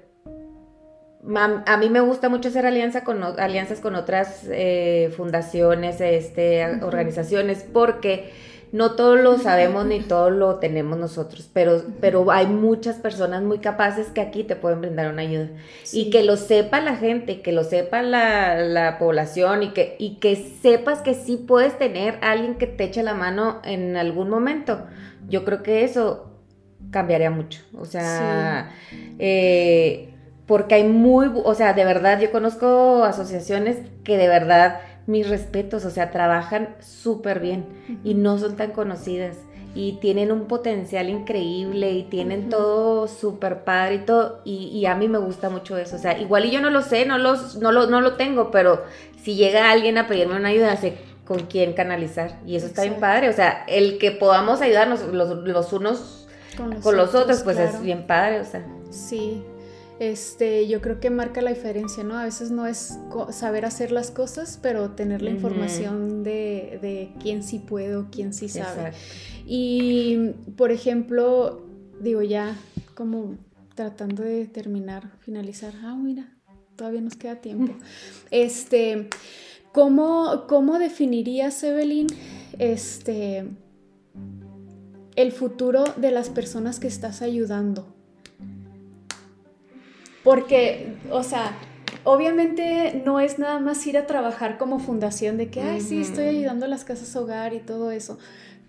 a 1.66 1.78
mí 1.78 1.90
me 1.90 2.00
gusta 2.00 2.30
mucho 2.30 2.50
hacer 2.50 2.66
alianza 2.66 3.04
con, 3.04 3.24
alianzas 3.24 3.80
con 3.80 3.96
otras 3.96 4.46
eh, 4.50 5.14
fundaciones, 5.16 6.00
este, 6.00 6.66
organizaciones, 6.82 7.66
porque 7.72 8.32
no 8.72 8.92
todo 8.92 9.16
lo 9.16 9.38
sabemos 9.38 9.86
ni 9.86 10.00
todo 10.00 10.30
lo 10.30 10.56
tenemos 10.56 10.98
nosotros, 10.98 11.50
pero, 11.52 11.84
pero 12.00 12.32
hay 12.32 12.46
muchas 12.46 12.98
personas 12.98 13.42
muy 13.42 13.60
capaces 13.60 14.08
que 14.08 14.22
aquí 14.22 14.44
te 14.44 14.56
pueden 14.56 14.82
brindar 14.82 15.12
una 15.12 15.24
ayuda. 15.24 15.50
Y 15.92 16.12
que 16.12 16.24
lo 16.24 16.38
sepa 16.38 16.80
la 16.80 16.96
gente, 16.96 17.42
que 17.42 17.52
lo 17.52 17.64
sepa 17.64 18.02
la, 18.04 18.98
población 19.00 19.64
y 19.64 19.70
que, 19.70 19.96
y 19.98 20.18
que 20.18 20.36
sepas 20.36 21.02
que 21.02 21.16
sí 21.16 21.38
puedes 21.38 21.78
tener 21.78 22.20
alguien 22.22 22.56
que 22.56 22.68
te 22.68 22.86
eche 22.86 23.02
la 23.02 23.16
mano 23.16 23.60
en 23.64 23.98
algún 23.98 24.30
momento. 24.30 24.86
Yo 25.28 25.46
creo 25.46 25.64
que 25.64 25.84
eso 25.84 26.30
cambiaría 26.92 27.32
mucho. 27.32 27.62
O 27.76 27.86
sea, 27.86 28.72
eh, 29.18 30.14
porque 30.50 30.74
hay 30.74 30.84
muy, 30.84 31.30
o 31.44 31.54
sea, 31.54 31.74
de 31.74 31.86
verdad, 31.86 32.20
yo 32.20 32.32
conozco 32.32 33.04
asociaciones 33.04 33.78
que 34.04 34.18
de 34.18 34.28
verdad, 34.28 34.82
mis 35.06 35.30
respetos, 35.30 35.86
o 35.86 35.92
sea, 35.92 36.10
trabajan 36.10 36.70
súper 36.80 37.40
bien 37.40 37.68
y 38.04 38.16
no 38.16 38.40
son 38.40 38.56
tan 38.56 38.72
conocidas 38.72 39.38
y 39.76 40.00
tienen 40.02 40.32
un 40.32 40.48
potencial 40.48 41.08
increíble 41.08 41.92
y 41.92 42.02
tienen 42.02 42.50
todo 42.50 43.08
súper 43.08 43.64
padre 43.64 43.96
y 43.96 44.00
todo, 44.00 44.42
y, 44.44 44.84
a 44.88 44.96
mí 44.96 45.08
me 45.08 45.20
gusta 45.20 45.52
mucho 45.52 45.78
eso, 45.78 45.98
o 45.98 46.00
sea, 46.00 46.18
igual 46.18 46.46
y 46.46 46.50
yo 46.50 46.62
no 46.62 46.72
lo 46.72 46.82
sé, 46.82 47.06
no, 47.06 47.20
los, 47.20 47.58
no, 47.58 47.72
lo, 47.72 47.86
no 47.86 48.02
lo 48.02 48.16
tengo, 48.16 48.50
pero 48.50 48.82
si 49.22 49.36
llega 49.36 49.70
alguien 49.70 50.00
a 50.00 50.08
pedirme 50.08 50.36
una 50.36 50.50
ayuda, 50.50 50.76
sé 50.78 50.98
con 51.26 51.42
quién 51.46 51.74
canalizar 51.74 52.40
y 52.48 52.56
eso 52.56 52.66
está 52.66 52.82
bien 52.82 53.00
padre, 53.00 53.30
o 53.30 53.34
sea, 53.34 53.66
el 53.68 54.00
que 54.00 54.10
podamos 54.10 54.62
ayudarnos 54.62 55.04
los, 55.14 55.74
unos 55.74 56.28
con 56.58 56.98
los, 56.98 57.14
otros, 57.14 57.44
pues 57.44 57.60
es 57.60 57.84
bien 57.84 58.08
padre, 58.08 58.40
o 58.40 58.46
sea. 58.46 58.66
Sí, 58.90 59.44
este, 60.00 60.66
yo 60.70 60.82
creo 60.82 61.02
que 61.02 61.10
marca 61.10 61.42
la 61.42 61.50
diferencia, 61.50 62.06
¿no? 62.06 62.18
A 62.18 62.24
veces 62.24 62.52
no 62.52 62.66
es 62.66 62.98
saber 63.32 63.66
hacer 63.66 63.92
las 63.92 64.12
cosas, 64.12 64.58
pero 64.62 64.92
tener 64.92 65.22
la 65.22 65.30
información 65.30 66.24
de, 66.24 66.80
de, 66.82 67.12
quién 67.22 67.44
sí 67.44 67.60
puede 67.60 67.98
o 67.98 68.08
quién 68.10 68.34
sí 68.34 68.48
sabe. 68.48 68.94
Y, 69.46 70.32
por 70.56 70.72
ejemplo, 70.72 71.66
digo 72.00 72.22
ya 72.22 72.56
como 72.96 73.38
tratando 73.76 74.24
de 74.24 74.46
terminar, 74.46 75.12
finalizar, 75.20 75.74
ah, 75.84 75.96
mira, 75.96 76.34
todavía 76.78 77.02
nos 77.02 77.16
queda 77.16 77.36
tiempo. 77.36 77.74
Este, 78.32 79.10
¿cómo, 79.74 80.46
cómo 80.48 80.80
definirías, 80.80 81.62
Evelyn, 81.64 82.08
este, 82.58 83.46
el 85.16 85.32
futuro 85.34 85.84
de 85.98 86.12
las 86.12 86.30
personas 86.30 86.80
que 86.80 86.88
estás 86.88 87.22
ayudando? 87.22 87.99
Porque, 90.24 90.94
o 91.12 91.24
sea, 91.24 91.58
obviamente 92.04 93.02
no 93.06 93.20
es 93.20 93.40
nada 93.40 93.60
más 93.60 93.86
ir 93.88 93.98
a 93.98 94.06
trabajar 94.06 94.58
como 94.58 94.80
fundación 94.80 95.38
de 95.38 95.50
que, 95.50 95.62
ay, 95.62 95.82
sí, 95.82 96.02
estoy 96.02 96.26
ayudando 96.26 96.66
a 96.66 96.68
las 96.68 96.84
casas 96.84 97.16
hogar 97.16 97.54
y 97.54 97.60
todo 97.60 97.92
eso. 97.92 98.18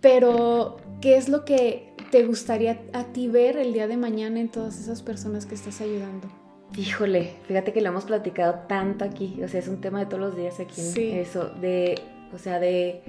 Pero, 0.00 0.78
¿qué 1.00 1.16
es 1.16 1.28
lo 1.28 1.44
que 1.44 1.92
te 2.10 2.24
gustaría 2.24 2.80
a 2.92 3.04
ti 3.04 3.28
ver 3.28 3.56
el 3.56 3.72
día 3.72 3.86
de 3.86 3.96
mañana 3.96 4.40
en 4.40 4.48
todas 4.48 4.80
esas 4.80 5.02
personas 5.02 5.46
que 5.46 5.54
estás 5.54 5.80
ayudando? 5.80 6.28
Híjole, 6.76 7.32
fíjate 7.46 7.72
que 7.72 7.80
lo 7.80 7.88
hemos 7.88 8.04
platicado 8.04 8.60
tanto 8.68 9.04
aquí, 9.04 9.40
o 9.42 9.48
sea, 9.48 9.60
es 9.60 9.68
un 9.68 9.80
tema 9.80 9.98
de 9.98 10.06
todos 10.06 10.20
los 10.20 10.36
días 10.36 10.60
aquí. 10.60 10.80
Sí. 10.80 11.10
Eso, 11.10 11.50
de, 11.60 12.00
o 12.32 12.38
sea, 12.38 12.60
de, 12.60 13.02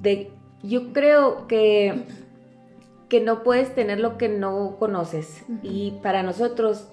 de, 0.00 0.32
yo 0.62 0.92
creo 0.92 1.46
que, 1.46 2.04
que 3.08 3.20
no 3.20 3.42
puedes 3.42 3.74
tener 3.74 4.00
lo 4.00 4.16
que 4.16 4.28
no 4.28 4.76
conoces. 4.78 5.44
Y 5.62 5.92
para 6.02 6.22
nosotros, 6.22 6.88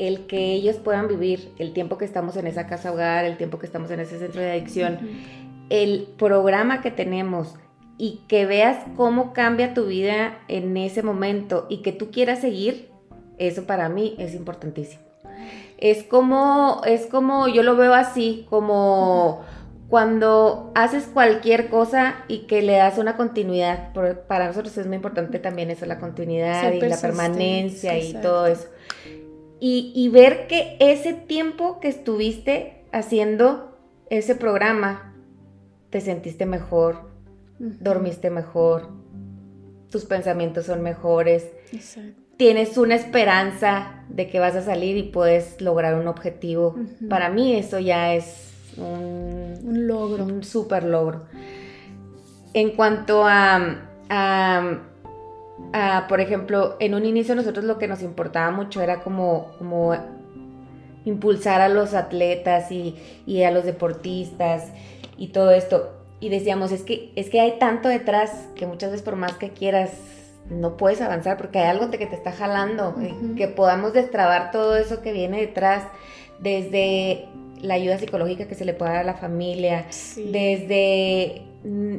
el 0.00 0.26
que 0.26 0.54
ellos 0.54 0.76
puedan 0.76 1.08
vivir 1.08 1.52
el 1.58 1.74
tiempo 1.74 1.98
que 1.98 2.06
estamos 2.06 2.34
en 2.36 2.46
esa 2.46 2.66
casa 2.66 2.90
hogar, 2.90 3.26
el 3.26 3.36
tiempo 3.36 3.58
que 3.58 3.66
estamos 3.66 3.90
en 3.90 4.00
ese 4.00 4.18
centro 4.18 4.40
de 4.40 4.52
adicción, 4.52 4.98
el 5.68 6.08
programa 6.16 6.80
que 6.80 6.90
tenemos 6.90 7.54
y 7.98 8.22
que 8.26 8.46
veas 8.46 8.78
cómo 8.96 9.34
cambia 9.34 9.74
tu 9.74 9.84
vida 9.84 10.38
en 10.48 10.74
ese 10.78 11.02
momento 11.02 11.66
y 11.68 11.82
que 11.82 11.92
tú 11.92 12.10
quieras 12.10 12.40
seguir, 12.40 12.88
eso 13.36 13.64
para 13.64 13.90
mí 13.90 14.14
es 14.18 14.34
importantísimo. 14.34 15.02
Es 15.76 16.02
como, 16.02 16.80
es 16.86 17.04
como, 17.06 17.46
yo 17.48 17.62
lo 17.62 17.76
veo 17.76 17.92
así, 17.92 18.46
como 18.48 19.42
cuando 19.90 20.72
haces 20.74 21.08
cualquier 21.12 21.68
cosa 21.68 22.24
y 22.26 22.46
que 22.46 22.62
le 22.62 22.72
das 22.74 22.96
una 22.96 23.18
continuidad. 23.18 23.92
para 24.26 24.46
nosotros 24.46 24.78
es 24.78 24.86
muy 24.86 24.96
importante 24.96 25.38
también 25.38 25.70
eso, 25.70 25.84
la 25.84 25.98
continuidad 25.98 26.72
y 26.72 26.80
la 26.80 26.96
permanencia 26.96 27.98
y 27.98 28.14
todo 28.14 28.46
eso 28.46 28.68
y, 29.60 30.08
ver 30.08 30.46
que 30.46 30.76
ese 30.80 31.12
tiempo 31.12 31.80
que 31.80 31.88
estuviste 31.88 32.84
haciendo 32.92 33.78
ese 34.08 34.34
programa, 34.34 35.14
te 35.90 36.00
sentiste 36.00 36.46
mejor, 36.46 37.10
dormiste 37.58 38.30
mejor, 38.30 38.88
tus 39.90 40.06
pensamientos 40.06 40.66
son 40.66 40.82
mejores. 40.82 41.46
tienes 42.36 42.78
una 42.78 42.94
esperanza 42.94 44.04
de 44.08 44.28
que 44.28 44.40
vas 44.40 44.56
a 44.56 44.62
salir 44.62 44.96
y 44.96 45.02
puedes 45.02 45.60
lograr 45.60 45.94
un 45.94 46.08
objetivo. 46.08 46.76
Para 47.08 47.28
mí 47.28 47.54
eso 47.54 47.78
ya 47.78 48.14
es 48.14 48.54
un, 48.78 49.58
un 49.62 49.86
logro. 49.86 50.24
Un 50.24 50.42
súper 50.42 50.84
logro. 50.84 51.26
En 52.54 52.70
cuanto 52.70 53.26
a, 53.26 53.88
a, 54.08 54.78
por 56.08 56.20
ejemplo, 56.20 56.76
en 56.80 56.94
un 56.94 57.04
inicio 57.04 57.34
nosotros 57.34 57.64
lo 57.64 57.78
que 57.78 57.88
nos 57.88 58.02
importaba 58.02 58.50
mucho 58.50 58.80
era 58.80 59.00
como, 59.00 59.52
como 59.58 59.94
impulsar 61.04 61.60
a 61.60 61.68
los 61.68 61.94
atletas 61.94 62.70
y, 62.72 62.96
y 63.26 63.42
a 63.42 63.50
los 63.50 63.64
deportistas 63.64 64.72
y 65.16 65.28
todo 65.28 65.52
esto. 65.52 65.90
Y 66.20 66.28
decíamos, 66.28 66.72
es 66.72 66.82
que, 66.82 67.12
es 67.16 67.30
que 67.30 67.40
hay 67.40 67.58
tanto 67.58 67.88
detrás 67.88 68.48
que 68.54 68.66
muchas 68.66 68.90
veces 68.90 69.04
por 69.04 69.16
más 69.16 69.34
que 69.34 69.50
quieras, 69.50 69.92
no 70.50 70.76
puedes 70.76 71.00
avanzar 71.00 71.36
porque 71.36 71.60
hay 71.60 71.68
algo 71.68 71.90
que 71.90 71.98
te 72.06 72.14
está 72.14 72.32
jalando, 72.32 72.94
que 73.36 73.48
podamos 73.48 73.92
destrabar 73.92 74.50
todo 74.50 74.76
eso 74.76 75.00
que 75.00 75.12
viene 75.12 75.40
detrás, 75.40 75.84
desde 76.40 77.28
la 77.62 77.74
ayuda 77.74 77.98
psicológica 77.98 78.48
que 78.48 78.54
se 78.54 78.64
le 78.64 78.74
puede 78.74 78.92
dar 78.92 79.00
a 79.00 79.04
la 79.04 79.14
familia, 79.14 79.86
desde 80.16 81.42
mm, 81.64 81.98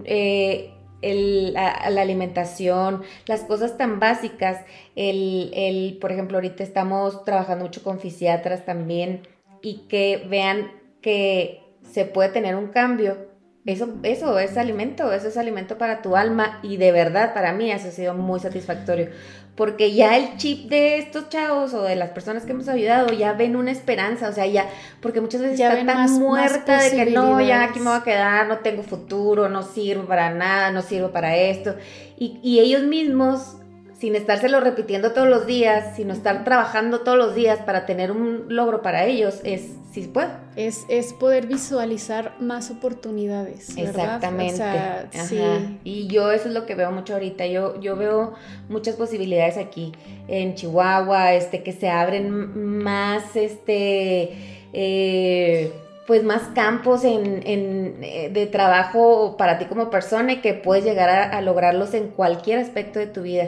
la, 1.01 1.67
alimentación, 2.01 3.03
las 3.25 3.41
cosas 3.41 3.77
tan 3.77 3.99
básicas, 3.99 4.63
el, 4.95 5.51
el, 5.53 5.97
por 5.99 6.11
ejemplo, 6.11 6.37
ahorita 6.37 6.63
estamos 6.63 7.23
trabajando 7.25 7.65
mucho 7.65 7.83
con 7.83 7.99
fisiatras 7.99 8.65
también 8.65 9.21
y 9.61 9.87
que 9.87 10.25
vean 10.29 10.71
que 11.01 11.61
se 11.83 12.05
puede 12.05 12.29
tener 12.29 12.55
un 12.55 12.67
cambio. 12.67 13.29
Eso, 13.65 13.93
eso 14.01 14.39
es 14.39 14.57
alimento, 14.57 15.11
eso 15.13 15.27
es 15.27 15.37
alimento 15.37 15.77
para 15.77 16.01
tu 16.01 16.15
alma 16.15 16.59
y 16.63 16.77
de 16.77 16.91
verdad 16.91 17.35
para 17.35 17.53
mí 17.53 17.71
eso 17.71 17.89
ha 17.89 17.91
sido 17.91 18.15
muy 18.15 18.39
satisfactorio 18.39 19.09
porque 19.55 19.93
ya 19.93 20.17
el 20.17 20.37
chip 20.37 20.69
de 20.69 20.97
estos 20.97 21.29
chavos 21.29 21.73
o 21.73 21.83
de 21.83 21.95
las 21.95 22.11
personas 22.11 22.45
que 22.45 22.51
hemos 22.51 22.67
ayudado 22.67 23.11
ya 23.11 23.33
ven 23.33 23.55
una 23.55 23.71
esperanza, 23.71 24.29
o 24.29 24.33
sea, 24.33 24.45
ya, 24.45 24.67
porque 25.01 25.21
muchas 25.21 25.41
veces 25.41 25.59
ya 25.59 25.73
está 25.73 25.85
tan 25.85 26.11
muerta 26.19 26.81
de 26.81 26.91
que 26.91 27.11
no, 27.11 27.41
ya 27.41 27.63
aquí 27.63 27.79
me 27.79 27.89
voy 27.89 27.97
a 27.99 28.03
quedar, 28.03 28.47
no 28.47 28.59
tengo 28.59 28.83
futuro, 28.83 29.49
no 29.49 29.63
sirvo 29.63 30.05
para 30.05 30.33
nada, 30.33 30.71
no 30.71 30.81
sirvo 30.81 31.11
para 31.11 31.35
esto, 31.35 31.75
y, 32.17 32.39
y 32.41 32.59
ellos 32.59 32.83
mismos 32.83 33.57
sin 34.01 34.15
estárselo 34.15 34.59
repitiendo 34.59 35.11
todos 35.11 35.29
los 35.29 35.45
días, 35.45 35.95
sino 35.95 36.11
estar 36.11 36.43
trabajando 36.43 37.01
todos 37.01 37.19
los 37.19 37.35
días 37.35 37.59
para 37.59 37.85
tener 37.85 38.11
un 38.11 38.45
logro 38.47 38.81
para 38.81 39.05
ellos, 39.05 39.41
es 39.43 39.73
si 39.93 40.01
se 40.01 40.09
puede. 40.09 40.29
Es, 40.55 40.85
es 40.89 41.13
poder 41.13 41.45
visualizar 41.45 42.33
más 42.39 42.71
oportunidades. 42.71 43.77
Exactamente. 43.77 44.63
sí. 45.11 45.39
Y 45.83 46.07
yo 46.07 46.31
eso 46.31 46.47
es 46.47 46.55
lo 46.55 46.65
que 46.65 46.73
veo 46.73 46.91
mucho 46.91 47.13
ahorita. 47.13 47.45
Yo, 47.45 47.79
yo 47.79 47.95
veo 47.95 48.33
muchas 48.69 48.95
posibilidades 48.95 49.57
aquí 49.57 49.91
en 50.27 50.55
Chihuahua, 50.55 51.35
este, 51.35 51.61
que 51.61 51.71
se 51.71 51.87
abren 51.87 52.81
más 52.81 53.35
este 53.35 54.31
eh, 54.73 55.71
pues 56.07 56.23
más 56.23 56.43
campos 56.55 57.03
en, 57.03 57.43
eh, 57.45 58.29
de 58.31 58.47
trabajo 58.47 59.35
para 59.37 59.57
ti 59.57 59.65
como 59.65 59.89
persona 59.89 60.33
y 60.33 60.37
que 60.37 60.53
puedes 60.53 60.83
llegar 60.83 61.09
a, 61.09 61.41
lograrlos 61.41 61.93
en 61.93 62.07
cualquier 62.07 62.59
aspecto 62.59 62.99
de 62.99 63.07
tu 63.07 63.21
vida. 63.21 63.47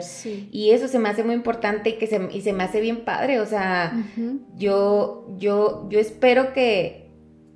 Y 0.50 0.70
eso 0.70 0.88
se 0.88 0.98
me 0.98 1.08
hace 1.08 1.24
muy 1.24 1.34
importante 1.34 1.90
y 1.90 1.92
que 1.94 2.06
se, 2.06 2.28
y 2.32 2.42
se 2.42 2.52
me 2.52 2.64
hace 2.64 2.80
bien 2.80 3.04
padre. 3.04 3.40
O 3.40 3.46
sea, 3.46 3.92
yo, 4.56 5.26
yo, 5.36 5.88
yo 5.90 5.98
espero 5.98 6.52
que, 6.52 7.10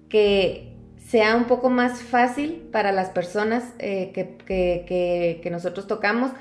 que 0.08 0.68
sea 1.08 1.36
un 1.36 1.44
poco 1.44 1.70
más 1.70 2.02
fácil 2.02 2.68
para 2.70 2.92
las 2.92 3.08
personas 3.10 3.64
eh, 3.78 4.10
que, 4.12 4.36
que, 4.44 5.40
que, 5.42 5.50
nosotros 5.50 5.86
tocamos, 5.86 6.32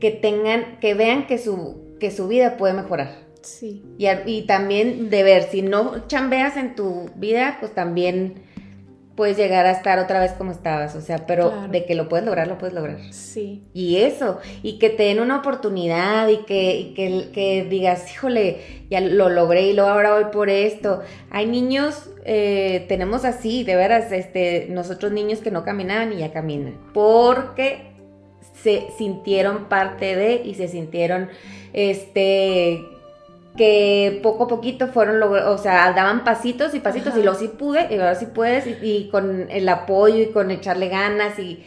que 0.00 0.10
tengan, 0.10 0.80
que 0.80 0.94
vean 0.94 1.26
que 1.26 1.38
su, 1.38 1.96
que 2.00 2.10
su 2.10 2.26
vida 2.26 2.56
puede 2.56 2.74
mejorar. 2.74 3.31
Sí. 3.42 3.82
Y, 3.98 4.42
también 4.42 5.10
de 5.10 5.22
ver, 5.22 5.44
si 5.44 5.62
no 5.62 6.06
chambeas 6.06 6.56
en 6.56 6.74
tu 6.74 7.10
vida, 7.16 7.56
pues 7.60 7.74
también 7.74 8.42
puedes 9.16 9.36
llegar 9.36 9.66
a 9.66 9.72
estar 9.72 9.98
otra 9.98 10.20
vez 10.20 10.32
como 10.32 10.52
estabas, 10.52 10.94
o 10.96 11.00
sea, 11.00 11.26
pero 11.26 11.68
de 11.68 11.84
que 11.84 11.94
lo 11.94 12.08
puedes 12.08 12.24
lograr, 12.24 12.48
lo 12.48 12.56
puedes 12.56 12.74
lograr. 12.74 12.98
Sí. 13.12 13.62
Y 13.74 13.98
eso, 13.98 14.38
y 14.62 14.78
que 14.78 14.88
te 14.88 15.04
den 15.04 15.20
una 15.20 15.38
oportunidad 15.38 16.28
y 16.28 16.38
que, 16.38 16.92
que, 16.94 17.66
digas, 17.68 18.10
híjole, 18.10 18.86
ya 18.90 19.00
lo 19.00 19.28
logré 19.28 19.66
y 19.68 19.74
luego 19.74 19.90
ahora 19.90 20.14
voy 20.14 20.26
por 20.32 20.48
esto. 20.48 21.02
Hay 21.30 21.46
niños, 21.46 22.10
eh, 22.24 22.86
tenemos 22.88 23.24
así, 23.24 23.64
de 23.64 23.76
veras, 23.76 24.10
este, 24.12 24.66
nosotros 24.70 25.12
niños 25.12 25.40
que 25.40 25.50
no 25.50 25.62
caminaban 25.62 26.12
y 26.12 26.18
ya 26.18 26.32
caminan, 26.32 26.78
porque 26.94 27.92
se 28.62 28.88
sintieron 28.96 29.68
parte 29.68 30.16
de 30.16 30.42
y 30.44 30.54
se 30.54 30.68
sintieron, 30.68 31.28
este, 31.72 32.80
que 33.56 34.20
poco 34.22 34.44
a 34.44 34.48
poquito 34.48 34.88
fueron, 34.88 35.22
o 35.22 35.58
sea, 35.58 35.92
daban 35.92 36.24
pasitos 36.24 36.74
y 36.74 36.80
pasitos 36.80 37.14
y 37.16 37.22
luego 37.22 37.38
sí 37.38 37.48
pude, 37.48 37.86
y 37.90 37.94
ahora 37.94 38.14
sí 38.14 38.26
puedes, 38.26 38.66
y, 38.82 39.08
con 39.10 39.50
el 39.50 39.68
apoyo 39.68 40.22
y 40.22 40.26
con 40.26 40.50
echarle 40.50 40.88
ganas 40.88 41.38
y, 41.38 41.62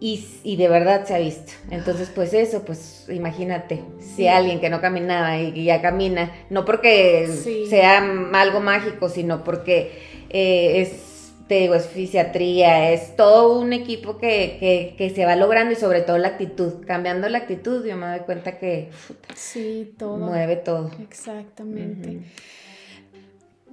y, 0.00 0.56
de 0.56 0.68
verdad 0.68 1.04
se 1.04 1.14
ha 1.14 1.18
visto. 1.18 1.52
Entonces, 1.70 2.10
pues 2.12 2.34
eso, 2.34 2.64
pues 2.64 3.06
imagínate, 3.10 3.82
si 4.00 4.26
alguien 4.26 4.60
que 4.60 4.70
no 4.70 4.80
caminaba 4.80 5.38
y, 5.38 5.64
ya 5.64 5.80
camina, 5.80 6.32
no 6.50 6.64
porque 6.64 7.28
sea 7.68 7.98
algo 8.32 8.60
mágico, 8.60 9.08
sino 9.08 9.44
porque 9.44 9.92
eh, 10.30 10.80
es 10.80 11.07
te 11.48 11.60
digo, 11.60 11.74
es 11.74 11.86
fisiatría, 11.86 12.92
es 12.92 13.16
todo 13.16 13.58
un 13.58 13.72
equipo 13.72 14.18
que, 14.18 14.94
se 15.14 15.24
va 15.24 15.34
logrando 15.34 15.72
y 15.72 15.76
sobre 15.76 16.02
todo 16.02 16.18
la 16.18 16.28
actitud. 16.28 16.84
Cambiando 16.86 17.26
la 17.28 17.38
actitud, 17.38 17.84
yo 17.86 17.96
me 17.96 18.06
doy 18.06 18.20
cuenta 18.20 18.58
que 18.58 18.90
sí, 19.34 19.94
todo. 19.98 20.18
mueve 20.18 20.54
todo. 20.56 20.90
Exactamente. 21.00 22.20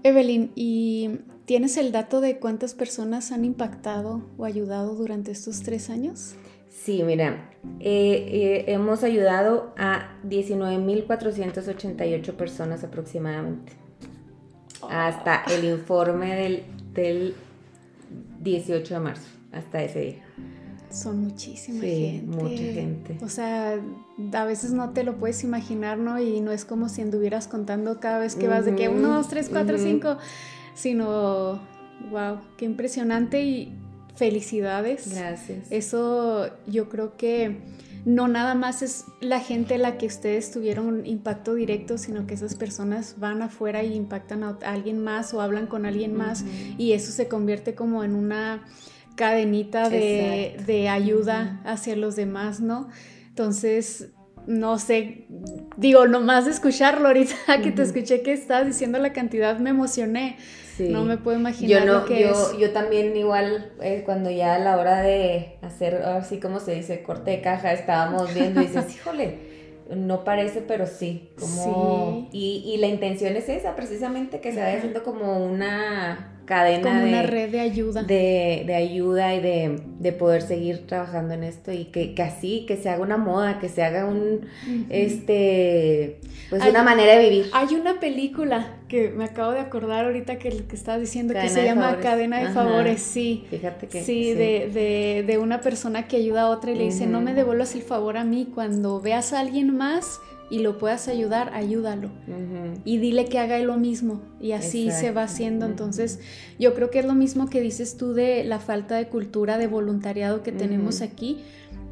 Evelyn, 0.04 0.54
¿y 0.56 1.20
tienes 1.46 1.76
el 1.78 1.92
dato 1.92 2.22
de 2.22 2.38
cuántas 2.38 2.74
personas 2.74 3.34
han 3.34 3.44
impactado 3.44 4.22
o 4.38 4.46
ayudado 4.46 4.96
durante 4.96 5.32
estos 5.32 5.62
tres 5.62 5.90
años? 5.90 6.36
Sí, 6.70 7.04
mira, 7.04 7.50
eh, 7.80 8.30
eh, 8.32 8.66
hemos 8.68 9.04
ayudado 9.04 9.74
a 9.78 10.16
19.488 10.24 12.34
personas 12.36 12.84
aproximadamente. 12.84 13.74
Hasta 14.88 15.44
el 15.52 15.66
informe 15.66 16.36
del, 16.36 16.62
del 16.94 17.34
18 18.46 18.94
de 18.94 19.00
marzo, 19.02 19.28
hasta 19.52 19.84
ese 19.84 20.00
día. 20.00 20.24
Son 20.90 21.20
muchísima 21.20 21.82
sí, 21.82 22.24
mucha 22.26 22.56
gente. 22.56 23.18
O 23.22 23.28
sea, 23.28 23.82
a 24.34 24.46
veces 24.46 24.72
no 24.72 24.92
te 24.92 25.04
lo 25.04 25.18
puedes 25.18 25.44
imaginar, 25.44 25.98
¿no? 25.98 26.22
Y 26.22 26.40
no 26.40 26.52
es 26.52 26.64
como 26.64 26.88
si 26.88 27.02
anduvieras 27.02 27.50
contando 27.50 28.00
cada 28.00 28.20
vez 28.20 28.36
que 28.36 28.48
vas 28.48 28.64
de 28.64 28.76
que 28.76 28.88
uno, 28.88 29.10
dos, 29.10 29.28
tres, 29.28 29.50
cuatro, 29.50 29.78
cinco, 29.78 30.18
sino, 30.74 31.60
wow, 32.12 32.40
qué 32.56 32.64
impresionante 32.64 33.44
y 33.44 33.74
felicidades. 34.16 35.14
Gracias. 35.14 35.70
Eso 35.70 36.50
yo 36.66 36.88
creo 36.88 37.18
que 37.18 37.58
no 38.06 38.28
nada 38.28 38.54
más 38.54 38.84
es 38.84 39.06
la 39.20 39.40
gente 39.40 39.80
la 39.80 39.98
que 39.98 40.06
ustedes 40.06 40.52
tuvieron 40.52 40.88
un 40.88 41.06
impacto 41.08 41.56
directo, 41.56 41.98
sino 41.98 42.28
que 42.28 42.36
esas 42.36 42.54
personas 42.54 43.16
van 43.18 43.42
afuera 43.42 43.84
y 43.84 43.96
impactan 43.96 44.44
a 44.44 44.58
alguien 44.64 45.04
más 45.04 45.34
o 45.34 45.42
hablan 45.42 45.66
con 45.66 45.88
alguien 45.88 46.16
más 46.16 46.46
y 46.78 46.94
eso 46.94 47.12
se 47.12 47.28
convierte 47.28 47.74
como 47.74 48.04
en 48.04 48.16
una 48.16 48.64
cadenita 49.16 49.90
de, 49.90 50.88
ayuda 50.90 51.62
hacia 51.66 51.96
los 51.96 52.16
demás, 52.16 52.60
¿no? 52.60 52.90
Entonces, 53.28 54.12
no 54.46 54.78
sé, 54.78 55.26
digo, 55.76 56.06
nomás 56.08 56.46
de 56.46 56.52
escucharlo 56.52 57.08
ahorita 57.08 57.36
que 57.64 57.72
te 57.72 57.82
escuché 57.82 58.22
que 58.22 58.34
estás 58.34 58.68
diciendo 58.68 59.00
la 59.00 59.14
cantidad, 59.14 59.58
me 59.58 59.72
emocioné. 59.72 60.38
No 60.80 61.04
me 61.04 61.18
puedo 61.18 61.38
imaginar 61.38 61.86
yo 61.86 61.94
lo 61.94 62.06
que 62.06 62.22
yo, 62.22 62.32
es. 62.32 62.58
Yo 62.58 62.72
también 62.72 63.16
igual, 63.16 63.72
eh, 63.82 64.04
cuando 64.06 64.30
ya 64.30 64.56
a 64.56 64.60
la 64.60 64.78
hora 64.78 65.02
de 65.02 65.58
hacer, 65.62 65.96
así 66.04 66.40
como 66.40 66.60
se 66.60 66.76
dice, 66.76 67.02
corte 67.04 67.32
de 67.32 67.42
caja, 67.42 67.74
estábamos 67.74 68.34
viendo 68.34 68.62
y 68.62 68.68
dices, 68.68 68.94
híjole, 68.96 69.38
no 69.90 70.24
parece, 70.24 70.62
pero 70.62 70.88
sí. 70.88 71.30
Como, 71.40 72.30
Y, 72.32 72.64
y 72.66 72.78
la 72.78 72.88
intención 72.88 73.36
es 73.36 73.50
esa, 73.50 73.76
precisamente, 73.76 74.42
que 74.42 74.52
se 74.52 74.60
vaya 74.60 74.78
haciendo 74.78 75.04
como 75.04 75.46
una 75.46 76.35
cadena 76.46 76.84
Como 76.84 77.02
de, 77.02 77.10
una 77.10 77.24
red 77.24 77.50
de 77.50 77.60
ayuda. 77.60 78.04
De, 78.04 78.64
de 78.66 78.76
ayuda 78.76 79.36
y 79.36 79.42
de, 79.42 79.82
de, 80.00 80.12
poder 80.12 80.42
seguir 80.42 80.86
trabajando 80.88 81.34
en 81.34 81.44
esto 81.44 81.72
y 81.72 81.86
que, 81.86 82.14
que, 82.14 82.24
así, 82.24 82.66
que 82.68 82.78
se 82.78 82.90
haga 82.90 83.02
una 83.02 83.18
moda, 83.18 83.60
que 83.60 83.70
se 83.70 83.84
haga 83.84 84.06
un, 84.06 84.48
este, 84.90 86.20
pues 86.50 86.64
una 86.66 86.84
manera 86.84 87.16
de 87.18 87.30
vivir. 87.30 87.50
Hay 87.54 87.76
una 87.76 88.00
película 88.00 88.78
que 88.88 89.10
me 89.10 89.26
acabo 89.26 89.52
de 89.52 89.60
acordar 89.60 90.06
ahorita 90.06 90.38
que, 90.38 90.50
que 90.50 90.76
estabas 90.76 91.02
diciendo 91.02 91.34
que 91.34 91.50
se 91.50 91.64
llama 91.64 92.00
Cadena 92.00 92.40
de 92.40 92.50
Favores, 92.50 93.02
sí. 93.02 93.46
Fíjate 93.50 93.88
que. 93.88 94.04
Sí, 94.04 94.34
De, 94.34 94.70
de, 94.72 95.24
de, 95.26 95.38
una 95.38 95.62
persona 95.62 96.08
que 96.08 96.18
ayuda 96.18 96.44
a 96.44 96.50
otra 96.50 96.72
y 96.72 96.76
le 96.76 96.86
dice, 96.86 97.08
no 97.08 97.22
me 97.22 97.34
devuelvas 97.34 97.76
el 97.76 97.82
favor 97.82 98.18
a 98.18 98.24
mí, 98.24 98.48
cuando 98.54 99.02
veas 99.02 99.34
a 99.34 99.40
alguien 99.40 99.76
más 99.76 100.20
y 100.50 100.60
lo 100.60 100.78
puedas 100.78 101.08
ayudar, 101.08 101.54
ayúdalo. 101.54 102.10
Y 102.84 102.98
dile 102.98 103.26
que 103.26 103.40
haga 103.40 103.58
lo 103.60 103.78
mismo. 103.78 104.22
Y 104.40 104.52
así 104.52 104.92
se 104.92 105.12
va 105.12 105.24
haciendo. 105.24 105.66
Entonces, 105.66 106.20
yo 106.60 106.74
creo 106.74 106.92
que 106.92 107.00
es 107.00 107.06
lo 107.06 107.16
mismo 107.16 107.50
que 107.50 107.62
dices 107.62 107.98
tú 107.98 108.14
de 108.14 108.44
la 108.44 108.60
falta 108.60 108.96
de 108.96 109.08
cultura 109.08 109.58
de 109.58 109.68
voluntariado 109.68 110.44
que 110.44 110.52
tenemos 110.52 111.02
aquí. 111.02 111.44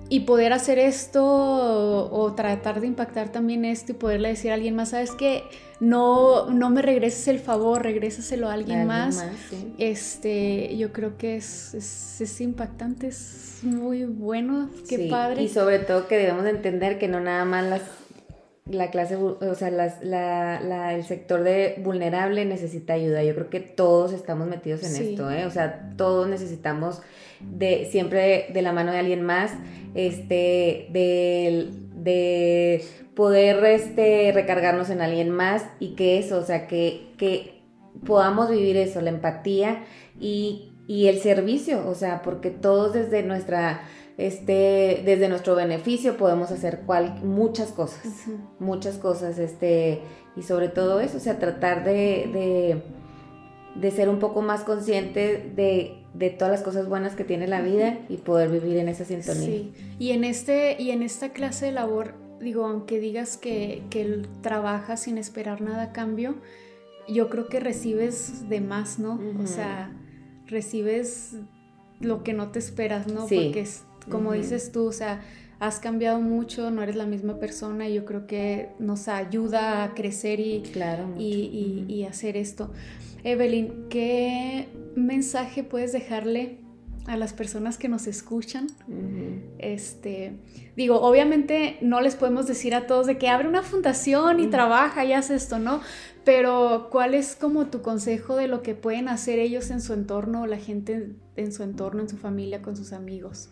y 0.09 0.21
poder 0.21 0.53
hacer 0.53 0.77
esto 0.77 1.23
o, 1.23 2.33
tratar 2.33 2.81
de 2.81 2.87
impactar 2.87 3.31
también 3.31 3.65
esto 3.65 3.93
y 3.93 3.95
poderle 3.95 4.29
decir 4.29 4.51
a 4.51 4.55
alguien 4.55 4.75
más, 4.75 4.89
sabes 4.89 5.11
que 5.11 5.43
no, 5.79 6.51
no 6.51 6.69
me 6.69 6.83
regreses 6.83 7.27
el 7.29 7.39
favor, 7.39 7.81
regrésaselo 7.81 8.47
a 8.47 8.53
alguien, 8.53 8.85
más. 8.85 9.25
Este, 9.79 10.77
yo 10.77 10.93
creo 10.93 11.17
que 11.17 11.37
es, 11.37 11.73
es, 11.73 12.41
impactante, 12.41 13.07
es 13.07 13.61
muy 13.63 14.05
bueno, 14.05 14.69
qué 14.87 15.07
padre. 15.09 15.41
Y 15.41 15.49
sobre 15.49 15.79
todo 15.79 16.07
que 16.07 16.17
debemos 16.17 16.45
entender 16.45 16.99
que 16.99 17.07
no 17.07 17.19
nada 17.19 17.43
más 17.45 17.65
las 17.65 17.81
la 18.65 18.91
clase, 18.91 19.17
o 19.17 19.55
sea, 19.55 19.71
la, 19.71 20.95
el 20.95 21.03
sector 21.03 21.43
de 21.43 21.75
vulnerable 21.83 22.45
necesita 22.45 22.93
ayuda. 22.93 23.21
Yo 23.23 23.35
creo 23.35 23.49
que 23.49 23.59
todos 23.59 24.13
estamos 24.13 24.47
metidos 24.47 24.83
en 24.83 24.95
esto, 25.05 25.29
¿eh? 25.31 25.45
O 25.45 25.51
sea, 25.51 25.91
todos 25.97 26.29
necesitamos 26.29 27.01
de 27.41 27.87
siempre 27.91 28.47
de, 28.53 28.61
la 28.61 28.71
mano 28.71 28.93
de 28.93 28.99
alguien 28.99 29.21
más, 29.21 29.51
este, 29.95 30.87
de, 30.91 31.71
de 31.93 32.85
poder 33.15 33.63
este, 33.65 34.31
recargarnos 34.33 34.89
en 34.89 35.01
alguien 35.01 35.29
más 35.29 35.65
y 35.79 35.95
que 35.95 36.17
eso, 36.17 36.37
o 36.37 36.43
sea, 36.43 36.67
que, 36.67 37.11
que 37.17 37.61
podamos 38.05 38.49
vivir 38.49 38.77
eso, 38.77 39.01
la 39.01 39.09
empatía 39.09 39.83
y, 40.17 40.71
y 40.87 41.07
el 41.07 41.19
servicio, 41.19 41.85
o 41.85 41.95
sea, 41.95 42.21
porque 42.21 42.49
todos 42.49 42.93
desde 42.93 43.23
nuestra 43.23 43.81
este, 44.17 45.01
desde 45.05 45.27
nuestro 45.27 45.55
beneficio 45.55 46.17
podemos 46.17 46.51
hacer 46.51 46.81
cual, 46.85 47.19
muchas 47.23 47.71
cosas, 47.71 48.25
muchas 48.59 48.97
cosas, 48.97 49.39
este, 49.39 50.01
y 50.35 50.43
sobre 50.43 50.69
todo 50.69 50.99
eso, 50.99 51.17
o 51.17 51.19
sea, 51.19 51.39
tratar 51.39 51.83
de, 51.83 52.81
de, 53.75 53.91
ser 53.91 54.09
un 54.09 54.19
poco 54.19 54.41
más 54.41 54.61
consciente 54.61 55.51
de, 55.55 56.29
todas 56.37 56.51
las 56.51 56.61
cosas 56.61 56.87
buenas 56.87 57.15
que 57.15 57.23
tiene 57.23 57.47
la 57.47 57.61
vida 57.61 57.99
y 58.07 58.17
poder 58.17 58.49
vivir 58.49 58.77
en 58.77 58.87
esa 58.87 59.03
sintonía. 59.03 59.45
Sí, 59.45 59.73
y 59.99 60.11
en, 60.11 60.23
este, 60.23 60.79
y 60.79 60.91
en 60.91 61.01
esta 61.01 61.29
clase 61.29 61.65
de 61.65 61.71
labor, 61.71 62.13
digo, 62.39 62.65
aunque 62.65 62.99
digas 62.99 63.37
que, 63.37 63.83
que 63.89 64.21
trabajas 64.41 65.01
sin 65.01 65.17
esperar 65.17 65.61
nada 65.61 65.83
a 65.83 65.91
cambio, 65.91 66.35
yo 67.07 67.29
creo 67.29 67.47
que 67.47 67.59
recibes 67.59 68.47
de 68.47 68.61
más, 68.61 68.99
¿no? 68.99 69.19
O 69.41 69.47
sea, 69.47 69.91
recibes 70.47 71.35
lo 71.99 72.23
que 72.23 72.33
no 72.33 72.51
te 72.51 72.59
esperas, 72.59 73.07
¿no? 73.07 73.21
Porque 73.21 73.61
es 73.61 73.83
como 74.09 74.33
dices 74.33 74.71
tú, 74.71 74.87
o 74.87 74.91
sea, 74.91 75.21
has 75.59 75.79
cambiado 75.79 76.19
mucho, 76.19 76.71
no 76.71 76.83
eres 76.83 76.95
la 76.95 77.05
misma 77.05 77.39
persona 77.39 77.87
y 77.87 77.93
yo 77.93 78.05
creo 78.05 78.27
que 78.27 78.69
nos 78.79 79.07
ayuda 79.07 79.83
a 79.83 79.93
crecer 79.93 80.39
y, 80.39 80.61
claro, 80.61 81.15
y, 81.17 82.05
hacer 82.09 82.35
esto. 82.35 82.71
Evelyn, 83.23 83.87
¿qué 83.89 84.67
mensaje 84.95 85.63
puedes 85.63 85.93
dejarle 85.93 86.57
a 87.07 87.17
las 87.17 87.33
personas 87.33 87.77
que 87.77 87.89
nos 87.89 88.07
escuchan? 88.07 88.67
Este, 89.57 90.33
digo, 90.75 91.01
obviamente 91.01 91.77
no 91.81 92.01
les 92.01 92.15
podemos 92.15 92.47
decir 92.47 92.73
a 92.75 92.87
todos 92.87 93.07
de 93.07 93.17
que 93.17 93.29
abre 93.29 93.47
una 93.47 93.63
fundación 93.63 94.39
y 94.39 94.47
trabaja 94.47 95.03
y 95.05 95.13
hace 95.13 95.35
esto, 95.35 95.59
¿no? 95.59 95.81
Pero 96.23 96.87
¿cuál 96.91 97.13
es 97.13 97.35
como 97.35 97.65
tu 97.65 97.81
consejo 97.81 98.37
de 98.37 98.47
lo 98.47 98.61
que 98.61 98.75
pueden 98.75 99.09
hacer 99.09 99.39
ellos 99.39 99.69
en 99.71 99.81
su 99.81 99.93
entorno, 99.93 100.47
la 100.47 100.57
gente 100.57 101.11
en 101.35 101.51
su 101.51 101.63
entorno, 101.63 102.01
en 102.01 102.09
su 102.09 102.17
familia, 102.17 102.61
con 102.61 102.77
sus 102.77 102.93
amigos? 102.93 103.49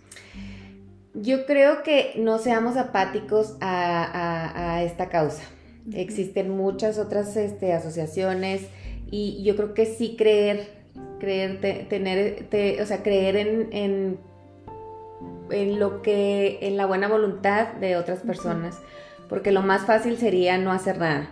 Yo 1.14 1.46
creo 1.46 1.84
que 1.84 2.14
no 2.18 2.40
seamos 2.40 2.78
apáticos 2.78 3.58
a, 3.60 4.82
esta 4.86 5.10
causa. 5.10 5.44
Existen 5.92 6.50
muchas 6.52 6.98
otras 6.98 7.36
este, 7.36 7.74
asociaciones 7.74 8.62
y 9.10 9.44
yo 9.44 9.58
creo 9.58 9.74
que 9.74 9.86
sí 9.86 10.16
creer, 10.18 10.81
creer, 11.22 11.88
tener, 11.88 12.48
o 12.82 12.86
sea, 12.86 13.04
creer 13.04 13.38
en, 13.38 14.18
en, 15.52 15.80
lo 15.80 16.02
que, 16.02 16.58
en 16.62 16.76
la 16.76 16.88
buena 16.88 17.08
voluntad 17.08 17.74
de 17.74 17.96
otras 17.96 18.20
personas, 18.20 18.80
porque 19.30 19.52
lo 19.52 19.62
más 19.62 19.86
fácil 19.86 20.18
sería 20.18 20.58
no 20.58 20.72
hacer 20.72 20.98
nada. 20.98 21.30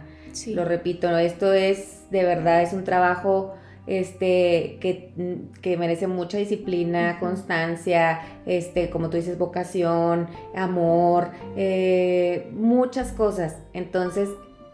Lo 0.48 0.64
repito, 0.64 1.18
esto 1.18 1.54
es 1.54 2.10
de 2.12 2.24
verdad, 2.24 2.62
es 2.62 2.74
un 2.74 2.84
trabajo 2.84 3.56
este, 3.88 4.78
que, 4.80 5.78
merece 5.78 6.06
mucha 6.06 6.38
disciplina, 6.38 7.18
constancia, 7.20 8.22
este, 8.46 8.92
como 8.92 9.10
tú 9.10 9.18
dices, 9.18 9.40
vocación, 9.40 10.28
amor, 10.56 11.32
eh, 11.58 12.52
muchas 12.54 13.12
cosas. 13.12 13.58
Entonces, 13.74 14.30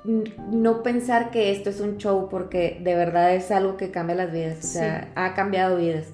no 0.06 0.84
pensar 0.84 1.32
que 1.32 1.52
esto 1.52 1.70
es 1.70 1.80
un 1.80 1.98
show 1.98 2.30
porque 2.30 2.80
de 2.82 2.96
verdad 2.96 3.34
es 3.34 3.52
algo 3.52 3.78
que 3.78 3.92
cambia 3.92 4.16
las 4.16 4.32
vidas, 4.32 4.60
o 4.60 4.68
sea, 4.68 5.12
ha 5.16 5.34
cambiado 5.34 5.78
vidas. 5.78 6.08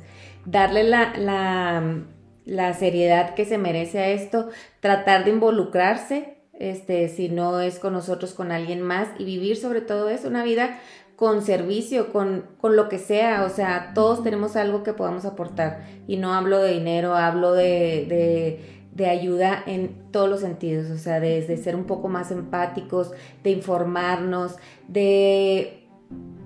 Darle 0.46 0.84
la, 0.84 1.14
la, 1.18 2.04
la 2.46 2.74
seriedad 2.74 3.36
que 3.36 3.46
se 3.46 3.58
merece 3.58 4.00
a 4.00 4.08
esto, 4.10 4.50
tratar 4.80 5.26
de 5.26 5.32
involucrarse, 5.32 6.38
este, 6.54 7.10
si 7.10 7.30
no 7.30 7.60
es 7.60 7.80
con 7.80 7.94
nosotros, 7.94 8.34
con 8.34 8.52
alguien 8.52 8.82
más 8.82 9.08
y 9.18 9.26
vivir 9.26 9.58
sobre 9.58 9.82
todo 9.82 10.10
eso, 10.10 10.28
una 10.28 10.44
vida 10.44 10.80
con 11.16 11.44
servicio, 11.44 12.12
con, 12.12 12.46
con, 12.60 12.76
lo 12.76 12.90
que 12.90 12.98
sea, 12.98 13.44
o 13.44 13.50
sea, 13.50 13.92
todos 13.94 14.24
tenemos 14.24 14.56
algo 14.56 14.82
que 14.82 14.94
podamos 14.94 15.24
aportar 15.26 15.86
y 16.08 16.18
no 16.18 16.34
hablo 16.34 16.58
de 16.60 16.74
dinero, 16.74 17.16
hablo 17.16 17.54
de, 17.54 18.08
de, 18.10 18.81
ayuda 19.08 19.64
en 19.66 20.12
todos 20.12 20.30
los 20.30 20.42
sentidos, 20.42 20.90
o 20.92 20.98
sea, 20.98 21.20
desde 21.20 21.58
ser 21.58 21.76
un 21.76 21.86
poco 21.86 22.10
más 22.10 22.32
empáticos, 22.32 23.12
de 23.44 23.52
informarnos, 23.52 24.56
de, 24.88 25.88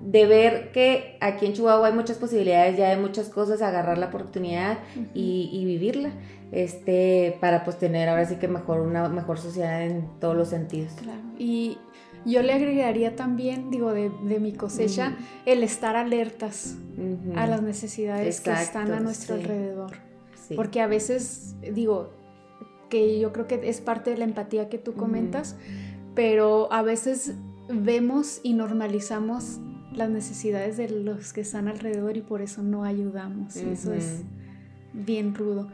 de 0.04 0.26
ver 0.26 0.72
que 0.72 1.16
aquí 1.20 1.46
en 1.46 1.52
Chihuahua 1.54 1.88
hay 1.88 1.92
muchas 1.92 2.18
posibilidades, 2.18 2.76
ya 2.76 2.90
hay 2.90 2.98
muchas 2.98 3.28
cosas, 3.28 3.62
agarrar 3.62 3.98
la 3.98 4.06
oportunidad 4.06 4.78
y, 5.12 5.50
y, 5.52 5.64
vivirla, 5.64 6.10
este, 6.52 7.36
para 7.40 7.64
pues 7.64 7.78
tener 7.78 8.08
ahora 8.08 8.24
sí 8.24 8.36
que 8.36 8.48
mejor, 8.48 8.80
una 8.80 9.08
mejor 9.08 9.38
sociedad 9.38 9.82
en 9.82 10.08
todos 10.20 10.36
los 10.36 10.48
sentidos. 10.48 10.92
Claro. 10.92 11.20
Y 11.38 11.78
yo 12.26 12.42
le 12.42 12.52
agregaría 12.52 13.14
también, 13.14 13.70
digo, 13.70 13.92
de, 13.92 14.10
mi 14.40 14.52
cosecha, 14.52 15.16
el 15.46 15.62
estar 15.62 15.94
alertas 15.94 16.76
a 17.36 17.46
las 17.46 17.62
necesidades 17.62 18.40
que 18.40 18.50
están 18.52 18.90
a 18.90 18.98
nuestro 18.98 19.36
alrededor. 19.36 19.92
Porque 20.56 20.80
a 20.80 20.88
veces, 20.88 21.54
digo, 21.72 22.10
que 22.88 23.18
yo 23.18 23.32
creo 23.32 23.46
que 23.46 23.68
es 23.68 23.80
parte 23.80 24.10
de 24.10 24.18
la 24.18 24.24
empatía 24.24 24.68
que 24.68 24.78
tú 24.78 24.94
comentas, 24.94 25.56
pero 26.14 26.72
a 26.72 26.82
veces 26.82 27.34
vemos 27.68 28.40
y 28.42 28.54
normalizamos 28.54 29.58
las 29.92 30.10
necesidades 30.10 30.76
de 30.76 30.88
los 30.88 31.32
que 31.32 31.40
están 31.40 31.68
alrededor 31.68 32.16
y 32.16 32.20
por 32.20 32.42
eso 32.42 32.62
no 32.62 32.84
ayudamos. 32.84 33.56
Eso 33.56 33.92
es 33.92 34.22
bien 34.92 35.34
rudo. 35.34 35.68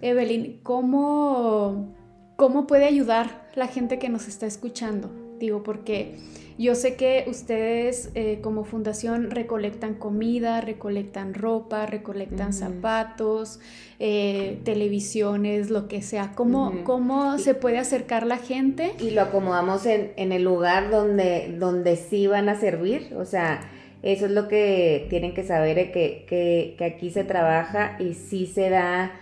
Evelyn, 0.00 0.60
¿cómo, 0.62 1.94
¿cómo 2.36 2.66
puede 2.66 2.86
ayudar 2.86 3.48
la 3.54 3.66
gente 3.66 3.98
que 3.98 4.08
nos 4.08 4.28
está 4.28 4.46
escuchando? 4.46 5.10
Digo, 5.38 5.62
porque 5.62 6.18
yo 6.56 6.74
sé 6.76 6.94
que 6.94 7.24
ustedes 7.26 8.10
eh, 8.14 8.38
como 8.40 8.64
fundación 8.64 9.30
recolectan 9.30 9.94
comida, 9.94 10.60
recolectan 10.60 11.34
ropa, 11.34 11.86
recolectan 11.86 12.52
zapatos, 12.52 13.58
eh, 13.98 14.60
televisiones, 14.64 15.70
lo 15.70 15.88
que 15.88 16.00
sea. 16.00 16.32
¿Cómo, 16.34 16.84
cómo 16.84 17.38
se 17.38 17.54
puede 17.54 17.78
acercar 17.78 18.24
la 18.24 18.38
gente? 18.38 18.92
Y 19.00 19.10
lo 19.10 19.22
acomodamos 19.22 19.84
en, 19.86 20.12
el 20.16 20.44
lugar 20.44 20.90
donde, 20.90 21.56
donde 21.58 21.96
sí 21.96 22.28
van 22.28 22.48
a 22.48 22.54
servir. 22.54 23.14
O 23.16 23.24
sea, 23.24 23.60
eso 24.02 24.26
es 24.26 24.32
lo 24.32 24.46
que 24.46 25.06
tienen 25.10 25.34
que 25.34 25.42
saber, 25.42 25.78
eh, 25.78 25.90
que, 25.90 26.24
que, 26.28 26.76
que 26.78 26.84
aquí 26.84 27.10
se 27.10 27.24
trabaja 27.24 27.96
y 27.98 28.14
sí 28.14 28.46
se 28.46 28.70
da 28.70 29.12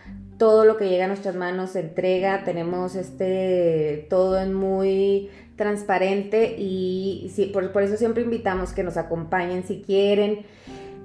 todo 0.42 0.64
lo 0.64 0.76
que 0.76 0.88
llega 0.88 1.04
a 1.04 1.06
nuestras 1.06 1.36
manos 1.36 1.70
se 1.70 1.80
entrega, 1.80 2.42
tenemos 2.42 2.96
este 2.96 4.08
todo 4.10 4.40
en 4.40 4.52
muy 4.52 5.30
transparente 5.56 6.56
y 6.58 7.30
sí, 7.34 7.46
por, 7.46 7.70
eso 7.82 7.96
siempre 7.96 8.22
invitamos 8.22 8.72
que 8.72 8.82
nos 8.82 8.96
acompañen 8.96 9.62
si 9.64 9.82
quieren. 9.82 10.46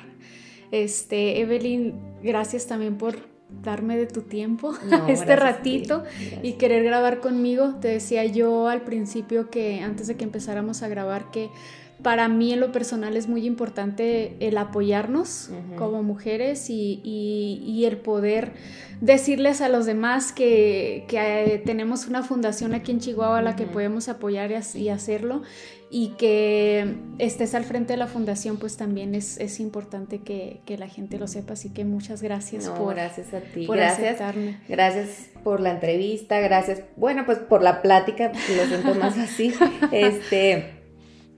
Este, 0.70 1.40
Evelyn, 1.40 1.94
gracias 2.22 2.66
también 2.66 2.96
por 2.96 3.16
darme 3.62 3.96
de 3.96 4.06
tu 4.06 4.22
tiempo 4.22 4.72
este 5.08 5.36
ratito 5.36 6.04
y 6.42 6.52
querer 6.52 6.84
grabar 6.84 7.20
conmigo. 7.20 7.74
Te 7.80 7.88
decía 7.88 8.24
yo 8.24 8.68
al 8.68 8.82
principio 8.82 9.50
que 9.50 9.80
antes 9.80 10.06
de 10.06 10.16
que 10.16 10.24
empezáramos 10.24 10.82
a 10.82 10.88
grabar 10.88 11.30
que 11.30 11.50
para 12.02 12.28
mí 12.28 12.52
en 12.52 12.60
lo 12.60 12.72
personal 12.72 13.16
es 13.16 13.28
muy 13.28 13.46
importante 13.46 14.36
el 14.40 14.58
apoyarnos 14.58 15.50
como 15.76 16.02
mujeres 16.02 16.68
y, 16.68 17.84
el 17.86 17.96
poder 17.96 18.52
decirles 19.00 19.60
a 19.60 19.68
los 19.68 19.86
demás 19.86 20.32
que, 20.32 21.04
eh, 21.10 21.62
tenemos 21.64 22.06
una 22.06 22.22
fundación 22.22 22.74
aquí 22.74 22.92
en 22.92 23.00
Chihuahua 23.00 23.38
a 23.38 23.42
la 23.42 23.56
que 23.56 23.64
podemos 23.64 24.08
apoyar 24.08 24.50
y, 24.74 24.88
hacerlo 24.88 25.42
y 25.90 26.08
que 26.18 26.94
estés 27.18 27.54
al 27.54 27.64
frente 27.64 27.94
de 27.94 27.96
la 27.96 28.06
fundación 28.06 28.56
pues 28.56 28.76
también 28.76 29.14
es, 29.14 29.60
importante 29.60 30.20
que, 30.20 30.60
la 30.76 30.88
gente 30.88 31.18
lo 31.18 31.26
sepa. 31.26 31.52
Así 31.52 31.70
que 31.70 31.84
muchas 31.84 32.22
gracias 32.22 32.68
por 32.68 32.94
gracias 32.94 33.34
a 33.34 33.40
ti. 33.40 33.66
gracias. 33.66 33.98
aceptarme. 33.98 34.58
gracias 34.68 35.28
por 35.44 35.60
la 35.60 35.72
entrevista 35.72 36.40
gracias 36.40 36.82
bueno 36.96 37.26
pues 37.26 37.38
por 37.38 37.62
la 37.62 37.82
plática 37.82 38.32
lo 38.56 38.66
siento 38.66 38.94
más 38.94 39.18
así 39.18 39.52
este 39.90 40.81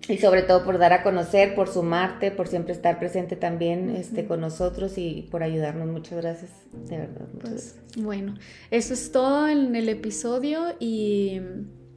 y 0.09 0.19
sobre 0.19 0.43
todo 0.43 0.65
por 0.65 0.79
dar 0.79 0.93
a 0.93 1.03
conocer, 1.03 1.55
por 1.55 1.69
sumarte, 1.69 2.31
por 2.31 2.49
siempre 2.49 2.73
estar 2.73 2.99
presente 2.99 3.37
también 3.37 3.91
este, 3.91 4.27
con 4.27 4.41
nosotros 4.41 4.99
y 4.99 5.29
por 5.31 5.43
ayudarnos. 5.43 5.89
Muchas 5.89 6.21
gracias, 6.21 6.51
de 6.89 6.99
verdad. 6.99 7.27
Pues, 7.41 7.77
bueno, 7.97 8.35
eso 8.71 8.95
es 8.95 9.13
todo 9.13 9.49
en 9.49 9.75
el 9.77 9.89
episodio 9.89 10.77
y 10.79 11.41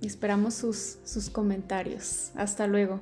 esperamos 0.02 0.54
sus, 0.54 1.00
sus 1.04 1.30
comentarios. 1.30 2.32
Hasta 2.36 2.68
luego. 2.68 3.02